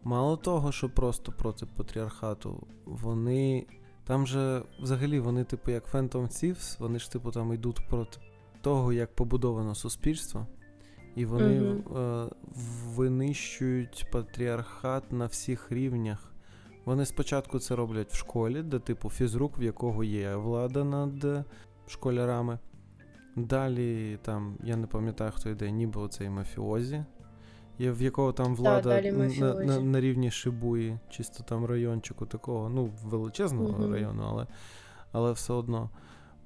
[0.05, 3.67] мало того, що просто проти патріархату, вони.
[4.05, 8.19] Там же взагалі вони, типу, як Phantom Thieves, вони ж, типу, там йдуть проти
[8.61, 10.47] того, як побудовано суспільство,
[11.17, 11.97] і вони Мгм.
[11.97, 12.27] е,
[12.95, 16.33] винищують патріархат на всіх рівнях.
[16.85, 21.45] Вони спочатку це роблять в школі, де, типу, фізрук, в якого є влада над
[21.87, 22.59] школярами.
[23.37, 27.05] Далі там, я не пам'ятаю, хто йде, ніби оцей мафіозі,
[27.81, 32.91] в якого там влада н- на, на, на рівні Шибуї, чисто там райончику такого, ну,
[33.05, 33.93] величезного Мгм.
[33.93, 34.47] району, але,
[35.13, 35.91] але все одно.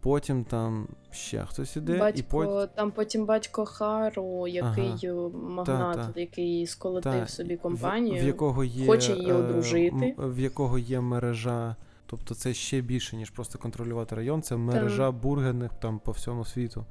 [0.00, 2.68] Потім там ще хтось іде, і потім.
[2.74, 6.20] Там потім батько Хару, який е, магнат, та.
[6.20, 8.22] який сколотив Та, собі компанію.
[8.22, 10.14] в якого є, хоче її е, одружити.
[10.18, 11.76] в якого є мережа.
[12.06, 16.84] Тобто це ще більше, ніж просто контролювати район, це мережа бургерних там по всьому світу.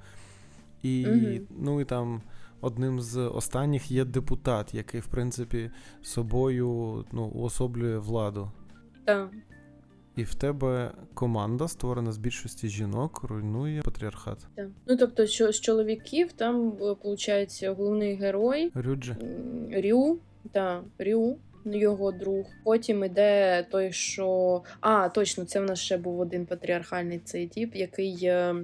[0.83, 1.47] І, Мгм.
[1.59, 2.21] ну, і там
[2.61, 5.71] одним з останніх є депутат, який, в принципі,
[6.01, 8.51] собою ну, уособлює владу.
[9.05, 9.29] Так.
[10.19, 14.37] І в тебе команда, створена з більшості жінок, руйнує патріархат.
[14.55, 14.67] Так.
[14.87, 19.15] Ну тобто, що з чоловіків там виходить головний герой Рюджі.
[19.71, 20.19] Рю,
[20.51, 22.45] та Рю, його друг.
[22.63, 24.61] Потім іде той, що.
[24.79, 28.55] А, точно, це в нас ще був один патріархальний цей тип, який е,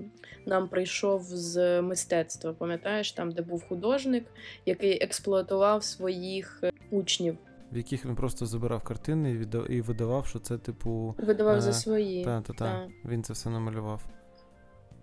[0.46, 2.54] нам прийшов з мистецтва.
[2.54, 4.26] Пам'ятаєш, там, де був художник,
[4.66, 7.38] який експлуатував своїх е, учнів.
[7.72, 11.16] В яких він просто забирав картини і віддав, і видавав, що це, типу.
[11.18, 12.24] Видавав е, за свої.
[12.24, 12.66] Та, та, та.
[12.66, 12.90] Та.
[13.10, 14.06] Він це все намалював.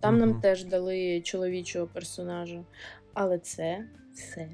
[0.00, 0.28] Там Мгм.
[0.28, 2.64] нам теж дали чоловічого персонажа.
[3.14, 3.84] Але це
[4.14, 4.48] все.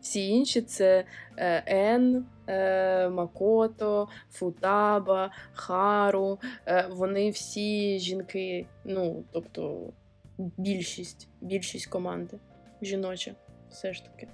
[0.00, 1.04] Всі інші це
[1.36, 6.38] е, Ен, е, Макото, Футаба, Хару.
[6.66, 9.92] Е, вони всі жінки, ну, тобто
[10.38, 12.38] більшість, більшість команди
[12.82, 13.34] жіноча,
[13.70, 14.28] все ж таки.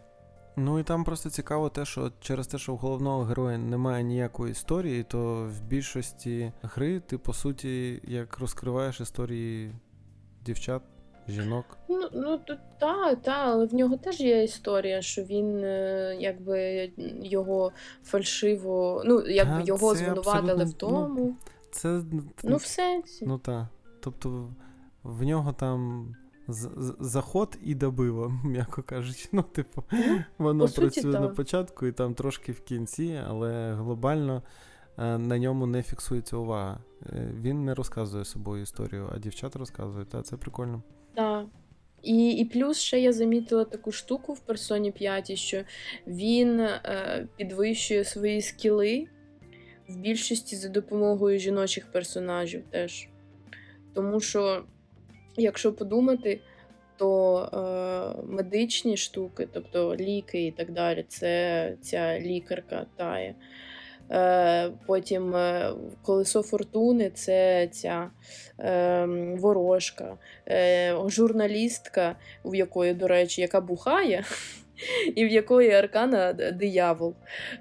[0.56, 4.52] Ну і там просто цікаво те, що через те, що у головного героя немає ніякої
[4.52, 9.72] історії, то в більшості гри ти, по суті, як розкриваєш історії
[10.44, 10.82] дівчат,
[11.28, 11.78] жінок.
[11.88, 12.38] Ну, ну
[12.78, 16.90] та, та, але в нього теж є історія, що він е, якби
[17.22, 17.72] його
[18.04, 21.36] фальшиво, ну, якби Та, його звинуватили в абсолютно, тому.
[21.70, 22.02] Це
[22.44, 23.26] Ну, в сенсі.
[23.26, 23.68] ну та.
[24.00, 24.48] Тобто
[25.02, 26.08] в нього там
[27.00, 29.28] заход і добиво, м'яко кажучи.
[29.32, 29.84] Ну, типу,
[30.38, 31.34] воно по суті, працює на так.
[31.34, 34.42] початку і там трошки в кінці, але глобально
[34.98, 36.80] е, на ньому не фіксується увага.
[37.06, 40.08] Е, Він не розказує собою історію, а дівчата розказують.
[40.08, 40.82] Та це прикольно.
[41.14, 41.46] Так.
[42.02, 45.62] І, і плюс ще я замітила таку штуку в персоні 5, що
[46.06, 49.06] він е, підвищує свої скіли
[49.88, 53.08] в більшості за допомогою жіночих персонажів теж.
[53.94, 54.64] Тому що,
[55.36, 56.40] якщо подумати,
[56.96, 63.34] то е, медичні штуки, тобто ліки і так далі, це ця лікарка тає.
[64.10, 65.72] Е, потім е,
[66.02, 68.10] колесо фортуни це ця
[68.60, 69.06] е,
[69.38, 70.16] ворожка,
[70.48, 74.24] е, журналістка, в якої, до речі, яка бухає.
[75.14, 77.14] І в якої аркана диявол.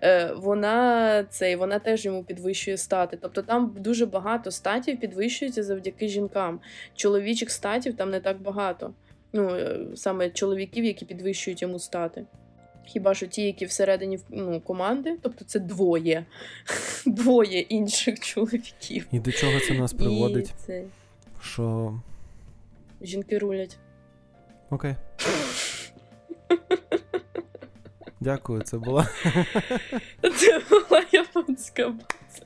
[0.04, 3.18] Е, вона, цей, вона теж йому підвищує стати.
[3.22, 6.60] Тобто там дуже багато статів підвищується завдяки жінкам.
[6.96, 8.94] Чоловічих статів там не так багато.
[9.34, 12.26] Ну, е, саме чоловіків, які підвищують йому стати.
[12.86, 16.26] Хіба що ті, які всередині ну, команди, тобто це двоє,
[17.06, 19.08] двоє інших чоловіків.
[19.12, 20.50] І до чого це нас приводить?
[20.50, 20.84] І це
[21.42, 21.94] Що
[23.02, 23.78] жінки рулять.
[24.70, 24.96] окей.
[28.22, 29.08] Дякую, це була.
[30.38, 32.46] Це була японська база.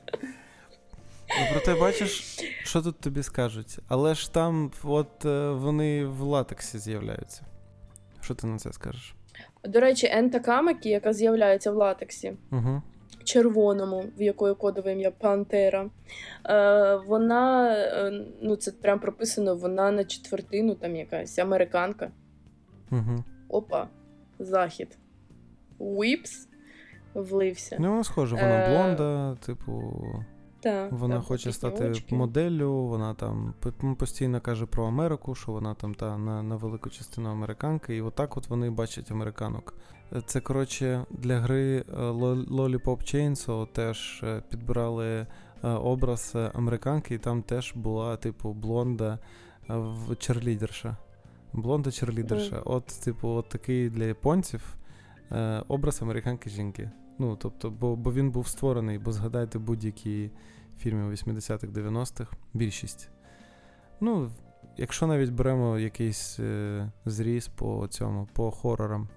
[1.28, 3.78] Ну, проте бачиш, що тут тобі скажуть.
[3.88, 7.42] Але ж там от е, вони в латексі з'являються.
[8.20, 9.14] Що ти на це скажеш?
[9.64, 12.82] До речі, Ента Камакі, яка з'являється в латексі, Угу.
[13.24, 15.90] червоному, в якої кодове ім'я Пантера.
[16.48, 22.10] Е, вона, е, ну це прям прописано, вона на четвертину там якась американка.
[22.90, 23.24] Угу.
[23.48, 23.88] Опа,
[24.38, 24.98] захід.
[25.78, 26.48] Уіпс
[27.14, 27.76] влився.
[27.80, 29.94] Ну, схожа, вона Е, блонда, типу,
[30.60, 32.14] Та, вона там хоче стати очки.
[32.14, 33.54] моделлю, вона там
[33.98, 38.36] постійно каже про Америку, що вона там та на, на велику частину американки, і отак
[38.36, 39.74] от вони бачать американок.
[40.16, 42.84] Е, Це, коротше, для гри е, Lo- Lollipop
[43.14, 45.26] Chainsaw теж підбирали
[45.62, 49.18] образ американки, і там теж була, типу, блонда
[49.68, 50.96] в черлідерша.
[51.52, 52.60] Блонда черлідерша.
[52.64, 54.76] От, типу, от такий для японців
[55.32, 56.90] е, образ американки жінки.
[57.18, 60.30] Ну, тобто, бо, бо він був створений, бо згадайте будь-які
[60.78, 63.10] фільми 80-х, 90-х, більшість.
[64.00, 64.30] Ну,
[64.76, 69.08] якщо навіть беремо якийсь е, зріз по цьому, по хорорам.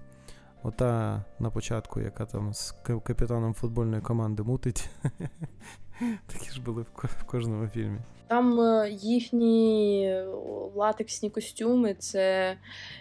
[0.62, 4.90] Ота на початку, яка там з капітаном футбольної команди мутить.
[6.26, 7.98] Такі ж були в кожному фільмі.
[8.30, 10.14] Там е, їхні
[10.74, 12.56] латексні костюми, це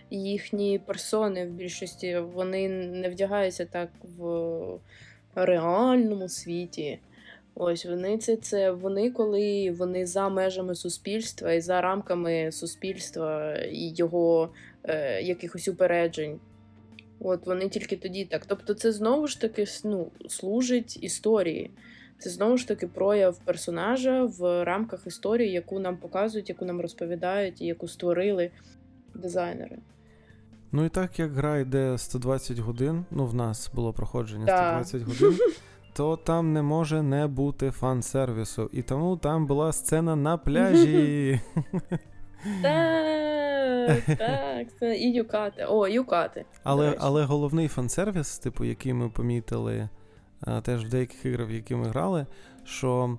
[0.10, 2.19] їхні персони в більшості.
[2.19, 4.80] Вони не вдягаються так в
[5.35, 6.99] реальному світі.
[7.56, 13.93] Ось вони це, це вони, коли вони за межами суспільства і за рамками суспільства і
[13.95, 14.49] його
[14.84, 16.39] е, якихось упереджень.
[17.19, 18.45] От вони тільки тоді так.
[18.45, 21.72] Тобто, це знову ж таки ну, служить історії.
[22.19, 27.61] Це знову ж таки прояв персонажа в рамках історії, яку нам показують, яку нам розповідають
[27.61, 28.51] і яку створили
[29.13, 29.77] дизайнери.
[30.71, 34.83] Ну і так як гра йде 120 годин, ну в нас було проходження Да.
[34.83, 35.39] 120 годин,
[35.93, 38.69] то там не може не бути фан-сервісу.
[38.73, 41.39] І тому там була сцена на пляжі.
[42.61, 43.09] Та
[44.17, 45.65] так, це і юкати.
[45.69, 46.45] О, юкати.
[46.63, 49.89] Але але головний фан-сервіс, типу, який ми помітили
[50.61, 52.25] теж в деяких іграх, в які ми грали,
[52.63, 53.17] що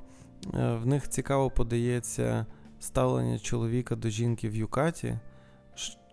[0.55, 2.47] е, в них цікаво подається
[2.81, 5.19] ставлення чоловіка до жінки в юкаті.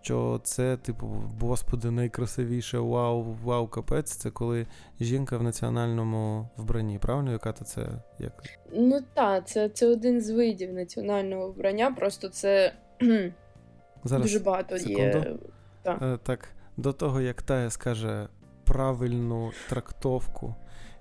[0.02, 1.06] Що це, типу,
[1.40, 4.66] господи, найкрасивіше вау, вау, капець, це коли
[5.00, 6.98] жінка в національному вбранні.
[6.98, 7.86] Правильно, яка то це
[8.18, 8.32] як?
[8.72, 12.72] Ну так, це це один з видів національного вбрання, просто це
[14.04, 15.18] Зараз, дуже багато секунду.
[15.18, 15.36] є.
[15.82, 16.02] Так.
[16.02, 18.28] Е, так, до того, як Тая скаже
[18.64, 20.54] правильну трактовку,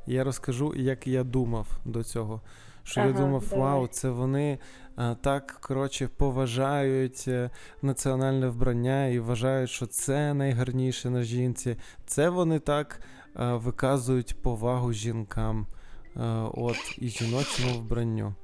[0.08, 2.42] я розкажу, як я думав до цього.
[2.84, 3.60] Що ага, я думав, давай.
[3.60, 4.60] вау, це вони
[4.96, 7.50] а, так коротше поважають е,
[7.82, 11.76] національне вбрання і вважають, що це найгарніше на жінці.
[12.06, 13.02] Це вони так
[13.34, 15.68] а, виказують повагу жінкам
[16.16, 18.36] а, от, і жіночому вбранню.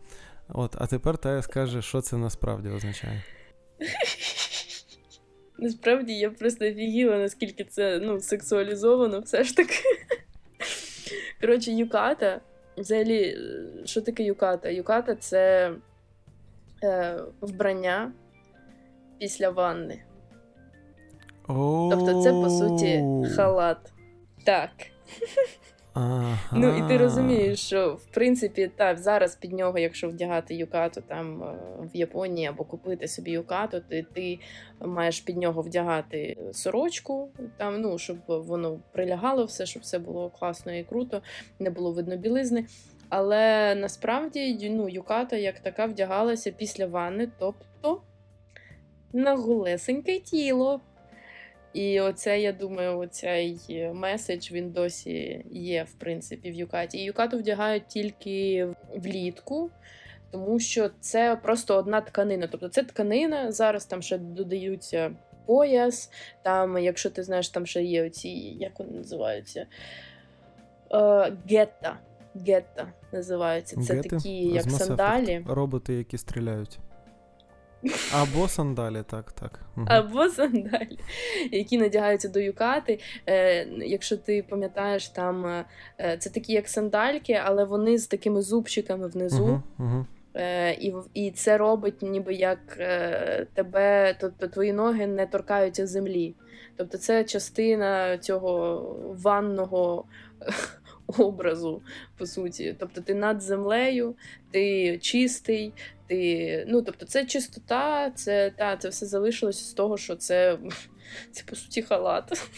[0.49, 3.23] От, А тепер Тая скаже, що це насправді означає.
[5.57, 9.75] Насправді я просто офігіла, наскільки це ну, сексуалізовано, все ж таки.
[11.41, 12.41] Коротше, юката.
[12.77, 13.37] Взагалі,
[13.85, 14.69] що таке юката?
[14.69, 15.71] Юката це
[16.83, 18.11] е, вбрання
[19.19, 20.03] після ванни.
[21.91, 23.03] Тобто, це, по суті,
[23.35, 23.93] халат.
[24.45, 24.69] Так.
[25.93, 26.37] Ага.
[26.51, 31.43] Ну і ти розумієш, що в принципі так зараз під нього, якщо вдягати юкату там
[31.43, 31.55] е,
[31.93, 34.39] в Японії або купити собі юкату, то ти
[34.79, 40.73] маєш під нього вдягати сорочку, там ну щоб воно прилягало все, щоб все було класно
[40.73, 41.21] і круто,
[41.59, 42.65] не було видно білизни.
[43.09, 48.01] Але насправді ну, юката як така вдягалася після ванни, тобто
[49.13, 50.81] на голесеньке тіло.
[51.73, 53.57] І оце, я думаю, оцей
[53.93, 56.97] меседж він досі є, в принципі, в Юкаті.
[56.97, 59.69] І Юкату вдягають тільки влітку,
[60.31, 62.47] тому що це просто одна тканина.
[62.47, 66.09] Тобто це тканина, зараз там ще додаються пояс,
[66.41, 68.29] там, якщо ти знаєш, там ще є оці,
[68.59, 69.65] як вони називаються?
[70.93, 71.99] Е, гетта.
[72.47, 73.81] Гетта називаються.
[73.81, 74.09] Це Гети?
[74.09, 75.45] такі, як сандалі.
[75.47, 76.79] Роботи, які стріляють.
[78.13, 79.59] Або сандалі, так, так.
[79.77, 79.85] Угу.
[79.89, 80.99] Або сандалі,
[81.51, 82.99] які надягаються до юкати.
[83.29, 89.07] Е, Якщо ти пам'ятаєш, там е, це такі як сандальки, але вони з такими зубчиками
[89.07, 89.43] внизу.
[89.43, 90.05] Угу, угу.
[90.35, 96.35] Е, І і це робить, ніби як е, тебе, тобто твої ноги не торкаються землі.
[96.77, 98.79] Тобто це частина цього
[99.23, 100.05] ванного
[101.17, 101.81] образу,
[102.17, 102.75] по суті.
[102.79, 104.15] Тобто ти над землею,
[104.51, 105.73] ти чистий,
[106.13, 106.65] ти.
[106.67, 110.57] Ну, тобто, це чистота, це та, це все залишилось з того, що це,
[111.31, 112.31] це по суті, халат.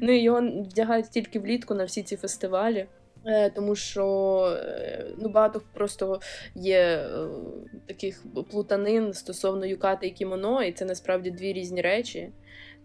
[0.00, 2.86] Ну і його вдягають тільки влітку на всі ці фестивалі.
[3.26, 6.20] Е, тому що е, ну, багато просто
[6.54, 7.28] є е,
[7.86, 12.30] таких плутанин стосовно юкати і кімоно, і це насправді дві різні речі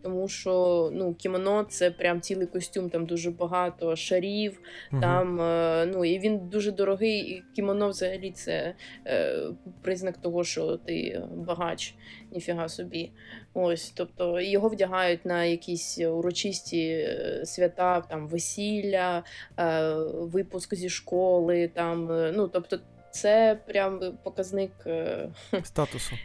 [0.03, 4.61] тому що ну, кімоно це прям цілий костюм, там дуже багато шарів,
[4.91, 5.01] угу.
[5.01, 7.19] там е, ну і він дуже дорогий.
[7.19, 8.75] І кімоно взагалі це
[9.07, 9.37] е,
[9.81, 11.95] признак того, що ти багач,
[12.31, 13.11] ніфіга собі.
[13.53, 19.23] Ось, тобто його вдягають на якісь урочисті е, свята, там весілля,
[19.59, 21.67] е, випуск зі школи.
[21.73, 22.79] там, е, ну тобто.
[23.13, 24.71] Це прям показник
[25.63, 26.15] статусу.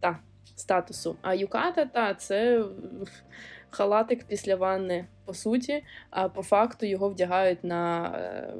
[0.00, 0.16] Так,
[0.58, 1.16] статусу.
[1.22, 2.64] А юката, та це
[3.70, 8.54] халатик після ванни, по суті, а по факту його вдягають на е,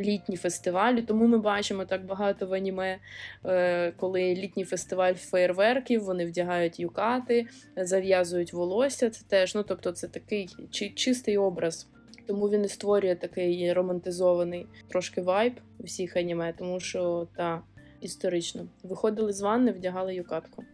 [0.00, 1.02] літні фестивалі.
[1.02, 2.98] Тому ми бачимо так багато в аніме,
[3.46, 7.46] е, коли літній фестиваль фейерверків, вони вдягають юкати,
[7.76, 9.10] зав'язують волосся.
[9.10, 10.48] Це теж, ну тобто, це такий
[10.94, 11.88] чистий образ.
[12.26, 17.62] Тому він і створює такий романтизований трошки вайб всіх аніме, тому що та
[18.00, 20.64] історично виходили з ванни, вдягали юкатку.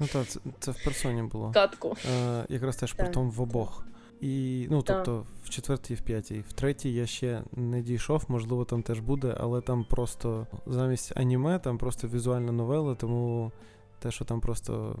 [0.00, 1.50] Ну так, це, це в персоні було.
[1.52, 1.96] Катку.
[2.12, 3.86] Е, Якраз теж при тому в обох.
[4.20, 5.44] І, ну, тобто, так.
[5.44, 6.44] в четвертій в п'ятій.
[6.48, 11.58] В третій я ще не дійшов, можливо, там теж буде, але там просто замість аніме,
[11.58, 13.52] там просто візуальна новела, тому
[13.98, 14.98] те, що там просто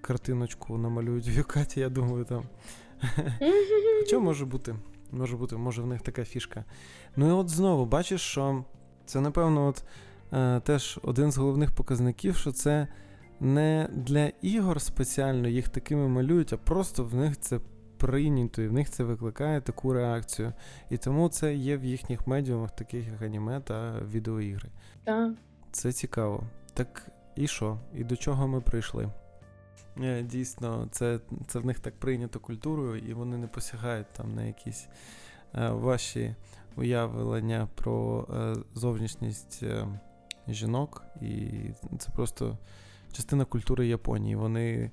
[0.00, 2.44] картиночку намалюють в Юкаті, я думаю, там.
[4.00, 4.74] Хоча може бути,
[5.12, 6.64] може бути, може в них така фішка.
[7.16, 8.64] Ну і от знову бачиш, що
[9.06, 9.84] це, напевно, от
[10.32, 12.88] е, теж один з головних показників, що це
[13.40, 17.60] не для ігор спеціально їх такими малюють, а просто в них це
[17.96, 20.52] прийнято, і в них це викликає таку реакцію.
[20.90, 24.68] І тому це є в їхніх медіумах, таких як аніме та відеоігри.
[25.04, 25.32] Так.
[25.72, 26.44] Це цікаво.
[26.74, 27.78] Так і що?
[27.94, 29.08] І до чого ми прийшли?
[30.02, 34.44] Е, дійсно, це це в них так прийнято культурою, і вони не посягають там на
[34.44, 34.88] якісь
[35.54, 36.34] е, ваші
[36.76, 39.86] уявлення про е, зовнішність е,
[40.48, 41.02] жінок.
[41.20, 41.50] І
[41.98, 42.58] це просто
[43.14, 44.36] частина культури Японії.
[44.36, 44.90] Вони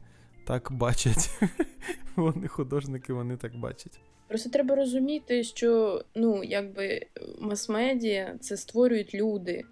[0.48, 1.30] так бачать.
[2.15, 3.99] Вони художники, вони так бачать.
[4.27, 7.06] Просто треба розуміти, що ну, якби
[7.39, 9.64] мас-медіа це створюють люди.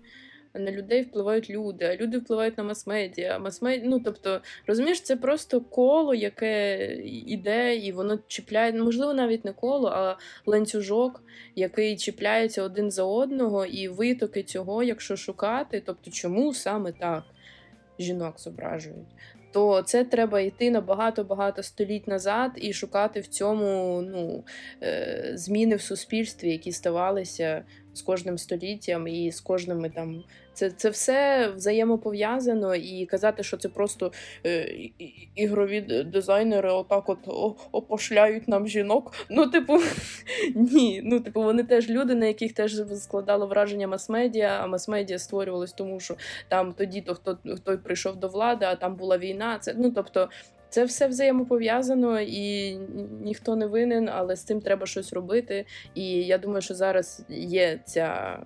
[0.53, 3.39] На людей впливають люди, а люди впливають на мас-медіа.
[3.39, 9.53] Мас-медіа, ну тобто, розумієш, це просто коло, яке іде, і воно чіпляє, можливо, навіть не
[9.53, 11.23] коло, а ланцюжок,
[11.55, 17.23] який чіпляється один за одного, і витоки цього, якщо шукати, тобто, чому саме так
[17.99, 19.15] жінок зображують?
[19.51, 24.43] то це треба йти на багато-багато століть назад і шукати в цьому ну,
[24.84, 27.63] е, зміни в суспільстві, які ставалися
[27.99, 30.23] з кожним століттям і з кожними там
[30.59, 34.11] це це все взаємопов'язано, і казати, що це просто
[34.45, 34.76] е,
[35.35, 37.17] ігрові дизайнери отак от
[37.71, 39.13] опошляють нам жінок.
[39.30, 39.77] Ну, типу,
[40.55, 41.01] ні.
[41.03, 45.99] Ну, типу, вони теж люди, на яких теж складало враження мас-медіа, а мас-медіа створювалось тому,
[45.99, 46.15] що
[46.47, 49.59] там тоді то хто хто прийшов до влади, а там була війна.
[49.59, 50.30] Це ну тобто.
[50.69, 52.75] Це все взаємопов'язано і
[53.21, 55.65] ніхто не винен, але з цим треба щось робити.
[55.95, 58.39] І я думаю, що зараз є ця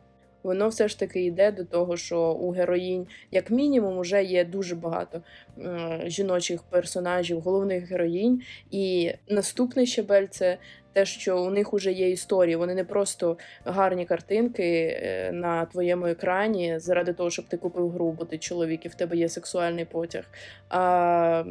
[0.44, 4.76] воно все ж таки йде до того, що у героїнь, як мінімум, вже є дуже
[4.76, 5.22] багато
[5.58, 8.42] е, жіночих персонажів, головних героїнь.
[8.72, 10.58] І наступний щебель це
[10.94, 12.56] те, що у них вже є історії.
[12.56, 18.12] Вони не просто гарні картинки е, на твоєму екрані заради того, щоб ти купив гру,
[18.12, 20.24] бо ти чоловік і в тебе є сексуальний потяг.
[20.70, 21.44] А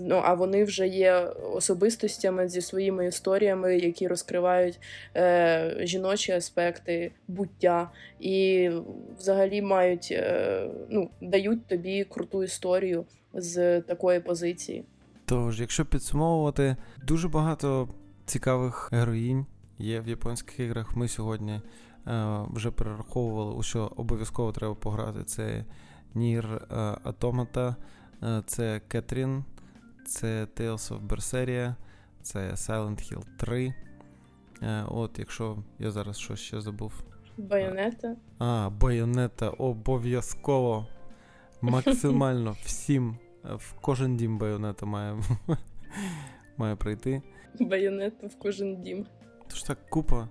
[0.00, 1.14] ну, а вони вже є
[1.52, 4.80] особистостями зі своїми історіями, які розкривають
[5.16, 8.70] е, жіночі аспекти буття, і
[9.18, 13.04] взагалі мають е, ну, дають тобі круту історію
[13.34, 14.84] з такої позиції.
[15.24, 16.76] Тож, якщо підсумовувати,
[17.06, 17.88] дуже багато
[18.28, 19.46] цікавих героїнь
[19.78, 20.96] є в японських іграх.
[20.96, 21.60] Ми сьогодні е,
[22.50, 25.24] вже перераховували, у що обов'язково треба пограти.
[25.24, 25.64] Це
[26.14, 26.66] Нір
[27.04, 27.74] Automata,
[28.22, 29.44] е, це Кетрін,
[30.06, 31.74] це Tales of Berseria,
[32.22, 33.74] це Silent Hill 3.
[34.62, 36.92] Е, от, якщо я зараз щось ще забув.
[37.38, 38.16] Байонета.
[38.38, 40.86] А, байонета обов'язково.
[41.60, 43.16] Максимально всім.
[43.44, 45.16] В кожен дім байонета має
[46.56, 47.22] має прийти.
[47.60, 49.06] Байонету в кожен дім.
[49.48, 50.28] Тож так, купа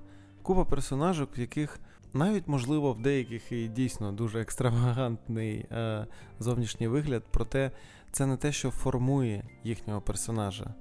[0.47, 1.79] купа персонажок, в яких
[2.13, 6.05] навіть, можливо, в деяких і дійсно дуже екстравагантний е,
[6.39, 7.71] зовнішній вигляд, проте
[8.11, 10.73] це не те, що формує їхнього персонажа.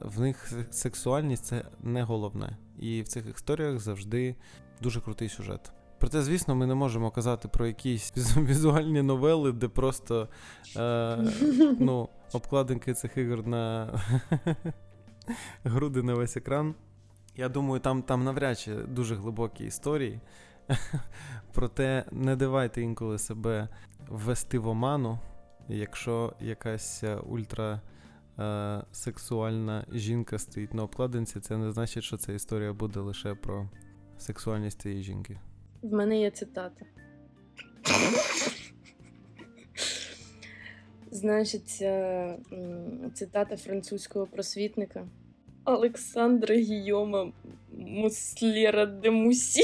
[0.00, 2.56] В них сексуальність це не головне.
[2.78, 4.34] І в цих історіях завжди
[4.82, 5.72] дуже крутий сюжет.
[5.98, 10.28] Проте, звісно, ми не можемо казати про якісь візуальні новели, де просто
[10.76, 11.18] е,
[11.78, 13.88] ну, обкладинки цих ігор на
[15.64, 16.74] груди на весь екран.
[17.36, 20.20] Я думаю, там там навряд чи дуже глибокі історії.
[21.52, 23.68] Проте не давайте інколи себе
[24.08, 25.18] ввести в оману,
[25.68, 27.80] якщо якась е, ультра.
[28.38, 28.82] Е,
[29.92, 33.68] жінка стоїть на обкладинці, це не значить, що ця історія буде лише про
[34.18, 35.40] сексуальність цієї жінки.
[35.82, 36.84] В мене є цитата.
[41.16, 42.36] Значить, е,
[43.14, 45.08] цитата французького просвітника
[45.64, 47.32] Олександра Гійома
[47.78, 49.62] Муслєра де Мусі.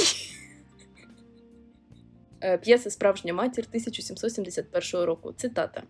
[2.40, 5.32] Е, п'єса Справжня матір 1771 року.
[5.36, 5.82] Цитата.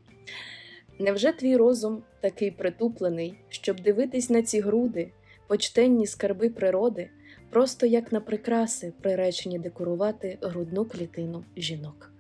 [0.99, 5.11] Невже твій розум такий притуплений, щоб дивитись на ці груди,
[5.49, 7.11] почтенні скарби природи,
[7.51, 12.13] просто як на прикраси, приречені декорувати грудну клітину жінок?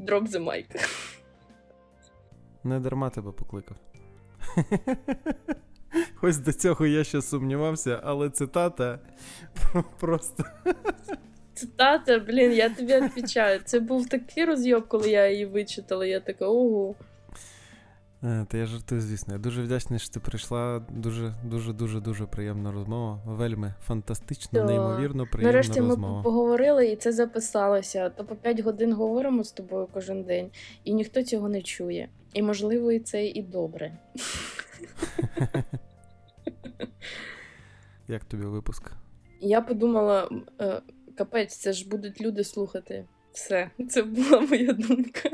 [0.00, 0.66] Drop the mic.
[2.66, 3.76] Не дарма тебе покликав.
[6.22, 8.98] Ось до цього я ще сумнівався, але цитата
[10.00, 10.44] просто.
[11.54, 13.60] Цитата, блін, я тобі відповідаю.
[13.64, 16.06] Це був такий розйоб, коли я її вичитала.
[16.06, 16.94] Я така ого.
[18.24, 19.34] Е, та я жартую, звісно.
[19.34, 20.82] Я дуже вдячний, що ти прийшла.
[20.90, 23.20] Дуже, дуже, дуже, дуже приємна розмова.
[23.26, 24.64] Вельми фантастично, То...
[24.64, 26.16] неймовірно, приємна Нарешті розмова.
[26.16, 28.10] ми поговорили і це записалося.
[28.10, 30.50] То по 5 годин говоримо з тобою кожен день,
[30.84, 32.08] і ніхто цього не чує.
[32.36, 33.98] І можливо, і це і добре.
[38.08, 38.92] Як тобі випуск?
[39.40, 40.30] Я подумала:
[40.60, 40.80] е,
[41.16, 43.04] капець, це ж будуть люди слухати.
[43.32, 45.30] Все, це була моя думка.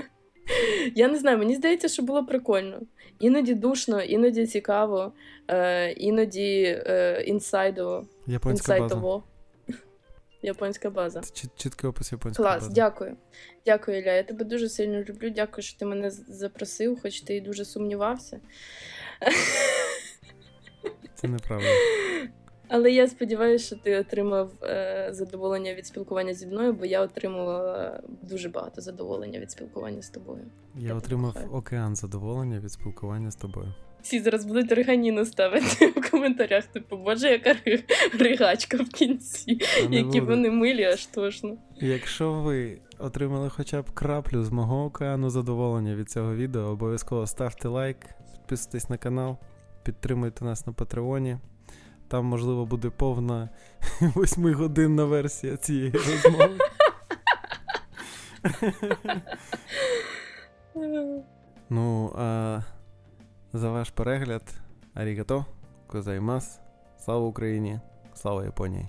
[0.94, 2.80] Я не знаю, мені здається, що було прикольно.
[3.18, 5.12] Іноді душно, іноді цікаво,
[5.48, 8.06] е, іноді е, інсайдово.
[8.26, 9.22] Японська база.
[10.42, 11.22] Японська база.
[11.56, 12.74] Чіткий опис японської Клас, бази.
[12.74, 13.16] дякую.
[13.66, 14.12] Дякую, Ілля.
[14.12, 15.30] Я тебе дуже сильно люблю.
[15.30, 18.40] Дякую, що ти мене запросив, хоч ти і дуже сумнівався.
[21.14, 21.66] Це неправда.
[22.68, 28.00] Але я сподіваюся, що ти отримав е, задоволення від спілкування зі мною, бо я отримувала
[28.22, 30.40] дуже багато задоволення від спілкування з тобою.
[30.74, 33.74] Я, я отримав океан задоволення від спілкування з тобою.
[34.02, 36.64] Всі зараз будуть риганіну ставити в коментарях.
[36.64, 37.54] Типу, боже, яка
[38.18, 39.58] ригачка в кінці.
[39.90, 40.32] Не Які буде.
[40.32, 41.56] вони милі, аж тошно.
[41.80, 47.68] Якщо ви отримали хоча б краплю з мого океану задоволення від цього відео, обов'язково ставте
[47.68, 47.96] лайк,
[48.32, 49.36] підписуйтесь на канал,
[49.82, 51.36] підтримуйте нас на Патреоні.
[52.08, 53.48] Там, можливо, буде повна
[54.00, 56.50] восьмигодинна версія цієї розмови.
[61.70, 62.60] Ну, а
[63.52, 64.42] за ваш перегляд,
[64.94, 65.46] арігато,
[65.86, 66.60] козаймас,
[66.98, 67.80] слава Україні,
[68.14, 68.88] слава Японії.